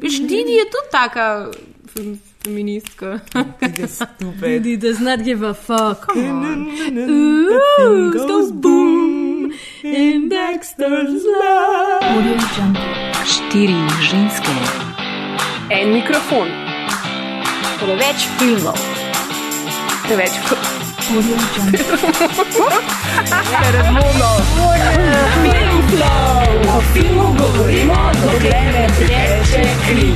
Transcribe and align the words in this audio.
Viš, 0.00 0.18
Didi 0.18 0.52
je 0.52 0.64
tudi 0.64 0.88
taka 0.90 1.46
fem, 1.86 2.20
feministka. 2.44 3.20
Didi 4.40 4.76
does 4.76 4.98
not 5.00 5.20
give 5.24 5.46
a 5.48 5.54
fuck. 5.54 6.06
Ooh, 6.16 8.12
goes 8.12 8.50
boom 8.52 9.52
in 9.82 10.28
Dexter's 10.28 11.22
love. 11.40 12.02
Štiri 13.26 13.88
ženske, 14.10 14.50
En 15.70 15.92
mikrofon, 15.92 16.48
preveč 17.78 18.28
filmov, 18.38 18.78
preveč 20.06 20.32
O 25.92 26.80
filmu 26.92 27.22
govorimo, 27.38 27.94
dokler 28.22 28.64
ne 28.72 28.86
teče 28.98 29.62
kri. 29.86 30.12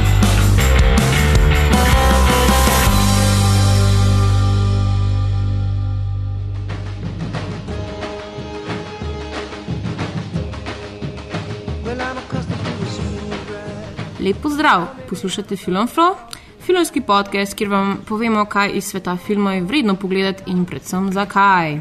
Lep 14.20 14.36
pozdrav, 14.42 14.86
poslušate 15.08 15.56
Filmflo, 15.56 16.16
filmski 16.60 17.00
podcast, 17.00 17.54
kjer 17.54 17.68
vam 17.68 17.98
povemo, 18.08 18.44
kaj 18.44 18.70
iz 18.74 18.84
sveta 18.84 19.16
filma 19.16 19.54
je 19.54 19.60
vredno 19.60 19.94
pogledati 19.94 20.42
in 20.46 20.64
predvsem 20.64 21.12
zakaj. 21.12 21.80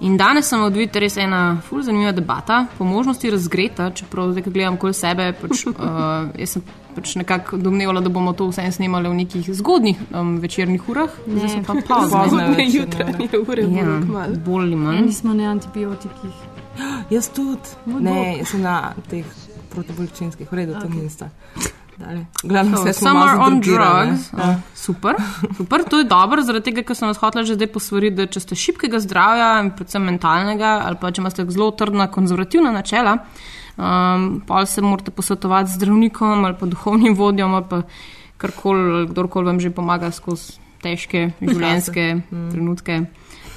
In 0.00 0.16
danes 0.20 0.44
sem 0.50 0.60
odvita 0.60 1.00
res 1.00 1.16
ena 1.16 1.56
ful 1.64 1.80
zanimiva 1.82 2.12
debata, 2.12 2.66
po 2.78 2.84
možnosti 2.84 3.30
razgreta, 3.32 3.90
čeprav 3.96 4.34
zdaj, 4.34 4.44
ko 4.44 4.50
gledam 4.52 4.76
kol 4.76 4.92
sebe, 4.92 5.30
pač, 5.40 5.62
uh, 5.66 6.28
jaz 6.42 6.56
sem 6.58 6.64
pač 6.96 7.14
nekako 7.16 7.56
domnevala, 7.60 8.00
da 8.04 8.12
bomo 8.12 8.32
to 8.36 8.48
vse 8.50 8.66
snemali 8.72 9.08
v 9.08 9.16
nekih 9.22 9.48
zgodnih 9.56 9.96
um, 10.12 10.36
večernih 10.40 10.84
urah, 10.88 11.12
zdaj 11.26 11.48
sem 11.48 11.64
pa 11.64 11.74
pozno. 11.88 12.44
Jutranje 12.60 13.30
ure, 13.40 13.64
Ja, 13.72 13.84
bodo 13.84 14.06
kmalu. 14.06 14.36
bolj 14.44 14.62
ali 14.66 14.76
manj. 14.76 15.00
Mi 15.06 15.12
smo 15.12 15.34
na 15.34 15.50
antibiotikih. 15.50 16.36
Jaz 17.14 17.30
tudi. 17.32 17.76
Ne, 17.86 18.38
jaz 18.38 18.52
sem 18.52 18.60
na 18.60 18.92
teh 19.08 19.24
protibolečinskih, 19.72 20.48
v 20.52 20.56
redu, 20.60 20.76
to 20.80 20.88
nista. 20.92 21.30
Vse 21.96 22.92
smo 22.92 23.08
Some 23.08 23.20
are 23.20 23.38
on 23.38 23.54
zadrogirane. 23.54 24.06
drugs. 24.06 24.32
Uh, 24.32 24.54
super, 24.74 25.14
super, 25.56 25.84
to 25.90 25.98
je 25.98 26.04
dobro, 26.04 26.42
zaradi 26.42 26.70
tega, 26.70 26.82
ker 26.84 26.96
sem 26.96 27.08
vas 27.08 27.20
hotela 27.20 27.44
že 27.44 27.56
zdaj 27.56 27.70
posvariti, 27.72 28.16
da 28.16 28.26
če 28.28 28.40
ste 28.44 28.58
šibkega 28.58 29.00
zdravja 29.00 29.48
in 29.64 29.70
predvsem 29.76 30.04
mentalnega, 30.04 30.82
ali 30.84 31.00
pa 31.00 31.10
če 31.10 31.24
imate 31.24 31.46
zelo 31.48 31.70
trdna 31.72 32.10
konzervativna 32.12 32.74
načela, 32.74 33.16
um, 33.76 34.28
pa 34.46 34.66
se 34.66 34.84
morate 34.84 35.10
posvetovati 35.10 35.72
z 35.72 35.80
zdravnikom 35.80 36.44
ali 36.44 36.58
pa 36.60 36.68
duhovnim 36.68 37.16
vodjom 37.16 37.54
ali 37.54 37.68
pa 37.70 37.82
karkoli, 38.36 39.06
kdorkoli 39.08 39.46
vam 39.48 39.60
že 39.60 39.72
pomaga 39.72 40.12
skozi 40.12 40.60
težke 40.84 41.30
življenjske 41.40 42.04
trenutke. 42.52 43.00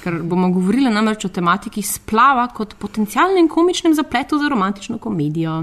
Ker 0.00 0.16
bomo 0.24 0.48
govorili 0.48 0.88
namreč 0.88 1.26
o 1.28 1.28
tematiki 1.28 1.82
splava 1.84 2.46
kot 2.56 2.72
potencialnem 2.80 3.50
komičnem 3.52 3.92
zapletu 3.94 4.40
za 4.40 4.48
romantično 4.48 4.96
komedijo. 4.98 5.58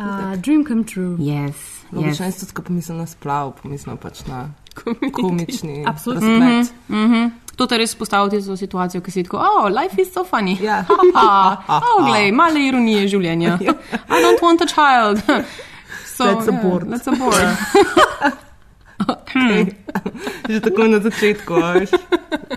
Uh, 0.00 0.36
dream 0.36 0.64
come 0.64 0.84
true. 0.84 1.16
Yes, 1.18 1.84
Običajno 1.92 2.10
yes. 2.10 2.20
yes. 2.20 2.40
tudi, 2.40 2.52
ko 2.52 2.62
pomislim 2.62 2.98
na 2.98 3.06
splav, 3.06 3.52
pomislim 3.62 3.96
pač 4.00 4.24
na 4.26 4.48
komični 5.12 5.84
Absolutno. 5.86 6.28
razplet. 6.28 6.74
Mm 6.88 7.12
-hmm. 7.12 7.30
To 7.56 7.66
te 7.66 7.78
res 7.78 7.94
postavlja 7.94 8.38
v 8.40 8.56
situacijo, 8.56 9.00
ki 9.00 9.10
si 9.10 9.22
tako, 9.22 9.36
oh, 9.36 9.68
life 9.68 10.02
is 10.02 10.12
so 10.12 10.24
funny. 10.24 10.56
Ja. 10.62 10.84
Ha, 11.14 11.58
oh, 11.68 12.06
glej, 12.06 12.32
male 12.32 12.60
ironije 12.66 13.08
življenja. 13.08 13.58
I 14.14 14.22
don't 14.22 14.40
want 14.42 14.60
a 14.62 14.66
child. 14.66 15.22
So, 16.20 16.24
That's 16.24 16.48
a 16.48 16.52
board. 16.52 16.82
Yeah, 16.82 16.90
that's 16.90 17.08
a 17.08 17.12
board. 17.16 17.56
Že 20.48 20.60
tako 20.60 20.86
na 20.86 20.98
začetku, 21.00 21.54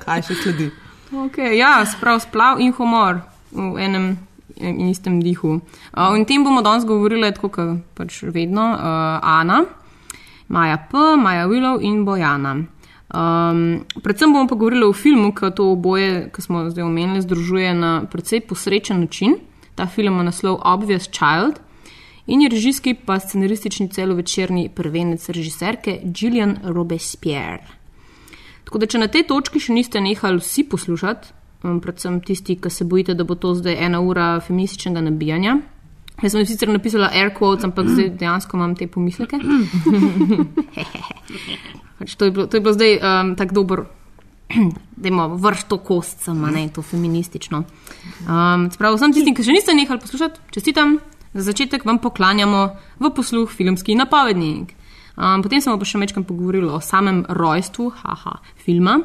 kaj 0.04 0.22
še 0.28 0.36
sledi. 0.36 0.72
Okay, 1.14 1.56
ja, 1.58 1.86
sprav 1.86 2.20
splav 2.20 2.60
in 2.60 2.74
humor 2.74 3.22
v 3.52 3.78
enem 3.80 4.18
in 4.64 4.90
istem 4.90 5.20
dihu. 5.24 5.60
Uh, 5.94 6.16
in 6.18 6.26
tem 6.26 6.44
bomo 6.44 6.62
danes 6.62 6.86
govorili 6.86 7.32
tako, 7.34 7.50
kot 7.50 7.82
pač 7.98 8.22
vedno, 8.24 8.70
uh, 8.74 9.20
Ana, 9.22 9.64
Maja 10.48 10.78
P., 10.92 10.98
Maja 11.18 11.48
Willow 11.48 11.82
in 11.82 12.06
Bojana. 12.06 12.56
Um, 13.14 13.84
predvsem 14.02 14.34
bomo 14.34 14.48
pa 14.48 14.56
govorili 14.56 14.86
o 14.86 14.94
filmu, 14.94 15.34
ki 15.36 15.52
to 15.56 15.72
oboje, 15.72 16.30
ki 16.34 16.42
smo 16.42 16.70
zdaj 16.70 16.84
omenili, 16.84 17.22
združuje 17.22 17.74
na 17.74 17.92
precej 18.10 18.42
posrečen 18.48 19.06
način. 19.06 19.38
Ta 19.76 19.86
film 19.86 20.14
ima 20.14 20.24
naslov 20.24 20.60
Obvious 20.66 21.10
Child 21.10 21.60
in 22.28 22.42
je 22.42 22.50
režijski 22.50 22.94
pa 22.94 23.20
scenaristični 23.20 23.90
celovečerni 23.90 24.70
prvenec 24.70 25.30
režiserke 25.30 26.00
Gillian 26.04 26.58
Robespierre. 26.64 27.68
Tako 28.64 28.80
da, 28.80 28.86
če 28.86 28.98
na 28.98 29.08
tej 29.12 29.28
točki 29.28 29.60
še 29.60 29.74
niste 29.76 30.02
nehali 30.02 30.40
vsi 30.40 30.64
poslušati, 30.72 31.34
um, 31.64 31.80
predvsem 31.82 32.20
tisti, 32.22 32.56
ki 32.62 32.70
se 32.70 32.86
bojite, 32.86 33.16
da 33.16 33.24
bo 33.24 33.36
to 33.36 33.54
zdaj 33.56 33.78
ena 33.86 34.02
ura 34.02 34.40
feminističnega 34.40 35.02
nabijanja. 35.02 35.58
Jaz 36.22 36.36
sem 36.36 36.46
sicer 36.46 36.70
napisala 36.70 37.10
air 37.12 37.32
quotes, 37.34 37.66
ampak 37.66 37.90
zdaj 37.90 38.12
dejansko 38.20 38.58
imam 38.58 38.76
te 38.78 38.88
pomisleke. 38.88 39.40
pač 42.00 42.16
to, 42.16 42.30
je 42.30 42.32
bilo, 42.32 42.46
to 42.48 42.58
je 42.58 42.62
bilo 42.62 42.74
zdaj 42.76 43.00
um, 43.00 43.34
tako 43.40 43.58
dober, 43.58 43.84
da 45.02 45.10
imamo 45.10 45.40
vrš 45.42 45.66
to 45.72 45.80
kost, 45.82 46.22
samo 46.24 46.52
ne 46.54 46.68
to 46.70 46.82
feministično. 46.86 47.64
Um, 48.28 48.70
Sprav 48.72 48.96
vsem 49.00 49.16
tistim, 49.16 49.36
ki 49.36 49.48
še 49.48 49.58
niste 49.58 49.76
nehali 49.76 50.04
poslušati, 50.04 50.48
čestitam. 50.54 51.00
Za 51.34 51.48
začetek 51.50 51.86
vam 51.90 51.98
poklanjamo 51.98 52.60
v 53.02 53.10
posluh 53.16 53.50
filmski 53.50 53.96
napovednik. 53.98 54.76
Um, 55.18 55.42
potem 55.42 55.62
smo 55.62 55.80
pa 55.82 55.86
še 55.86 55.98
večkrat 56.02 56.28
pogovorili 56.30 56.70
o 56.70 56.82
samem 56.82 57.24
rojstvu 57.26 57.90
haha, 58.04 58.38
filma 58.62 59.00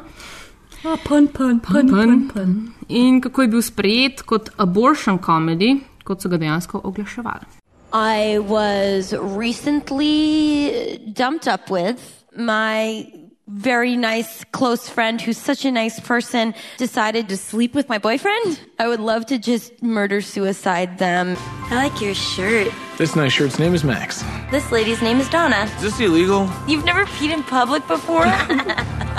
Ah, 0.85 0.97
pun, 1.03 1.27
pun, 1.27 1.59
pun, 1.59 1.89
pun, 1.89 2.29
pun. 2.29 2.73
in 2.87 3.21
kako 3.21 3.41
je 3.41 3.47
bil 3.47 3.61
sprejet 3.61 4.21
kot 4.25 4.49
abortion 4.57 5.17
comedy, 5.17 5.81
kot 6.03 6.21
so 6.21 6.29
ga 6.29 6.37
dejansko 6.37 6.81
oglaševali. 6.83 7.45
I 7.91 8.39
was 8.39 9.13
recently 9.13 10.99
dumped 11.11 11.47
up 11.47 11.69
with 11.69 12.23
my 12.37 13.11
very 13.49 13.97
nice 13.97 14.43
close 14.51 14.87
friend 14.87 15.19
who's 15.19 15.37
such 15.37 15.65
a 15.65 15.71
nice 15.71 15.99
person 15.99 16.53
decided 16.77 17.27
to 17.29 17.35
sleep 17.35 17.73
with 17.73 17.89
my 17.89 17.97
boyfriend. 17.97 18.59
I 18.77 18.87
would 18.87 18.99
love 18.99 19.25
to 19.25 19.39
just 19.39 19.81
murder 19.81 20.21
suicide 20.21 20.99
them. 20.99 21.35
I 21.71 21.75
like 21.75 21.99
your 21.99 22.13
shirt. 22.13 22.71
This 22.97 23.15
nice 23.15 23.33
shirt's 23.33 23.57
name 23.57 23.73
is 23.73 23.83
Max. 23.83 24.23
This 24.51 24.71
lady's 24.71 25.01
name 25.01 25.19
is 25.19 25.27
Donna. 25.29 25.67
Is 25.77 25.81
this 25.81 25.99
illegal? 25.99 26.47
You've 26.67 26.85
never 26.85 27.05
peed 27.05 27.33
in 27.33 27.43
public 27.43 27.85
before? 27.87 28.25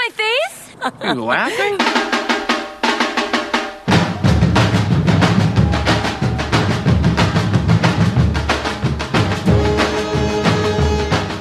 my 0.00 0.08
face? 0.14 0.76
Are 1.02 1.14
you 1.14 1.24
laughing? 1.24 1.76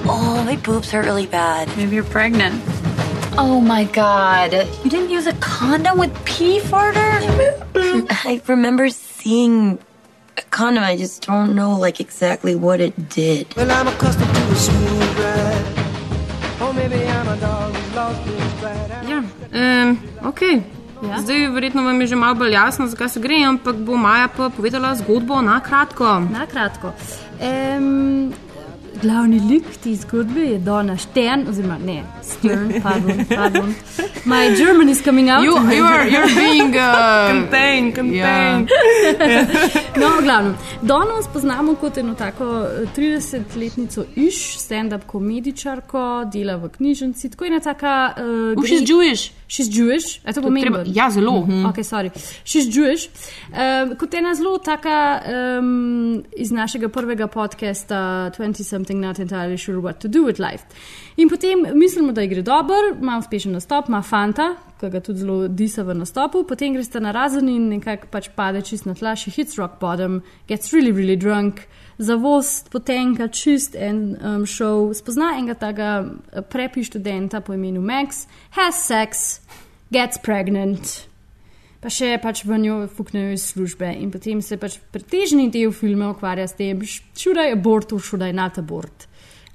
Oh, 0.07 0.43
my 0.45 0.57
boobs 0.57 0.91
hurt 0.91 1.05
really 1.05 1.25
bad. 1.25 1.69
Maybe 1.77 1.95
you're 1.95 2.03
pregnant. 2.03 2.61
Oh 3.37 3.61
my 3.61 3.85
god. 3.85 4.51
You 4.83 4.89
didn't 4.89 5.09
use 5.09 5.27
a 5.27 5.33
condom 5.35 5.97
with 5.97 6.13
pee 6.25 6.59
farter? 6.59 7.11
I 8.25 8.41
remember 8.47 8.89
seeing 8.89 9.79
a 10.37 10.41
condom. 10.49 10.83
I 10.83 10.97
just 10.97 11.21
don't 11.25 11.55
know 11.55 11.77
like 11.77 12.01
exactly 12.01 12.55
what 12.55 12.81
it 12.81 13.07
did. 13.07 13.55
Well, 13.55 13.71
I'm 13.71 13.87
accustomed 13.87 14.35
to 14.35 14.41
a 14.51 14.55
smooth 14.55 15.19
ride. 15.19 15.65
Oh, 16.61 16.73
maybe 16.73 17.05
I'm 17.07 17.27
a 17.29 17.37
dog 17.39 17.73
who's 17.73 17.95
lost 17.95 18.21
his 18.23 18.35
pride. 18.35 18.48
Ja, 18.48 18.48
ok. 20.39 20.63
Ja? 21.09 21.22
Zdaj, 21.22 21.47
verjetno 21.47 21.83
vam 21.83 22.01
je 22.01 22.07
že 22.07 22.16
malo 22.16 22.35
bolj 22.35 22.51
jasno, 22.51 22.88
zakaj 22.88 23.09
se 23.09 23.19
gre, 23.19 23.44
ampak 23.47 23.75
bo 23.75 23.97
Maja 23.97 24.27
pa 24.27 24.50
povedala 24.50 24.95
zgodbo 24.95 25.41
na 25.41 25.59
kratko. 25.59 26.19
Na 26.31 26.45
kratko. 26.45 26.91
Um, 27.39 28.33
glavni 29.01 29.39
lik 29.39 29.63
te 29.83 29.95
zgodbe 29.95 30.41
je 30.41 30.57
Donna 30.59 30.97
Stern, 30.97 31.47
oziroma 31.47 31.77
ne, 31.86 32.03
Stern, 32.21 32.74
pardon, 32.83 33.25
pardon. 33.36 33.75
My 34.25 34.56
German 34.57 34.89
is 34.89 35.01
coming 35.01 35.30
out. 35.30 35.44
You, 35.44 35.56
you 35.71 35.86
are, 35.86 36.09
you're 36.09 36.36
being. 36.36 36.75
Uh, 36.75 37.31
Contain, 37.31 37.94
contain. 37.95 38.68
No, 39.95 40.09
v 40.19 40.24
glavnem. 40.24 40.56
Dono 40.81 41.24
spoznamo 41.24 41.75
kot 41.75 41.97
eno 41.97 42.15
tako 42.15 42.68
eh, 42.68 42.88
30-letnico 42.95 44.03
iš, 44.15 44.59
stand-up 44.59 45.07
komedičarko, 45.07 46.25
dela 46.33 46.56
v 46.56 46.69
knjižnici. 46.69 47.30
Tako 47.30 47.45
je 47.45 47.51
ena 47.51 47.59
taka. 47.59 48.13
Uh, 48.18 48.63
She's 48.63 48.83
Jewish. 48.83 49.38
She's 49.50 49.68
Jewish, 49.78 50.22
je 50.28 50.34
to 50.34 50.42
pomeni? 50.42 50.62
treba- 50.68 50.84
ja, 50.86 51.10
zelo. 51.10 51.42
Mhm. 51.42 51.66
Ok, 51.66 51.84
sorry. 51.84 52.10
She's 52.46 52.69
Jewish. 52.69 53.10
Um, 53.50 53.96
kot 53.98 54.13
ena 54.13 54.36
zelo 54.36 54.57
taka 54.57 55.22
um, 55.60 56.24
iz 56.38 56.51
našega 56.51 56.90
prvega 56.90 57.28
podcasta 57.28 58.30
20 58.38 58.63
something 58.63 58.63
something 58.63 59.00
not 59.01 59.19
entirely 59.19 59.57
sure 59.57 59.78
what 59.80 60.00
to 60.00 60.07
do 60.07 60.24
with 60.24 60.40
life. 60.40 60.63
In 61.18 61.30
potem 61.30 61.66
mislimo, 61.74 62.12
da 62.12 62.22
ji 62.22 62.28
gre 62.28 62.42
dobro, 62.42 62.75
ima 63.01 63.18
uspešen 63.18 63.51
nastop, 63.51 63.90
ima 63.90 64.01
fanta, 64.01 64.56
ki 64.80 64.90
ga 64.90 65.00
tudi 65.00 65.19
zelo 65.19 65.48
disa 65.48 65.84
v 65.84 65.94
nastopu, 65.94 66.44
potem 66.48 66.74
gre 66.74 66.84
sta 66.84 67.00
na 67.00 67.12
razen 67.12 67.50
in 67.50 67.69
nekako 67.69 68.07
pač 68.12 68.30
pade 68.36 68.62
čist 68.62 68.86
na 68.86 68.94
tla, 68.94 69.16
she 69.16 69.31
hits 69.31 69.57
rock 69.57 69.80
bottom, 69.81 70.22
gets 70.48 70.72
really, 70.74 70.92
really 70.92 71.16
drunk. 71.18 71.60
Zavost 72.00 72.69
potenka 72.72 73.28
čist 73.28 73.75
en 73.75 74.16
um, 74.24 74.46
šov, 74.48 74.94
spozna 74.96 75.34
enega 75.36 75.57
tega 75.60 75.90
eh, 76.31 76.42
prepi 76.48 76.84
študenta 76.88 77.42
po 77.44 77.54
imenu 77.54 77.81
Max, 77.84 78.24
has 78.56 78.80
sex, 78.88 79.42
gets 79.92 80.22
pregnant, 80.24 80.94
pa 81.84 81.92
še 81.92 82.13
pač 82.24 82.46
v 82.48 82.56
njo 82.63 82.78
fuknejo 82.96 83.36
iz 83.36 83.50
službe 83.51 83.92
in 84.00 84.13
potem 84.16 84.40
se 84.42 84.56
pač 84.60 84.80
pretežni 84.96 85.50
del 85.51 85.75
filma 85.75 86.13
ukvarja 86.16 86.48
s 86.48 86.56
tem, 86.56 86.80
should 86.88 87.36
I 87.38 87.51
abort 87.51 87.92
or 87.92 88.00
should 88.00 88.24
I 88.24 88.31
not 88.31 88.57
abort. 88.57 89.07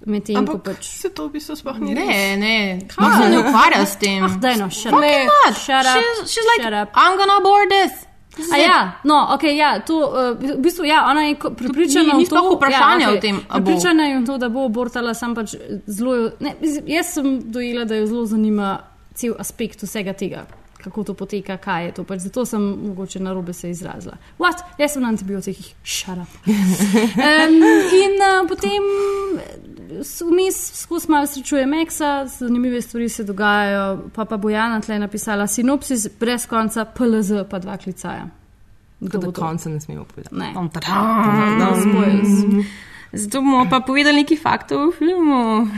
Medtem 0.05 0.45
ko 0.45 0.59
Ampak 0.59 0.65
pač. 0.77 0.85
se 1.01 1.09
to 1.17 1.31
v 1.31 1.39
bistvu 1.39 1.55
sploh 1.57 1.79
ni 1.81 1.95
res. 1.97 2.05
Ne, 2.05 2.37
ne, 2.37 2.57
se 2.93 3.29
ne 3.33 3.39
ukvarja 3.41 3.87
s 3.89 3.97
tem. 3.97 4.21
Ah, 4.27 4.35
daj 4.37 4.59
no, 4.61 4.69
shut 4.69 4.93
Fucking 4.93 5.25
up. 5.25 5.33
not. 5.33 5.57
Shut 5.57 5.87
up. 5.89 5.97
She's, 5.97 6.33
she's 6.35 6.45
like, 6.53 6.61
Shut 6.67 6.77
up. 6.77 6.91
I'm 6.93 7.17
gonna 7.17 7.39
abort 7.41 7.73
this. 7.73 8.05
A 8.45 8.57
it. 8.57 8.65
ja, 8.65 8.79
no, 9.05 9.29
ok, 9.31 9.43
ja, 9.47 9.81
to, 9.81 9.95
uh, 9.95 10.07
v 10.35 10.59
bistvu, 10.59 10.85
ja, 10.85 11.07
ona 11.07 11.23
je 11.23 11.35
prepričana 11.37 12.13
ni- 12.13 12.19
ni 12.19 12.25
v 12.25 12.29
to, 12.29 12.37
sploh 12.37 12.57
vprašanja 12.57 13.01
ja, 13.03 13.13
o 13.13 13.17
tem, 13.17 13.37
a 13.39 13.59
bo. 13.59 13.65
Prepričana 13.65 14.03
je 14.05 14.19
v 14.19 14.27
to, 14.27 14.39
da 14.39 14.49
bo 14.49 14.65
abortala, 14.65 15.15
sam 15.15 15.35
pač 15.35 15.55
zelo, 15.87 16.15
jo- 16.17 16.33
ne, 16.41 16.55
jaz 16.87 17.13
sem 17.13 17.29
dojela, 17.43 17.85
da 17.85 17.95
jo 17.95 18.07
zelo 18.07 18.27
zanima 18.27 18.79
cel 19.15 19.35
aspekt 19.39 19.81
vsega 19.81 20.13
tega, 20.13 20.47
kako 20.77 21.05
to 21.05 21.15
poteka, 21.15 21.57
kaj 21.57 21.85
je 21.85 21.93
to, 21.93 22.05
pač 22.05 22.19
zato 22.21 22.45
sem 22.45 22.61
mogoče 22.61 23.21
na 23.21 23.33
robe 23.33 23.53
se 23.53 23.71
izrazila. 23.71 24.17
What? 24.39 24.61
Jaz 24.79 24.93
sem 24.93 25.03
na 25.03 25.09
antibiotikih, 25.09 25.75
šara. 25.83 26.27
Um, 26.45 27.55
in 28.03 28.19
uh, 28.19 28.43
potem 28.47 28.83
s- 29.39 29.74
vmes 30.03 30.57
skozi 30.83 31.11
malo 31.11 31.27
srečuje 31.27 31.67
Meksa, 31.67 32.27
zanimive 32.27 32.83
stvari 32.83 33.09
se 33.09 33.25
dogajajo, 33.25 34.11
pa 34.15 34.25
pa 34.25 34.37
Bojana 34.37 34.81
tle 34.81 34.99
napisala 34.99 35.47
sinopsis 35.47 36.09
brez 36.21 36.47
konca, 36.47 36.85
PLZ 36.85 37.45
pa 37.51 37.59
dva 37.59 37.77
klicaja. 37.77 38.29
Kdo 39.01 39.33
to? 39.33 39.41
konca 39.41 39.69
ne 39.69 39.81
smemo 39.81 40.05
povedati. 40.05 40.35
Ne. 40.35 40.53
Tom, 40.55 40.71
tadam. 40.71 41.59
No, 41.59 41.77
spoils. 41.77 42.65
Zato 43.15 43.41
bomo 43.41 43.67
pa 43.71 43.79
povedali 43.81 44.25
nekaj 44.27 44.39
faktov 44.43 44.89
o 44.89 44.91
filmu, 44.91 45.71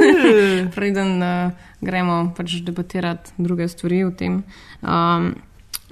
preden 0.76 1.20
uh, 1.20 1.52
gremo 1.84 2.32
pač 2.32 2.62
debatirati 2.64 3.36
druge 3.36 3.68
stvari 3.68 4.00
o 4.04 4.10
tem. 4.16 4.40
Um, 4.80 5.34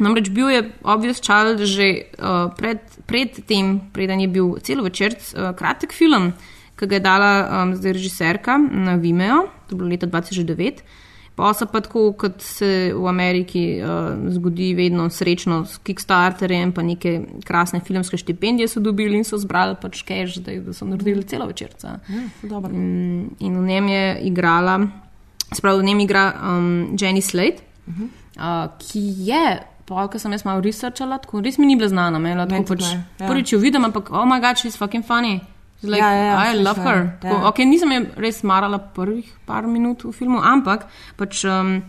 namreč 0.00 0.30
bil 0.32 0.48
je 0.48 0.64
Obvious 0.88 1.20
Child 1.20 1.60
že 1.68 2.08
uh, 2.16 2.48
pred, 2.56 2.80
pred 3.04 3.36
tem, 3.44 3.92
preden 3.92 4.24
je 4.24 4.28
bil 4.32 4.56
celo 4.64 4.86
večer, 4.86 5.12
uh, 5.12 5.52
kratek 5.52 5.92
film, 5.92 6.32
ki 6.78 6.86
ga 6.86 6.98
je 6.98 7.02
dala 7.02 7.32
um, 7.42 7.74
zdaj 7.76 7.92
režiserka 7.92 8.58
na 8.58 8.94
Vimeo, 8.94 9.46
to 9.66 9.74
je 9.74 9.78
bilo 9.78 9.90
leta 9.90 10.06
2009. 10.06 10.82
Pa 11.38 11.52
so 11.54 11.68
pa 11.70 11.78
tako, 11.78 12.12
kot 12.18 12.40
se 12.42 12.90
v 12.90 13.06
Ameriki 13.06 13.78
uh, 13.78 14.16
zgodi, 14.34 14.72
vedno 14.74 15.06
srečno 15.10 15.60
s 15.70 15.78
Kickstarterjem, 15.86 16.72
pa 16.74 16.82
neke 16.82 17.20
krasne 17.46 17.78
filmske 17.80 18.18
štipendije 18.18 18.66
so 18.68 18.82
dobili 18.82 19.20
in 19.20 19.24
so 19.24 19.38
zbrali 19.38 19.76
pač 19.78 20.02
cash, 20.02 20.40
da, 20.42 20.56
da 20.66 20.74
so 20.74 20.88
naredili 20.88 21.22
celo 21.22 21.46
večerca. 21.46 22.00
Dobro. 22.42 22.72
Mm, 22.72 23.36
in 23.38 23.54
v 23.54 23.66
njem 23.68 23.88
je 23.88 24.20
igrala, 24.32 24.80
spravo 25.52 25.78
v 25.78 25.84
njem 25.92 26.00
igra 26.00 26.32
um, 26.34 26.96
Jenny 26.98 27.22
Slade, 27.22 27.62
uh 27.86 27.94
-huh. 27.94 28.08
uh, 28.36 28.72
ki 28.78 29.04
je. 29.30 29.58
Pol, 29.86 30.08
ko 30.08 30.18
sem 30.18 30.32
jaz 30.32 30.44
malo 30.44 30.60
researchala, 30.60 31.18
tako 31.18 31.40
res 31.40 31.58
mi 31.58 31.66
ni 31.66 31.76
bila 31.76 31.88
znana. 31.88 32.46
Pač, 32.66 32.82
ja. 32.82 33.28
Prvič 33.28 33.52
jo 33.52 33.58
vidim, 33.58 33.84
ampak 33.84 34.10
oh 34.10 34.26
my 34.26 34.40
god, 34.40 34.56
she's 34.56 34.76
fucking 34.76 35.06
funny. 35.06 35.40
Like, 35.82 35.98
Ja, 35.98 36.10
ja, 36.12 36.24
ja, 36.24 36.54
I 36.54 36.62
love 36.62 36.80
her. 36.82 36.96
ja. 36.96 37.12
Tako, 37.22 37.36
okay, 37.48 37.64
nisem 37.64 37.90
je 37.92 38.10
res 38.16 38.42
marala 38.42 38.78
prvih 38.78 39.24
par 39.46 39.62
minut 39.66 40.02
v 40.04 40.12
filmu, 40.12 40.40
ampak 40.42 40.86
pač, 41.16 41.44
um, 41.44 41.82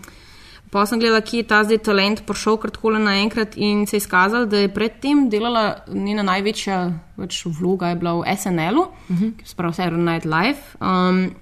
pa 0.69 0.85
sem 0.85 0.99
gledala, 0.99 1.21
kje 1.21 1.37
je 1.37 1.47
ta 1.47 1.63
zdaj 1.63 1.77
talent 1.79 2.21
prišel 2.21 2.57
kar 2.57 2.69
tako 2.69 2.91
naenkrat 2.91 3.57
in 3.57 3.87
se 3.87 3.95
je 3.95 3.97
izkazalo, 3.97 4.45
da 4.45 4.57
je 4.57 4.69
predtem 4.69 5.29
delala 5.29 5.63
njena 5.87 6.21
največja 6.23 6.77
pač, 7.17 7.45
vloga 7.47 7.89
je 7.89 7.95
bila 7.95 8.13
v 8.13 8.37
SNL-u, 8.37 8.81
uh 8.81 9.09
Mhm. 9.09 9.23
-huh. 9.25 9.33
spravo 9.45 9.73
Saturday 9.73 10.05
Night 10.05 10.25
Live. 10.25 10.59
Um, 10.79 11.33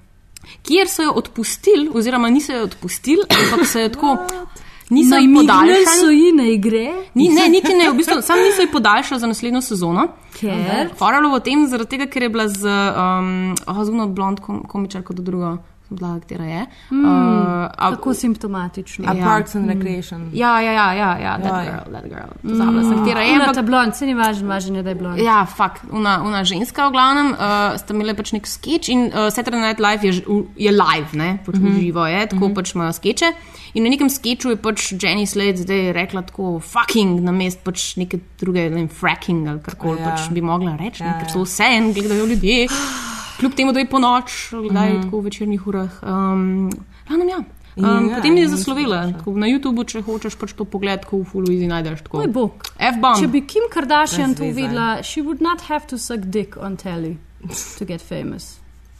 Kjer 0.64 0.88
so 0.88 1.04
jo 1.04 1.12
odpustili, 1.12 1.90
oziroma 1.94 2.30
niso 2.30 2.54
jo 2.54 2.64
odpustili, 2.64 3.22
ampak 3.30 3.68
so 3.68 3.80
jo 3.80 3.90
tako, 3.90 4.18
niso 4.90 5.16
ji 5.16 5.28
Namignili 5.28 5.86
so 5.86 5.92
podaljšali. 5.92 6.16
ji 6.16 6.32
na 6.32 6.44
igre, 6.44 6.94
Ni, 7.16 7.30
ne, 7.30 7.50
niti 7.50 7.74
ne, 7.74 7.90
v 7.92 7.96
bistvu, 7.96 8.22
sam 8.22 8.40
niso 8.40 8.62
ji 8.62 8.68
podaljšali 8.68 9.20
za 9.20 9.28
naslednjo 9.28 9.62
sezono. 9.62 10.08
ker. 10.40 10.90
Faralo 10.96 11.30
v 11.30 11.40
tem, 11.40 11.68
zaradi 11.68 11.90
tega, 11.90 12.06
ker 12.06 12.24
je 12.24 12.30
bila 12.30 12.48
z 12.48 12.64
um, 12.64 13.56
oziroma 13.68 14.06
blond 14.08 14.40
kom, 14.40 14.64
komičarko 14.64 15.14
do 15.14 15.22
drugo, 15.24 15.58
bila, 15.90 16.20
katera 16.20 16.46
je. 16.46 16.66
Mm, 16.92 17.06
uh, 17.06 17.12
a, 17.78 17.90
Tako 17.92 18.14
simptomatično. 18.14 19.06
A 19.08 19.14
Ja. 19.14 19.26
Parks 19.26 19.56
and 19.56 19.70
Recreation. 19.70 20.30
ja, 20.34 20.62
ja, 20.62 20.72
ja, 20.72 20.94
ja, 20.94 21.18
ja, 21.20 21.38
that 21.40 21.46
Ja, 21.46 21.64
girl, 21.64 21.94
that 21.94 22.04
girl. 22.10 22.32
Pozabila 22.52 22.84
sem, 22.84 22.98
katera 23.00 23.22
je. 23.22 23.34
Ampak- 23.36 23.54
ta 23.56 23.62
blond, 23.62 23.96
se 23.96 24.06
ni 24.06 24.14
važno, 24.14 24.48
važno 24.48 24.76
je, 24.78 24.84
da 24.84 24.90
je 24.90 24.96
blond. 24.96 25.20
Ja, 25.20 25.46
fakt, 25.46 25.82
una, 25.92 26.22
una 26.24 26.44
ženska 26.44 26.88
v 26.88 26.92
glavnem, 26.92 27.32
uh, 27.32 27.78
sta 27.78 27.94
imeli 27.94 28.14
pač 28.16 28.32
nek 28.34 28.48
sketch 28.48 28.90
in 28.90 29.06
uh, 29.08 29.30
Saturday 29.32 29.60
Night 29.62 29.80
Live 29.80 30.04
je, 30.04 30.14
je 30.58 30.72
live, 30.72 31.08
ne, 31.14 31.38
pač 31.46 31.56
mm 31.56 31.66
-hmm. 31.68 31.80
živo 31.80 32.06
je, 32.08 32.28
tako 32.28 32.46
mm 32.48 32.52
-hmm. 32.52 32.56
pač 32.56 32.76
imajo 32.76 32.94
skeče. 32.94 33.32
In 33.74 33.84
v 33.84 33.90
nekem 33.90 34.10
sketchu 34.10 34.50
je 34.50 34.56
pač 34.56 34.92
Jenny 34.94 35.26
Slade 35.26 35.58
zdaj 35.58 35.94
rekla 35.94 36.22
tako 36.22 36.60
fucking 36.60 37.20
na 37.22 37.32
mest 37.32 37.60
pač 37.64 37.96
neke 37.96 38.20
druge, 38.40 38.70
ne 38.70 38.76
vem, 38.76 38.88
fracking 38.90 39.48
ali 39.48 39.60
karkoli 39.60 40.00
Ja. 40.02 40.10
pač 40.10 40.30
bi 40.32 40.42
mogla 40.42 40.76
reči, 40.80 41.04
ja, 41.04 41.08
Ja, 41.08 41.14
ker 41.20 41.28
ja. 41.28 41.34
so 41.34 41.44
vse 41.44 41.64
en, 41.64 41.94
gledajo 41.94 42.26
ljudje, 42.26 42.68
kljub 43.40 43.54
temu, 43.54 43.72
da 43.74 43.80
je 43.80 43.86
po 43.90 44.00
noč, 44.00 44.50
gledajo 44.52 44.94
mm 44.94 44.98
-hmm. 44.98 45.04
tako 45.04 45.20
v 45.20 45.24
večernih 45.24 45.68
urah. 45.68 45.90
Um, 46.04 46.72
Glavnem, 47.08 47.30
ja. 47.30 47.38
Um, 47.38 48.10
Ja, 48.10 48.16
potem 48.16 48.38
je 48.38 48.44
in 48.44 48.50
zaslovela. 48.50 49.12
Tako 49.12 49.32
Na 49.32 49.48
YouTubu, 49.48 49.86
če 49.86 50.02
hočeš 50.02 50.36
pač 50.36 50.54
to 50.54 50.66
pogled, 50.66 51.06
ko 51.06 51.18
v 51.18 51.24
Fullu 51.24 51.46
easy 51.54 51.68
najdeš. 51.68 52.02
Tako. 52.02 52.18
Moj 52.18 52.28
bog. 52.28 52.52
F-bomb. 52.80 53.20
Če 53.20 53.28
bi 53.28 53.42
Kim 53.42 53.64
Kardashian 53.74 54.36
to 54.36 54.44
videla, 54.44 55.04
she 55.04 55.22
would 55.22 55.42
not 55.42 55.62
have 55.62 55.86
to 55.88 55.98
suck 55.98 56.20
dick 56.20 56.58
on 56.58 56.78
telly 56.78 57.18
to 57.80 57.86
get 57.86 58.02
famous. 58.02 58.58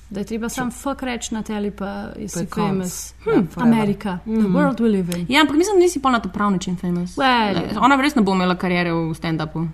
Da 0.10 0.20
je 0.20 0.26
treba 0.26 0.50
sam 0.50 0.72
fuck 0.72 1.02
reči 1.02 1.34
na 1.34 1.42
telly, 1.44 1.72
pa 1.72 1.86
je 2.20 2.28
si 2.30 2.46
famous. 2.46 3.14
Ja, 3.26 3.34
Hm, 3.34 3.48
forever. 3.48 3.74
Amerika, 3.74 4.20
the 4.26 4.32
world 4.54 4.80
we 4.80 4.88
live 4.92 5.18
in. 5.18 5.26
Ja, 5.30 5.42
ampak 5.42 5.56
mislim, 5.58 5.76
da 5.76 5.80
nisi 5.80 6.02
pa 6.02 6.12
na 6.12 6.20
ta 6.20 6.30
prav 6.30 6.52
način 6.52 6.78
famous. 6.78 7.16
Well, 7.18 7.80
Ona 7.80 7.96
res 7.96 8.16
ne 8.16 8.22
bo 8.22 8.34
imela 8.34 8.56
karijere 8.56 8.92
v 8.94 9.14
stand-upu. 9.14 9.68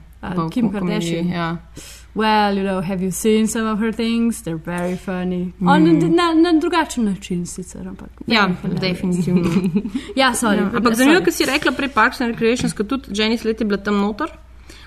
Kim 0.52 0.72
Kardashian? 0.72 1.28
Ja. 1.28 1.58
Well, 2.16 2.56
you 2.58 2.64
know, 2.64 2.82
have 2.82 3.02
you 3.02 3.12
seen 3.12 3.48
some 3.48 3.66
of 3.66 3.80
her 3.80 3.92
things? 3.92 4.44
They're 4.44 4.56
very 4.58 4.98
funny. 4.98 5.54
Mm. 5.60 5.68
On, 5.68 6.16
na, 6.16 6.34
na 6.34 6.60
drugačen 6.60 7.06
način 7.06 7.46
sicer, 7.46 7.88
ampak. 7.88 8.10
ja, 8.28 8.50
definitivno. 8.82 9.50
Ja, 10.16 10.34
sorry. 10.34 10.58
Ja, 10.58 10.70
ampak 10.76 10.94
zanimivo, 10.96 11.24
ker 11.26 11.34
si 11.34 11.46
rekla 11.46 11.72
prej 11.72 11.90
Parks 11.90 12.22
and 12.22 12.32
Recreations, 12.36 12.74
ker 12.74 12.86
tudi 12.86 13.10
Jenny 13.18 13.38
Slate 13.38 13.64
je 13.64 13.66
bila 13.66 13.82
tam 13.82 13.98
noter. 13.98 14.30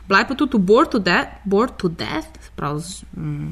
Bila 0.08 0.18
je 0.18 0.26
pa 0.28 0.34
tudi 0.34 0.56
v 0.56 0.60
Bored 0.60 0.90
to 0.90 0.98
Death, 0.98 1.42
Bored 1.44 1.74
to 1.76 1.88
Death 1.88 2.46
prav 2.56 2.78
z, 2.78 3.02
mm, 3.16 3.50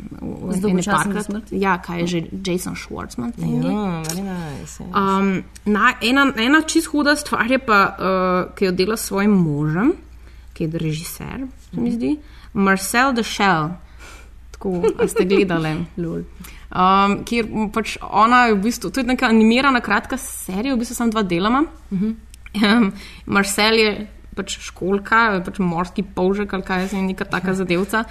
Z 0.54 0.86
parkrat. 0.86 1.24
smrtjo? 1.24 1.58
Ja, 1.58 1.78
kaj 1.82 2.00
je 2.00 2.06
že 2.06 2.20
Jason 2.46 2.76
Schwartzman. 2.76 3.32
Ja, 3.38 4.02
very 4.06 4.22
nice. 4.22 4.78
ja. 4.80 5.18
Um, 5.18 5.42
na, 5.66 5.94
ena, 6.00 6.32
ena 6.36 6.62
čist 6.62 6.86
huda 6.86 7.16
stvar 7.16 7.50
je 7.50 7.58
pa, 7.58 7.96
uh, 7.98 8.54
ki 8.54 8.64
jo 8.64 8.72
dela 8.72 8.96
s 8.96 9.10
svojim 9.10 9.30
možem, 9.30 9.92
ki 10.54 10.64
je 10.64 10.78
režiser, 10.78 11.46
se 11.70 11.80
mi 11.80 11.90
zdi, 11.90 12.16
Marcel 12.54 13.12
de 13.12 13.22
Shell. 13.22 13.68
Tako, 14.54 14.82
ste 15.06 15.24
gledali. 15.24 15.74
Um, 16.74 17.20
kjer 17.24 17.46
pač 17.70 17.96
ona 18.02 18.46
je 18.46 18.54
v 18.54 18.62
bistvu, 18.64 18.90
to 18.90 19.00
je 19.00 19.06
neka 19.06 19.28
animirana 19.28 19.80
kratka 19.80 20.16
serija, 20.18 20.74
v 20.74 20.78
bistvu 20.78 20.94
samo 20.94 21.10
dva 21.10 21.22
delama. 21.22 21.64
Uh 21.90 21.98
-huh. 22.00 22.14
um, 22.78 22.92
Marcel 23.26 23.74
je 23.74 24.08
pač 24.34 24.58
školka, 24.60 25.42
pač 25.44 25.58
morski 25.58 26.02
polžek 26.02 26.52
ali 26.52 26.62
kaj 26.62 26.88
je 26.92 27.02
neka 27.02 27.24
taka 27.24 27.54
zadevca, 27.54 28.04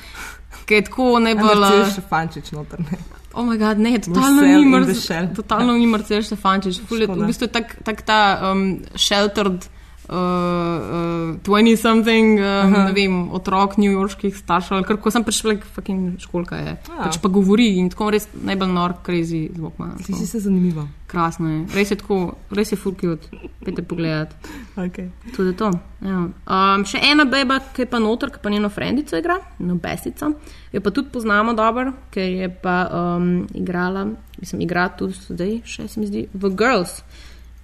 ki 0.65 0.73
je 0.73 0.81
tako 0.83 1.19
najbolj. 1.19 1.67
Če 1.85 1.91
še 1.95 2.01
fančič 2.09 2.51
noter. 2.51 2.79
Ne. 2.79 2.97
Oh, 3.33 3.45
moj 3.45 3.57
bog, 3.57 3.77
ne, 3.77 3.97
totalno 4.00 4.41
ni 4.41 4.53
in 4.62 4.69
mrz, 4.69 4.85
the 4.85 4.93
Shell. 4.93 5.27
totalno 5.35 5.73
ni 5.73 5.88
Marcel 5.88 6.21
Štefančič. 6.21 6.81
Ful 6.88 7.01
je- 7.01 7.07
V 7.07 7.25
bistvu 7.25 7.43
je 7.43 7.51
tak, 7.51 7.75
tak 7.83 8.01
ta 8.01 8.51
um, 8.51 8.79
sheltered. 8.95 9.65
Uh, 10.13 11.34
uh, 11.34 11.41
20 11.41 11.75
something, 11.75 12.38
uh, 12.38 12.70
ne 12.70 12.91
vem, 12.93 13.32
otrok 13.34 13.79
newyorških 13.82 14.36
staršev, 14.38 14.75
ali 14.77 14.86
kako 14.86 15.12
sem 15.12 15.24
prišla, 15.25 15.50
like, 15.50 15.65
fucking 15.65 16.20
školka 16.22 16.60
je. 16.60 16.75
Ja. 16.75 16.98
Pač 17.00 17.17
pa 17.17 17.32
govori 17.34 17.72
in 17.82 17.89
tako 17.89 18.12
res 18.13 18.27
najbolj 18.38 18.70
nor, 18.75 18.93
crazy 19.01 19.48
zvok 19.55 19.79
ima. 19.82 19.89
Ti 20.05 20.13
si 20.13 20.27
se 20.29 20.43
zanimiva. 20.43 20.86
Krasno 21.10 21.50
je, 21.50 21.58
res 21.74 21.96
je 21.96 21.98
tako, 21.98 22.20
res 22.53 22.75
je 22.75 22.77
full 22.77 22.93
cute, 23.01 23.41
pete 23.65 23.82
pogledat. 23.82 24.38
Okay. 24.77 25.10
Tudi 25.34 25.58
to. 25.58 25.72
Ja. 26.05 26.27
Um, 26.29 26.86
še 26.86 27.01
ena 27.10 27.25
beba, 27.25 27.58
ki 27.74 27.88
je 27.88 27.89
pa 27.89 27.98
noter, 28.03 28.29
ki 28.29 28.41
pa 28.43 28.53
njeno 28.53 28.70
frendico 28.70 29.17
igra, 29.17 29.39
no 29.65 29.82
besica. 29.82 30.29
Jo 30.74 30.82
pa 30.86 30.93
tudi 30.93 31.10
poznamo 31.10 31.58
dobro, 31.58 31.96
ker 32.13 32.29
je 32.29 32.53
pa 32.53 32.84
um, 32.86 33.48
igrala, 33.58 34.12
mislim, 34.38 34.62
igra 34.67 34.91
tudi 34.93 35.17
zdaj, 35.25 35.62
še 35.65 35.89
se 35.89 36.01
mi 36.01 36.12
zdi, 36.12 36.27
v 36.34 36.53
Girls, 36.53 37.00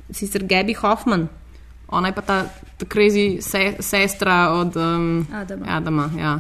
sicer 0.10 0.50
Gabi 0.50 0.74
Hoffman. 0.82 1.30
Ona 1.92 2.08
je 2.08 2.14
pa 2.14 2.22
ta, 2.22 2.46
ta 2.78 2.86
crazy 2.86 3.42
se, 3.42 3.76
sestra 3.80 4.50
od 4.50 4.76
um, 4.76 5.28
Adama. 5.34 5.66
Adama 5.70 6.10
ja. 6.18 6.40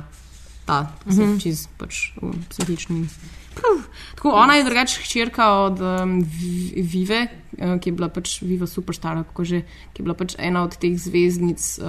ta, 0.66 0.94
mm 1.06 1.12
-hmm. 1.12 1.42
čez 1.44 1.68
pač 1.78 2.14
v 2.22 2.34
psihični. 2.50 3.10
Puh. 3.56 3.82
Tako, 4.16 4.30
ona 4.30 4.56
je 4.56 4.64
drugačija 4.64 5.04
hčerka 5.04 5.52
od 5.52 5.82
um, 5.82 6.22
Vi- 6.22 6.82
Vive, 6.82 7.28
uh, 7.58 7.80
ki 7.80 7.90
je 7.90 7.94
bila 7.94 8.10
pač 8.10 8.42
Viva 8.42 8.68
superstar, 8.68 9.24
kako 9.24 9.44
že, 9.44 9.62
ki 9.94 10.02
je 10.02 10.04
bila 10.04 10.14
pač 10.14 10.36
ena 10.38 10.64
od 10.64 10.78
teh 10.78 10.96
zvezdnic 11.00 11.80
uh, 11.82 11.88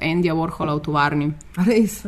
Andyja 0.00 0.34
Warhola 0.34 0.76
v 0.78 0.80
tovarni. 0.80 1.32
Res. 1.66 2.04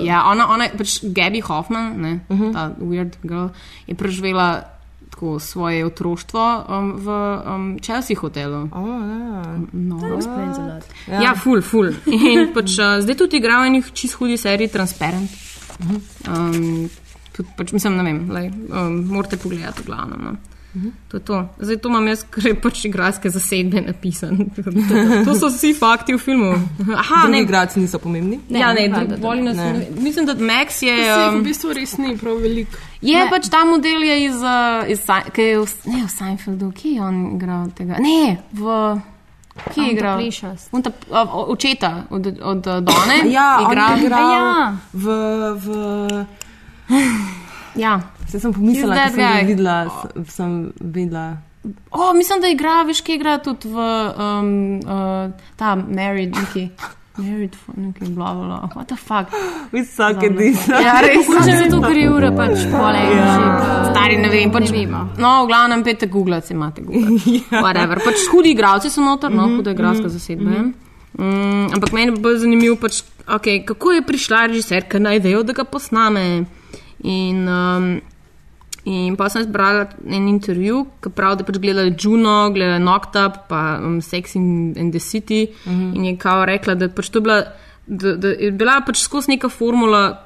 Ja, 0.00 0.24
ona, 0.30 0.48
ona 0.48 0.64
je 0.64 0.78
pač 0.78 1.04
Gabi 1.04 1.40
Hoffman, 1.40 2.00
ne, 2.00 2.20
uh 2.28 2.40
-huh. 2.40 2.52
ta 2.52 2.72
weird 2.80 3.16
girl, 3.22 3.52
je 3.86 3.94
preživela 3.94 4.79
tako 5.20 5.38
svoje 5.38 5.84
otroštvo 5.86 6.64
um, 6.68 6.92
v 6.96 7.08
um, 7.46 7.78
Chelsea 7.82 8.16
hotelu. 8.16 8.68
Oh, 8.72 8.88
ja. 8.88 9.58
No. 9.72 10.16
Explains 10.16 10.58
a 10.58 10.64
lot. 10.64 10.84
Ja, 11.06 11.20
ja 11.22 11.34
ful, 11.36 11.60
ful. 11.60 11.92
In 12.08 12.54
pač, 12.54 12.78
uh, 12.80 13.02
zdaj 13.04 13.18
tudi 13.20 13.36
igrajo 13.36 13.68
enih 13.68 13.92
čist 13.92 14.16
hudi 14.16 14.38
seriji 14.40 14.72
Transparent. 14.72 15.28
Um, 16.24 16.88
tudi, 17.36 17.48
pač, 17.56 17.74
mislim, 17.76 18.00
ne 18.00 18.06
vem, 18.06 18.22
lej, 18.32 18.48
um, 18.72 18.96
morate 19.12 19.36
pogledati 19.36 19.84
v 19.84 19.90
glavnem. 19.92 20.40
To 21.08 21.16
je 21.16 21.20
to. 21.20 21.48
Zdaj 21.58 21.76
to 21.76 21.88
imam 21.88 22.06
jaz, 22.06 22.20
ker 22.24 22.46
je 22.46 22.54
pač 22.54 22.84
igralske 22.84 23.26
zasedbe 23.26 23.80
napisan. 23.82 24.36
to 25.26 25.34
so 25.34 25.48
vsi 25.48 25.74
fakti 25.74 26.14
v 26.14 26.18
filmu. 26.18 26.50
Aha, 26.94 27.24
Drugi 27.24 27.32
ne, 27.32 27.40
igralci 27.42 27.80
niso 27.80 27.98
pomembni. 27.98 28.38
ja, 28.50 28.72
ne, 28.72 28.88
drug, 28.88 29.08
da 29.08 29.16
bolj 29.18 29.42
nas, 29.42 29.56
ne. 29.56 29.86
mislim, 29.98 30.26
da 30.26 30.34
Max 30.34 30.82
je. 30.82 30.94
Vseh 30.94 31.26
v 31.26 31.34
Um, 31.34 31.42
bistvu 31.42 31.72
res 31.72 31.96
ni 31.98 32.14
prav 32.16 32.38
veliko. 32.38 32.78
Je 33.02 33.18
ne. 33.18 33.26
pač 33.30 33.48
ta 33.48 33.64
model 33.64 34.02
je 34.02 34.24
iz, 34.24 34.38
uh, 34.38 34.86
iz 34.86 35.02
ki 35.32 35.42
je 35.42 35.58
v, 35.58 35.66
ne, 35.86 36.04
v 36.06 36.10
Seinfeldu, 36.10 36.70
ki 36.70 36.94
je 36.94 37.02
on 37.02 37.34
igral 37.34 37.70
tega. 37.74 37.98
Ne, 37.98 38.38
v. 38.52 39.00
Ki 39.74 39.80
je 39.80 39.92
igral? 39.92 40.22
Ta, 40.70 40.90
o- 41.10 41.50
očeta 41.50 42.06
od, 42.10 42.26
od 42.40 42.66
uh, 42.66 42.78
Done. 42.80 43.16
Ja, 43.26 43.58
on 43.58 43.72
igral. 43.72 43.96
je 43.98 44.04
igral 44.06 44.30
Ja. 44.30 44.76
v, 44.94 45.04
v 45.58 45.66
Ja. 47.76 48.00
Se 48.30 48.40
sem 48.40 48.52
pomislila, 48.52 48.94
da 48.94 49.08
sem 49.10 49.46
videla, 49.46 49.76
sem 50.28 50.72
videla. 50.80 51.38
O, 51.90 52.12
mislim, 52.14 52.40
da 52.40 52.48
igra, 52.48 52.82
veš, 52.88 53.02
ki 53.04 53.18
igra 53.18 53.36
tudi 53.42 53.68
v 53.68 53.76
um, 53.76 54.80
uh, 54.80 55.50
ta 55.56 55.74
Married, 55.76 56.36
neki. 56.36 56.68
Married, 57.18 57.56
for 57.58 57.74
neki 57.76 58.12
bla 58.14 58.32
bla 58.34 58.46
bla. 58.46 58.68
What 58.74 58.86
the 58.88 58.96
fuck? 58.96 59.34
Visoke 59.72 60.30
disa. 60.38 60.80
Ja, 60.80 61.00
res. 61.04 61.28
Mogoče 61.28 61.56
zato, 61.58 61.80
ker 61.84 61.98
je 61.98 62.10
ura 62.10 62.30
pač 62.36 62.62
poleg. 62.70 63.10
Ja. 63.16 63.34
Stari 63.90 64.20
ne 64.22 64.30
vem, 64.32 64.52
pač, 64.54 64.70
Ne 64.70 64.84
vemo. 64.86 65.02
No, 65.18 65.32
v 65.44 65.50
glavnem 65.50 65.82
pete 65.84 66.08
Google, 66.08 66.40
če 66.46 66.54
imate 66.54 66.86
Google. 66.86 67.18
Whatever. 67.66 68.00
Pač 68.06 68.24
hudi 68.32 68.54
igralci 68.54 68.92
so 68.92 69.04
noter, 69.04 69.34
no, 69.34 69.48
huda 69.58 69.74
igralska 69.76 70.08
zasedba. 70.08 70.54
je. 70.54 70.62
Mm, 71.18 71.66
ampak 71.74 71.92
meni 71.92 72.14
je 72.14 72.22
bolj 72.22 72.38
zanimivo, 72.46 72.78
pač, 72.80 73.02
okay, 73.26 73.60
kako 73.66 73.98
je 73.98 74.06
prišla 74.06 74.46
režiserka 74.48 75.02
na 75.02 75.18
idejo, 75.18 75.42
da 75.44 75.52
ga 75.52 75.66
posname. 75.68 76.46
In, 77.00 77.44
um, 77.48 77.90
in 78.84 79.16
pa 79.16 79.28
sem 79.28 79.42
zbrala 79.44 79.88
en 80.06 80.28
intervju, 80.28 80.84
ki 81.02 81.12
pravi, 81.12 81.40
da 81.40 81.44
pač 81.44 81.58
gledala 81.60 81.92
Juno, 81.92 82.50
gledala 82.54 82.78
Knocked 82.80 83.18
Up, 83.20 83.42
pa 83.48 83.78
um, 83.78 84.00
Sex 84.00 84.34
in, 84.34 84.72
in 84.76 84.90
the 84.90 85.00
City. 85.00 85.48
Mm 85.64 85.72
-hmm. 85.72 85.96
In 85.96 86.04
je 86.04 86.16
kao 86.16 86.44
rekla, 86.44 86.74
da, 86.74 86.88
pač 86.88 87.10
bila, 87.12 87.44
da, 87.86 88.16
da 88.16 88.28
je 88.28 88.50
bila 88.50 88.80
pač 88.86 88.96
skozi 88.96 89.30
neka 89.30 89.48
formula, 89.48 90.24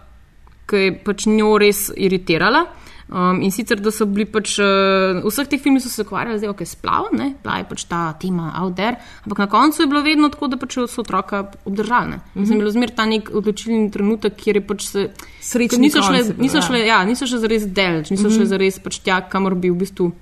ki 0.67 0.77
je 0.77 0.99
pač 1.05 1.27
njo 1.27 1.59
res 1.59 1.91
iritirala. 1.97 2.67
Um, 3.09 3.43
in 3.43 3.51
sicer, 3.53 3.77
da 3.85 3.91
so 3.93 4.07
bili 4.09 4.25
pač, 4.25 4.55
uh, 4.65 5.21
vseh 5.29 5.49
teh 5.51 5.61
filmih 5.61 5.83
so 5.85 5.91
se 5.93 6.03
ukvarjali 6.07 6.41
z 6.41 6.49
okay, 6.49 6.65
splavom, 6.65 7.13
ne, 7.21 7.35
bila 7.43 7.59
je 7.61 7.67
pač 7.69 7.85
ta 7.85 8.01
tema 8.17 8.49
out 8.57 8.79
there, 8.79 8.97
ampak 9.27 9.43
na 9.45 9.47
koncu 9.53 9.83
je 9.83 9.87
bilo 9.87 10.01
vedno 10.03 10.31
tako, 10.33 10.49
da 10.49 10.57
pač 10.57 10.79
so 10.89 11.03
otroka 11.03 11.43
obdržali. 11.69 12.17
Mm 12.17 12.21
-hmm. 12.21 12.41
Mislim, 12.41 12.59
bilo 12.59 12.71
zmer 12.71 12.91
ta 12.97 13.07
nek 13.07 13.29
odločilni 13.35 13.91
trenutek, 13.91 14.37
kjer 14.37 14.57
je 14.57 14.67
pač 14.67 14.83
se. 14.83 15.11
Ker 15.53 15.79
niso 15.79 16.03
šle, 16.03 16.19
koncept, 16.19 16.41
niso 16.41 16.57
ja. 16.57 16.63
šle, 16.63 16.87
ja, 16.87 17.05
niso 17.05 17.27
še 17.27 17.39
zares 17.39 17.67
delč, 17.67 18.11
niso 18.11 18.23
mm 18.23 18.31
-hmm. 18.31 18.37
šle 18.37 18.47
zares 18.47 18.79
pač 18.79 18.99
tja, 18.99 19.21
kamor 19.21 19.55
bi 19.55 19.71
v 19.71 19.77
bistvu 19.77 20.13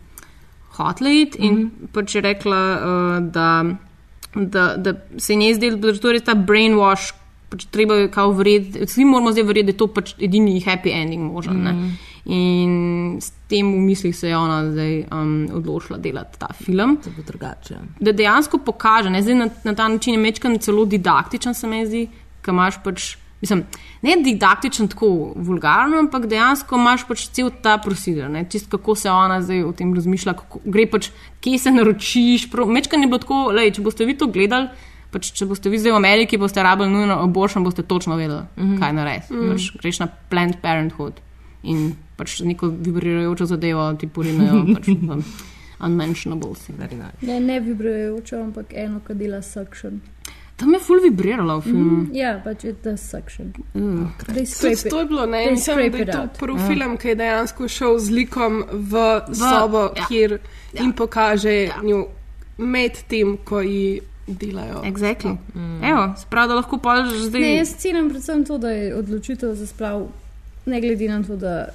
hoteli 0.76 1.22
iti. 1.22 1.38
In 1.38 1.54
mm 1.54 1.58
-hmm. 1.58 1.86
pač 1.92 2.14
je 2.14 2.20
rekla, 2.20 2.60
uh, 2.82 3.30
da, 3.32 3.64
da, 4.34 4.76
da 4.76 4.94
se 5.18 5.32
je 5.32 5.36
njej 5.36 5.54
zdelo, 5.54 5.76
da 5.76 5.88
je 5.88 5.98
to 5.98 6.12
res 6.12 6.22
ta 6.22 6.34
brainwash. 6.34 7.12
Pač 7.48 7.64
treba 7.64 7.94
je 7.94 8.10
kao 8.10 8.32
verjeti, 8.32 8.84
vsi 8.84 9.04
moramo 9.04 9.32
zdaj 9.32 9.44
verjeti, 9.44 9.66
da 9.66 9.70
je 9.72 9.76
to 9.76 9.86
pač 9.86 10.14
edini 10.18 10.60
happy 10.60 10.90
ending 11.02 11.32
možen. 11.32 11.56
Mm. 11.56 11.98
In 12.24 13.18
s 13.18 13.32
tem 13.50 13.66
v 13.66 13.80
mislih 13.82 14.14
se 14.14 14.28
je 14.28 14.36
ona 14.36 14.70
zdaj 14.70 14.92
um, 15.10 15.48
odločila 15.58 15.98
delati 15.98 16.38
ta 16.38 16.52
film. 16.54 16.96
To 17.02 17.10
bo 17.16 17.22
drugače. 17.26 17.80
Da 18.00 18.12
dejansko 18.12 18.60
pokaže, 18.62 19.10
ne 19.10 19.22
zdaj 19.22 19.34
na, 19.34 19.48
na 19.64 19.74
ta 19.74 19.88
način 19.88 20.14
je 20.14 20.20
mečkan 20.20 20.58
celo 20.58 20.84
didaktičen, 20.86 21.54
se 21.54 21.66
mi 21.66 21.82
zdi, 21.86 22.06
ki 22.42 22.54
imaš 22.54 22.78
pač. 22.84 23.16
Mislim, 23.42 23.64
ne 24.06 24.14
didaktičen 24.22 24.86
tako 24.88 25.32
vulgarno, 25.34 25.98
ampak 25.98 26.28
dejansko 26.30 26.78
imaš 26.78 27.02
pač 27.08 27.24
cel 27.34 27.50
ta 27.62 27.74
ne, 28.28 28.44
čist 28.50 28.70
kako 28.70 28.94
se 28.94 29.10
ona 29.10 29.40
zdaj 29.42 29.64
o 29.64 29.72
tem 29.72 29.90
razmišlja, 29.94 30.32
kako 30.38 30.60
gre 30.64 30.86
pač, 30.86 31.10
kje 31.40 31.58
se 31.58 31.70
naročiš. 31.70 32.46
Mečkan 32.54 33.02
je 33.02 33.08
bilo 33.08 33.18
tako, 33.18 33.50
lej, 33.50 33.72
če 33.74 33.82
boste 33.82 34.06
vi 34.06 34.14
to 34.14 34.30
gledali, 34.30 34.68
pač, 35.10 35.32
če 35.34 35.46
boste 35.50 35.74
vi 35.74 35.78
zdaj 35.82 35.90
v 35.90 35.98
Ameriki, 35.98 36.38
boste 36.38 36.62
rabili 36.62 36.94
nujno 36.94 37.18
abortion, 37.18 37.64
boste 37.64 37.82
točno 37.82 38.14
vedeli, 38.16 38.46
mm 38.56 38.62
-hmm. 38.62 38.78
kaj 38.78 38.92
narediti. 38.92 39.34
Mm 39.34 39.40
-hmm. 39.40 39.52
pač, 39.52 39.82
greš 39.82 39.98
na 39.98 40.08
Planned 40.30 40.62
Parenthood 40.62 41.20
in 41.62 41.92
pač 42.16 42.40
neko 42.40 42.68
vibrirajočo 42.68 43.46
zadevo 43.46 43.86
ti 44.00 44.06
porinejo 44.06 44.64
pač, 44.74 44.88
v 44.88 45.22
unmentionables. 45.82 46.68
Very 46.78 46.96
nice. 46.96 47.26
Ne, 47.26 47.40
ne 47.40 47.60
vibrajoče, 47.60 48.36
ampak 48.36 48.74
eno, 48.74 49.00
ki 49.06 49.14
dela 49.14 49.42
suction. 49.42 50.00
Tam 50.56 50.74
je 50.74 50.78
full 50.78 51.00
vibrirala 51.02 51.56
v 51.58 51.62
filmu. 51.62 51.96
Mm. 51.96 52.10
Ja, 52.14 52.36
pač 52.44 52.64
je 52.64 52.74
ta 52.78 52.96
suction. 52.96 53.50
Mm. 53.74 54.12
Scrape 54.46 54.90
to 54.90 54.98
je 54.98 55.02
it. 55.02 55.08
bilo, 55.08 55.26
ne, 55.26 55.50
mislim, 55.50 55.76
da 55.76 55.82
je 55.82 56.02
it 56.02 56.12
to 56.12 56.20
out. 56.20 56.38
prvi 56.38 56.58
film, 56.68 56.96
ki 56.96 57.08
je 57.08 57.14
dejansko 57.14 57.68
šel 57.68 57.98
z 57.98 58.10
likom 58.10 58.62
v 58.70 59.02
sobo, 59.34 59.88
ja. 59.96 60.06
kjer 60.06 60.38
jim 60.72 60.92
pokaže 60.92 61.56
njo 61.82 62.06
med 62.58 63.02
tem, 63.08 63.36
ko 63.44 63.60
ji 63.60 64.00
delajo. 64.26 64.84
Exactly. 64.86 65.34
Mm. 65.54 65.84
Evo, 65.84 66.14
sprav, 66.20 66.48
da 66.48 66.54
lahko 66.54 66.78
pa 66.78 67.02
že 67.10 67.26
zdaj. 67.26 67.40
Ne, 67.40 67.54
jaz 67.56 67.74
cenim 67.82 68.10
predvsem 68.10 68.44
to, 68.44 68.58
da 68.58 68.70
je 68.70 68.94
odločitev 68.94 69.54
za 69.58 69.66
splav, 69.66 70.06
ne 70.66 70.80
glede 70.80 71.08
na 71.08 71.22
to, 71.22 71.36
da 71.36 71.66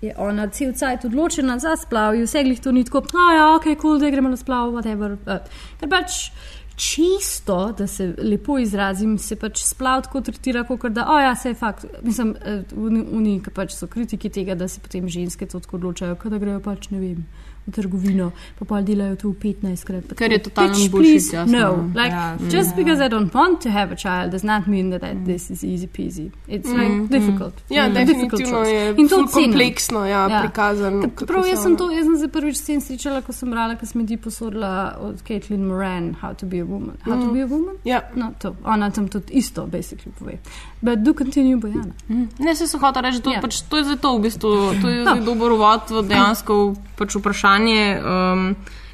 je 0.00 0.14
ona 0.18 0.48
cel 0.52 0.72
cajt 0.76 1.04
odločena 1.08 1.58
za 1.58 1.76
splav, 1.76 2.14
in 2.14 2.26
vse 2.26 2.44
glih 2.44 2.60
to 2.60 2.72
ni 2.72 2.84
tako, 2.84 3.02
a 3.16 3.32
ja, 3.34 3.46
ok, 3.56 3.64
kul, 3.64 3.76
cool, 3.80 3.98
da 3.98 4.10
gremo 4.10 4.28
na 4.28 4.36
splav, 4.36 4.74
whatever. 4.74 5.16
Uh, 5.26 5.40
ker 5.80 5.90
pač 5.90 6.30
čisto, 6.76 7.72
da 7.78 7.86
se 7.86 8.14
lepo 8.18 8.58
izrazim, 8.58 9.16
se 9.18 9.36
pač 9.36 9.62
splav 9.64 10.02
tako 10.04 10.20
tretira, 10.20 10.64
kot 10.68 10.92
da, 10.92 11.06
o 11.08 11.18
ja, 11.18 11.34
se 11.34 11.48
je 11.48 11.54
fakt. 11.54 11.86
Mislim, 12.02 12.34
eh, 12.44 12.62
oni, 12.76 13.38
ki 13.40 13.50
pač 13.50 13.72
so 13.72 13.88
kritiki 13.88 14.28
tega, 14.30 14.54
da 14.54 14.68
se 14.68 14.80
potem 14.80 15.08
ženske 15.08 15.48
to 15.48 15.60
tako 15.60 15.80
odločajo, 15.80 16.18
da 16.24 16.38
grejo 16.38 16.60
pač, 16.60 16.90
ne 16.92 17.00
vem. 17.00 17.24
Trgovino, 17.66 18.30
pa 18.58 18.64
pa 18.64 18.80
delajo 18.80 19.16
to 19.16 19.28
v 19.28 19.34
15 19.34 19.84
krat. 19.84 20.04
Ker 20.14 20.32
je 20.32 20.38
tako, 20.38 20.50
totalno 20.50 20.74
"Bitch, 20.74 20.90
bullshit, 20.90 21.12
please, 21.12 21.36
jasno, 21.36 21.52
No, 21.52 21.58
ja. 21.58 21.70
like, 21.94 22.14
Ja, 22.14 22.36
just 22.50 22.76
because 22.76 23.00
I 23.00 23.08
don't 23.08 23.32
want 23.32 23.60
to 23.60 23.70
have 23.70 23.92
a 23.92 23.96
child 23.96 24.30
does 24.30 24.42
not 24.42 24.66
mean 24.66 24.90
that 24.90 25.02
I, 25.02 25.14
this 25.24 25.50
is 25.50 25.64
easy 25.64 25.86
peasy. 25.88 26.30
It's 26.48 26.70
like 26.70 27.08
difficult. 27.10 27.54
Ja, 27.68 27.82
Mm. 27.84 27.94
definitivno 27.94 28.36
Difficult 28.36 28.48
choice. 28.54 28.70
je 28.70 28.90
In 28.92 29.08
to 29.08 29.16
cenim. 29.16 29.28
kompleksno 29.28 30.04
ja, 30.06 30.28
Ja. 30.28 30.40
prikazan. 30.40 31.00
Ker 31.00 31.10
kako 31.10 31.26
Prav, 31.26 31.46
jaz 31.46 31.58
sem 31.58 31.66
ona- 31.66 31.78
to, 31.78 31.90
jaz 31.90 32.04
sem 32.04 32.16
se 32.16 32.28
prvič 32.28 32.56
s 32.56 32.64
tem 32.64 32.80
srečala, 32.80 33.22
ko 33.22 33.32
sem 33.32 33.50
brala, 33.50 33.74
ko 33.74 33.86
sem 33.86 34.06
ti 34.06 34.16
posodila 34.16 34.72
od 35.00 35.22
Caitlin 35.22 35.66
Moran, 35.66 36.14
How 36.14 36.34
to 36.34 36.46
be 36.46 36.58
a 36.58 36.64
woman. 36.64 36.96
How 37.02 37.14
to 37.16 37.32
be 37.32 37.40
a 37.40 37.46
woman? 37.46 37.74
Ja. 37.84 38.00
No, 38.14 38.32
to, 38.38 38.56
ona 38.64 38.90
tam 38.90 39.08
tudi 39.08 39.32
isto, 39.32 39.66
basically, 39.66 40.12
pove. 40.12 40.38
But 40.82 40.98
do 40.98 41.12
continue, 41.14 41.56
Bojana. 41.56 41.92
Ne, 42.38 42.54
se 42.54 42.66
so 42.66 42.78
hotel 42.78 43.02
reči, 43.02 43.20
to, 43.20 43.30
Ja. 43.30 43.34
ja. 43.34 43.40
pač, 43.40 43.62
to 43.62 43.76
je 43.76 43.84
zdaj 43.84 43.96
to, 43.96 44.18
v 44.18 44.22
bistvu, 44.22 44.48
to 44.80 44.88
je 44.88 45.02
zdaj 45.04 45.20
dober 45.20 45.52
uvod 45.52 45.80
v 45.90 46.02
dejansko 46.04 46.54
pač 46.96 47.14
vprašanje. 47.14 47.55
Um, 47.58 48.48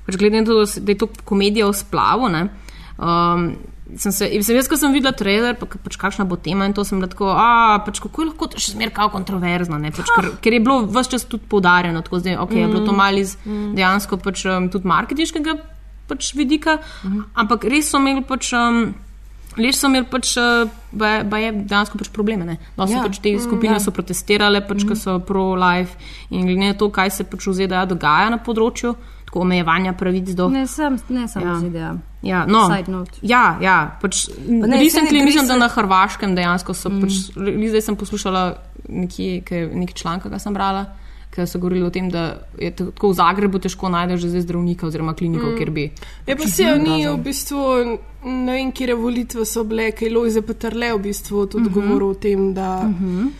pač 0.06 0.18
glede 0.18 0.40
na 0.40 0.46
to, 0.46 0.62
da 0.62 0.92
je 0.92 0.98
to 0.98 1.08
komedija 1.24 1.68
o 1.68 1.74
splavu. 1.76 2.28
Ne, 2.32 2.46
um, 2.98 3.52
sem 3.96 4.12
se, 4.12 4.28
sem 4.42 4.56
jaz, 4.56 4.68
ko 4.70 4.78
sem 4.80 4.94
videla 4.94 5.12
trailer, 5.16 5.56
pa, 5.58 5.66
pač 5.66 5.98
kakšna 6.00 6.24
bo 6.28 6.38
tema 6.40 6.66
in 6.68 6.74
to 6.76 6.84
sem 6.86 7.00
tako, 7.02 7.28
a 7.36 7.82
pač 7.84 8.00
kako 8.00 8.22
je 8.22 8.28
lahko 8.30 8.48
to 8.52 8.62
še 8.62 8.74
zmeraj 8.76 8.94
kao 8.96 9.12
kontroverzno, 9.12 9.78
ne, 9.82 9.92
pač, 9.94 10.08
ker, 10.16 10.30
ker 10.44 10.56
je 10.56 10.62
bilo 10.64 10.80
vse 10.88 11.16
čas 11.16 11.26
tudi 11.28 11.44
poudarjeno, 11.50 12.00
tako 12.06 12.22
zdaj, 12.22 12.38
ok, 12.46 12.56
je 12.56 12.70
bilo 12.72 12.84
to 12.88 12.96
malo 12.96 13.20
iz 13.20 13.36
dejansko 13.44 14.18
pač 14.22 14.46
um, 14.48 14.70
tudi 14.72 14.88
marketinškega 14.88 15.58
pač 16.08 16.32
vidika, 16.36 16.78
ampak 17.38 17.68
res 17.70 17.92
so 17.92 18.00
imeli 18.02 18.24
pač. 18.26 18.52
Um, 18.56 18.92
Lež 19.56 19.76
so 19.76 19.86
imeli 19.88 20.06
pač, 20.08 20.36
eh, 20.36 20.70
ba, 20.92 21.36
je 21.38 21.52
dejansko 21.52 21.98
pač 21.98 22.08
probleme. 22.08 22.44
Ne? 22.44 22.56
So 22.76 22.88
Ja. 22.88 23.02
pač 23.02 23.18
te 23.20 23.34
skupine 23.38 23.80
so 23.80 23.90
protestirale, 23.90 24.60
pač, 24.66 24.84
mm. 24.84 24.88
ko 24.88 24.94
so 24.94 25.18
pro-life 25.18 25.96
in 26.30 26.46
glede 26.46 26.72
na 26.72 26.74
to, 26.74 26.88
kaj 26.90 27.10
se 27.10 27.24
pač 27.24 27.46
v 27.46 27.52
ZDA 27.52 27.84
dogaja 27.86 28.30
na 28.30 28.38
področju, 28.38 28.94
tako 29.26 29.40
omejevanja 29.40 29.92
pravic 29.92 30.34
do. 30.34 30.48
Ne, 30.48 30.66
sam, 30.66 30.96
ne 31.08 31.28
samo 31.28 31.46
Ja. 31.46 31.58
ZDA. 31.58 31.92
Ja, 32.22 32.46
no, 32.46 32.68
ja, 33.22 33.58
ja, 33.60 33.98
pač, 34.00 34.28
ne, 34.46 34.66
ne, 34.68 34.90
saj 34.90 35.02
ne, 35.10 35.24
mislim, 35.24 35.48
da 35.48 35.56
na 35.56 35.68
Hrvaškem 35.68 36.36
dejansko 36.36 36.74
so, 36.74 36.88
mm. 36.88 37.00
pač, 37.00 37.12
li- 37.36 37.68
zdaj 37.68 37.82
sem 37.82 37.96
poslušala 37.96 38.54
nekje, 38.88 39.42
nek 39.74 39.92
članek, 39.92 40.22
ki 40.22 40.30
ga 40.30 40.38
sem 40.38 40.54
brala, 40.54 40.86
ki 41.32 41.46
so 41.46 41.58
govorili 41.58 41.86
o 41.86 41.90
tem, 41.90 42.10
da 42.12 42.42
je 42.60 42.70
tako 42.76 43.08
v 43.12 43.16
Zagrebu 43.16 43.58
težko 43.58 43.88
najti 43.88 44.18
že 44.20 44.28
zdaj 44.28 44.42
zdravnika 44.44 44.86
oziroma 44.86 45.14
kliniko, 45.14 45.46
mm. 45.46 45.56
kjer 45.56 45.70
bi. 45.70 45.86
Ja, 46.26 46.36
pa 46.36 46.48
se 46.48 46.66
oni 46.68 47.06
v 47.08 47.16
bistvu, 47.24 47.62
ne 48.24 48.52
vem, 48.52 48.72
kje 48.72 48.94
volitve 48.94 49.46
so 49.48 49.64
bile, 49.64 49.90
kaj 49.96 50.12
Lojze 50.12 50.42
Petrle 50.44 50.92
v 50.92 51.00
bistvu 51.08 51.46
tudi 51.46 51.68
uh 51.68 51.72
-huh. 51.72 51.80
govoril 51.80 52.08
o 52.10 52.14
tem, 52.14 52.52
da 52.54 52.84
uh 52.84 53.00
-huh. 53.00 53.30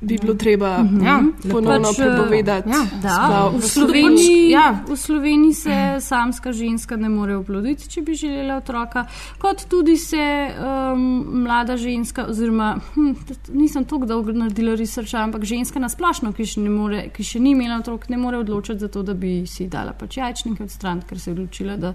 Bi 0.00 0.18
bilo 0.18 0.34
treba 0.34 0.66
Ja, 1.04 1.22
ponovno 1.52 1.88
Pač, 1.88 1.96
prepovedati. 1.96 2.70
ja. 2.70 2.86
Da, 3.02 3.50
v 3.54 3.62
Sloveniji, 3.62 4.50
ja. 4.50 4.84
v 4.88 4.96
Sloveniji 4.96 5.54
se 5.54 5.96
samska 6.00 6.52
ženska 6.52 6.96
ne 6.96 7.08
more 7.08 7.36
oploditi, 7.36 7.88
če 7.88 8.02
bi 8.02 8.14
želela 8.14 8.56
otroka, 8.56 9.06
kot 9.38 9.64
tudi 9.68 9.96
se 9.96 10.22
um, 10.54 11.24
mlada 11.42 11.76
ženska, 11.76 12.26
oziroma 12.30 12.76
hm, 12.94 13.12
nisem 13.52 13.84
tako 13.84 14.06
dolgo 14.06 14.32
naredila 14.32 14.74
researcha, 14.74 15.18
ampak 15.18 15.44
ženska 15.44 15.82
nasplošno, 15.82 16.32
ki 16.32 16.46
še, 16.46 16.60
more, 16.70 17.08
ki 17.10 17.24
še 17.24 17.40
ni 17.40 17.50
imela 17.56 17.80
otrok, 17.82 18.08
ne 18.08 18.16
more 18.16 18.38
odločiti 18.38 18.78
za 18.78 18.88
to, 18.88 19.02
da 19.02 19.14
bi 19.14 19.42
si 19.46 19.66
dala 19.68 19.92
pač 19.92 20.16
jajčnike 20.16 20.62
odstraniti, 20.62 21.06
ker 21.10 21.18
se 21.20 21.30
je 21.30 21.34
odločila, 21.34 21.76
da 21.76 21.94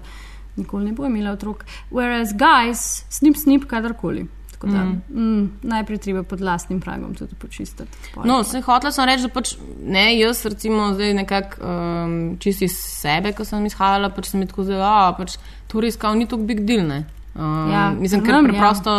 nikoli 0.56 0.84
ne 0.84 0.92
bo 0.92 1.06
imela 1.06 1.32
otrok. 1.32 1.64
Whereas 1.90 2.36
guys, 2.36 3.04
snip, 3.08 3.36
snip, 3.36 3.64
kadarkoli. 3.70 4.26
Tako 4.58 4.72
Da, 4.72 4.84
mm. 4.84 5.02
Mm, 5.14 5.50
najprej 5.62 5.98
treba 6.02 6.22
pod 6.22 6.40
lastnim 6.40 6.80
pragom 6.80 7.14
tudi 7.14 7.34
počistiti. 7.38 7.98
Pol 8.14 8.24
No, 8.26 8.40
se 8.44 8.58
hotela 8.60 8.90
sem 8.92 9.06
reči, 9.06 9.28
da 9.28 9.30
pač 9.30 9.52
ne, 9.86 10.18
jaz 10.18 10.42
recimo 10.46 10.88
zdaj 10.94 11.14
nekako 11.14 11.62
um, 11.62 12.16
čisto 12.42 12.66
iz 12.66 12.74
sebe, 12.74 13.32
ko 13.38 13.46
sem 13.46 13.66
izhajala, 13.70 14.10
pač 14.10 14.32
sem 14.32 14.42
mi 14.42 14.50
tako 14.50 14.66
zelo, 14.66 14.82
a 14.82 15.14
pač 15.14 15.36
to 15.70 15.84
res 15.84 15.96
kao 15.96 16.18
ni 16.18 16.26
tako 16.26 16.42
big 16.42 16.64
deal, 16.66 16.82
ne. 16.88 17.04
Um, 17.38 17.70
Ja, 17.70 17.90
mislim, 17.94 18.24
ker 18.26 18.34
vem, 18.34 18.50
ja. 18.50 18.56
preprosto. 18.56 18.98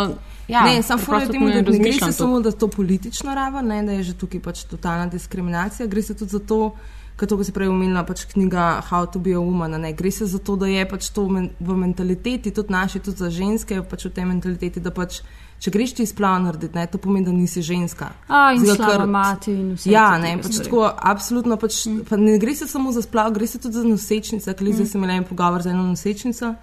Ja, 0.50 0.64
ne, 0.64 0.82
sam 0.82 0.98
fora 0.98 1.20
je 1.22 1.28
temu, 1.30 1.50
da 1.52 1.60
ne 1.60 1.78
gre 1.78 1.92
se 1.92 2.12
samo 2.12 2.40
za 2.42 2.50
to 2.52 2.68
politično 2.68 3.34
raven, 3.34 3.66
ne, 3.66 3.82
da 3.82 3.92
je 3.92 4.02
že 4.02 4.14
tukaj 4.18 4.40
pač 4.42 4.64
totalna 4.64 5.06
diskriminacija, 5.06 5.86
gre 5.86 6.02
se 6.02 6.16
tudi 6.16 6.30
za 6.30 6.40
to, 6.40 6.72
kot 7.20 7.28
to, 7.28 7.36
ko 7.36 7.44
si 7.44 7.52
prej 7.52 7.68
omenila, 7.68 8.02
pač 8.08 8.24
knjiga 8.32 8.80
How 8.88 9.06
to 9.06 9.20
be 9.22 9.36
a 9.36 9.38
woman, 9.38 9.76
ne, 9.78 9.92
gre 9.92 10.10
se 10.10 10.26
za 10.26 10.38
to, 10.38 10.56
da 10.56 10.66
je 10.66 10.88
pač 10.88 11.10
to 11.14 11.28
men, 11.28 11.50
v 11.60 11.76
mentaliteti, 11.76 12.50
tudi 12.50 12.72
naši, 12.72 12.98
tudi 12.98 13.20
za 13.20 13.30
ženske, 13.30 13.82
pač 13.86 14.08
v 14.08 14.14
tej 14.16 14.26
mentaliteti, 14.26 14.80
da 14.80 14.90
pač, 14.90 15.20
če 15.60 15.70
greš 15.70 15.92
ti 15.98 16.04
izplav 16.08 16.38
narediti, 16.42 16.74
ne, 16.78 16.86
to 16.88 16.98
pomeni, 16.98 17.26
da 17.26 17.32
nisi 17.32 17.62
ženska. 17.62 18.10
A, 18.28 18.52
in 18.56 18.64
slaba 18.64 18.94
ker- 18.94 19.06
mati 19.06 19.52
in 19.52 19.74
vse. 19.76 19.90
Ja, 19.92 20.06
ne, 20.18 20.36
pač 20.40 20.54
stvari. 20.56 20.68
tako, 20.70 20.86
absolutno. 21.12 21.58
Pač, 21.60 21.82
mm. 21.86 22.06
pa 22.08 22.16
ne 22.16 22.38
gre 22.40 22.54
se 22.56 22.68
samo 22.70 22.92
za 22.96 23.02
splav, 23.04 23.32
gre 23.36 23.46
se 23.46 23.60
tudi 23.60 23.76
za 23.76 23.84
nosečnice. 23.84 24.54
Ker 24.56 24.72
zdaj 24.72 24.88
sem 24.92 25.02
imela 25.02 25.18
en 25.20 25.26
pogovor 25.28 25.62
z 25.62 25.74
eno 25.74 25.84
nosečnico 25.90 26.54